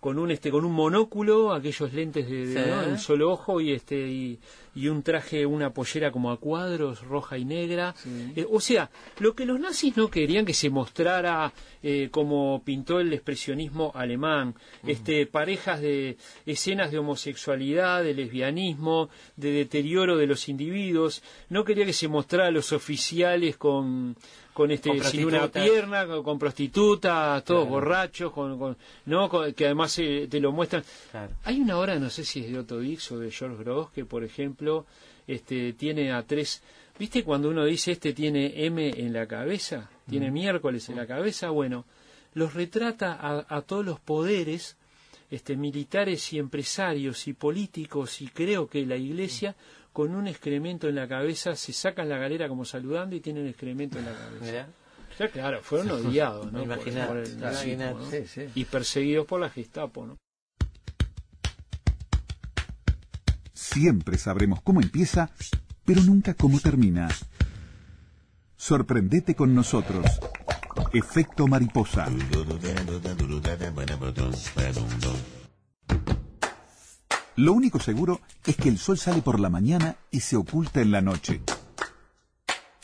con 0.07 0.19
un 0.19 0.31
este 0.31 0.49
con 0.51 0.63
un 0.63 0.71
monóculo, 0.71 1.51
aquellos 1.51 1.91
lentes 1.91 2.29
de, 2.29 2.47
de- 2.47 2.63
Sí. 2.63 2.69
¿no? 2.69 2.91
un 2.91 2.97
solo 2.97 3.29
ojo 3.29 3.59
y 3.59 3.73
este 3.73 3.97
y, 4.07 4.39
y 4.73 4.87
un 4.87 5.03
traje, 5.03 5.45
una 5.45 5.73
pollera 5.73 6.11
como 6.11 6.31
a 6.31 6.37
cuadros, 6.37 7.01
roja 7.01 7.37
y 7.37 7.43
negra. 7.43 7.93
Eh, 8.35 8.45
o 8.49 8.61
sea, 8.61 8.89
lo 9.19 9.35
que 9.35 9.45
los 9.45 9.59
nazis 9.59 9.97
no 9.97 10.09
querían 10.09 10.45
que 10.45 10.53
se 10.53 10.69
mostrara 10.69 11.51
eh, 11.83 12.07
como 12.09 12.61
pintó 12.63 13.01
el 13.01 13.11
expresionismo 13.11 13.91
alemán, 13.95 14.55
este 14.85 15.25
parejas 15.25 15.81
de 15.81 16.15
escenas 16.45 16.89
de 16.91 16.99
homosexualidad, 16.99 18.01
de 18.03 18.13
lesbianismo, 18.13 19.09
de 19.35 19.51
deterioro 19.51 20.15
de 20.15 20.27
los 20.27 20.47
individuos, 20.47 21.21
no 21.49 21.65
quería 21.65 21.85
que 21.85 21.91
se 21.93 22.07
mostrara 22.07 22.47
a 22.47 22.51
los 22.51 22.71
oficiales 22.71 23.57
con 23.57 24.15
con 24.57 24.71
este 24.71 24.89
Con 24.89 25.03
sin 25.03 25.25
una 25.25 25.47
pierna, 25.51 26.07
con, 26.07 26.23
con 26.23 26.39
prostitutas, 26.39 27.43
todos 27.43 27.61
Claro. 27.65 27.69
borrachos, 27.75 28.31
con, 28.31 28.57
con- 28.57 28.75
no 29.05 29.29
Con- 29.29 29.53
que 29.53 29.65
además 29.65 29.97
eh, 29.99 30.27
te 30.27 30.39
lo 30.39 30.51
muestran. 30.51 30.83
Claro. 31.11 31.33
Hay 31.43 31.59
una 31.61 31.77
hora, 31.77 31.99
no 31.99 32.09
sé 32.09 32.25
si 32.25 32.39
es 32.39 32.51
de 32.51 32.57
Otto 32.57 32.79
Dix 32.79 33.11
o 33.11 33.19
de 33.19 33.29
George 33.29 33.63
Gross, 33.63 33.91
que 33.91 34.03
por 34.03 34.23
ejemplo 34.23 34.87
este 35.27 35.73
tiene 35.73 36.11
a 36.11 36.23
tres. 36.23 36.63
¿Viste 36.97 37.23
cuando 37.23 37.49
uno 37.49 37.65
dice 37.65 37.91
este 37.91 38.13
tiene 38.13 38.65
M 38.65 38.89
en 38.97 39.13
la 39.13 39.27
cabeza? 39.27 39.91
Tiene 40.09 40.31
miércoles 40.31 40.89
en 40.89 40.95
la 40.95 41.05
cabeza. 41.05 41.51
Bueno, 41.51 41.85
los 42.33 42.55
retrata 42.55 43.13
a, 43.13 43.45
a 43.55 43.61
todos 43.61 43.85
los 43.85 43.99
poderes 43.99 44.75
este, 45.29 45.55
militares 45.55 46.33
y 46.33 46.39
empresarios 46.39 47.27
y 47.27 47.33
políticos 47.33 48.21
y 48.23 48.27
creo 48.29 48.67
que 48.67 48.85
la 48.87 48.95
iglesia 48.95 49.55
con 49.97 50.13
un 50.13 50.27
excremento 50.27 50.87
en 50.87 50.93
la 50.93 51.07
cabeza 51.07 51.55
se 51.55 51.73
sacan 51.73 52.07
la 52.07 52.19
galera 52.19 52.47
como 52.47 52.65
saludando 52.65 53.15
y 53.15 53.19
tienen 53.19 53.47
excremento 53.47 53.97
en 53.97 54.05
la 54.05 54.11
cabeza. 54.13 54.45
Mirá. 54.45 54.67
Ya, 55.17 55.27
claro, 55.29 55.63
fueron 55.63 55.89
odiados, 55.89 56.51
¿no? 56.53 56.61
Imaginate, 56.61 57.07
Por- 57.07 57.15
por 57.23 57.25
el 57.25 57.39
nazismo, 57.39 57.73
imaginate. 57.73 57.99
¿no? 58.05 58.11
Sí, 58.11 58.27
sí. 58.27 58.41
Y 58.53 58.65
perseguidos 58.65 59.25
por 59.25 59.39
la 59.41 59.49
Gestapo, 59.49 60.05
¿no? 60.05 60.17
Siempre 63.53 64.19
sabremos 64.19 64.61
cómo 64.61 64.81
empieza, 64.81 65.31
pero 65.83 66.03
nunca 66.03 66.35
cómo 66.35 66.59
termina. 66.59 67.07
Sorprendete 68.55 69.33
con 69.33 69.55
nosotros. 69.55 70.05
Efecto 70.93 71.47
mariposa. 71.47 72.05
Lo 77.37 77.53
único 77.53 77.79
seguro 77.79 78.19
es 78.47 78.55
que 78.55 78.67
el 78.67 78.79
sol 78.79 78.97
sale 78.97 79.21
por 79.21 79.39
la 79.39 79.51
mañana 79.51 79.95
y 80.09 80.21
se 80.21 80.35
oculta 80.35 80.81
en 80.81 80.89
la 80.89 81.01
noche. 81.01 81.43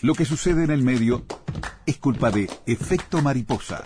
Lo 0.02 0.14
que 0.14 0.26
sucede 0.26 0.64
en 0.64 0.70
el 0.70 0.84
medio 0.84 1.26
es 1.88 1.98
culpa 1.98 2.30
de 2.30 2.48
efecto 2.68 3.24
mariposa. 3.24 3.84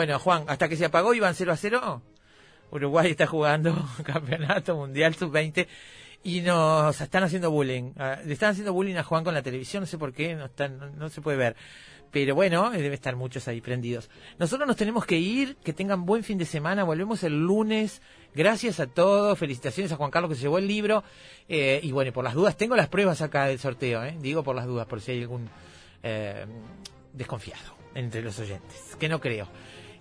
Bueno, 0.00 0.18
Juan, 0.18 0.44
hasta 0.46 0.66
que 0.66 0.76
se 0.76 0.86
apagó 0.86 1.12
iban 1.12 1.34
0 1.34 1.52
a 1.52 1.56
0. 1.58 2.02
Uruguay 2.70 3.10
está 3.10 3.26
jugando 3.26 3.74
campeonato 4.02 4.74
mundial 4.74 5.14
sub-20 5.14 5.66
y 6.22 6.40
nos 6.40 6.98
están 6.98 7.22
haciendo 7.22 7.50
bullying. 7.50 7.92
Ah, 7.98 8.16
Le 8.24 8.32
están 8.32 8.52
haciendo 8.52 8.72
bullying 8.72 8.94
a 8.94 9.02
Juan 9.02 9.24
con 9.24 9.34
la 9.34 9.42
televisión, 9.42 9.82
no 9.82 9.86
sé 9.86 9.98
por 9.98 10.14
qué, 10.14 10.34
no, 10.34 10.46
están, 10.46 10.78
no, 10.78 10.88
no 10.88 11.10
se 11.10 11.20
puede 11.20 11.36
ver. 11.36 11.54
Pero 12.10 12.34
bueno, 12.34 12.72
eh, 12.72 12.80
debe 12.80 12.94
estar 12.94 13.14
muchos 13.14 13.46
ahí 13.46 13.60
prendidos. 13.60 14.08
Nosotros 14.38 14.66
nos 14.66 14.78
tenemos 14.78 15.04
que 15.04 15.18
ir, 15.18 15.56
que 15.56 15.74
tengan 15.74 16.06
buen 16.06 16.24
fin 16.24 16.38
de 16.38 16.46
semana, 16.46 16.82
volvemos 16.82 17.22
el 17.22 17.38
lunes. 17.38 18.00
Gracias 18.34 18.80
a 18.80 18.86
todos, 18.86 19.38
felicitaciones 19.38 19.92
a 19.92 19.96
Juan 19.96 20.10
Carlos 20.10 20.30
que 20.30 20.36
se 20.36 20.40
llevó 20.40 20.56
el 20.56 20.66
libro. 20.66 21.04
Eh, 21.46 21.78
y 21.82 21.92
bueno, 21.92 22.10
por 22.10 22.24
las 22.24 22.32
dudas, 22.32 22.56
tengo 22.56 22.74
las 22.74 22.88
pruebas 22.88 23.20
acá 23.20 23.44
del 23.44 23.58
sorteo, 23.58 24.02
¿eh? 24.02 24.16
digo 24.18 24.42
por 24.42 24.56
las 24.56 24.64
dudas, 24.64 24.86
por 24.86 25.02
si 25.02 25.12
hay 25.12 25.20
algún 25.20 25.50
eh, 26.02 26.46
desconfiado 27.12 27.80
entre 27.94 28.22
los 28.22 28.38
oyentes, 28.38 28.96
que 28.98 29.10
no 29.10 29.20
creo. 29.20 29.46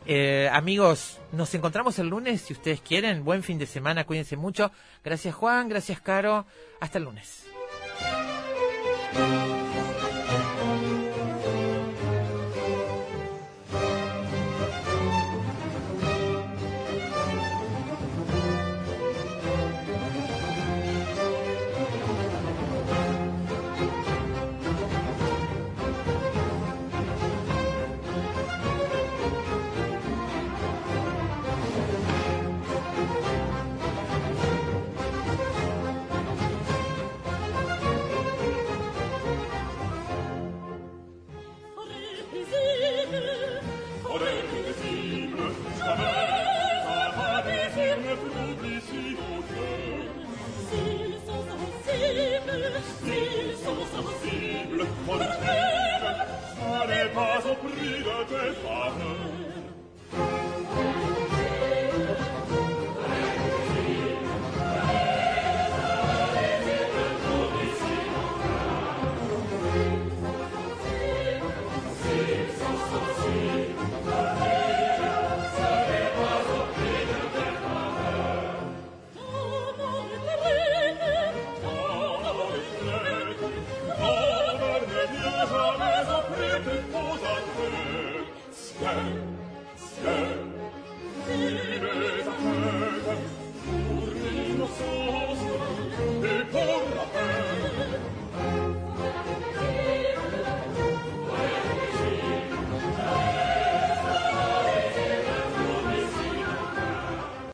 Eh, 0.05 0.49
amigos, 0.51 1.19
nos 1.31 1.53
encontramos 1.53 1.99
el 1.99 2.07
lunes 2.07 2.41
si 2.41 2.53
ustedes 2.53 2.81
quieren. 2.81 3.23
Buen 3.23 3.43
fin 3.43 3.59
de 3.59 3.65
semana, 3.65 4.05
cuídense 4.05 4.37
mucho. 4.37 4.71
Gracias 5.03 5.35
Juan, 5.35 5.69
gracias 5.69 6.01
Caro. 6.01 6.45
Hasta 6.79 6.97
el 6.97 7.03
lunes. 7.05 7.45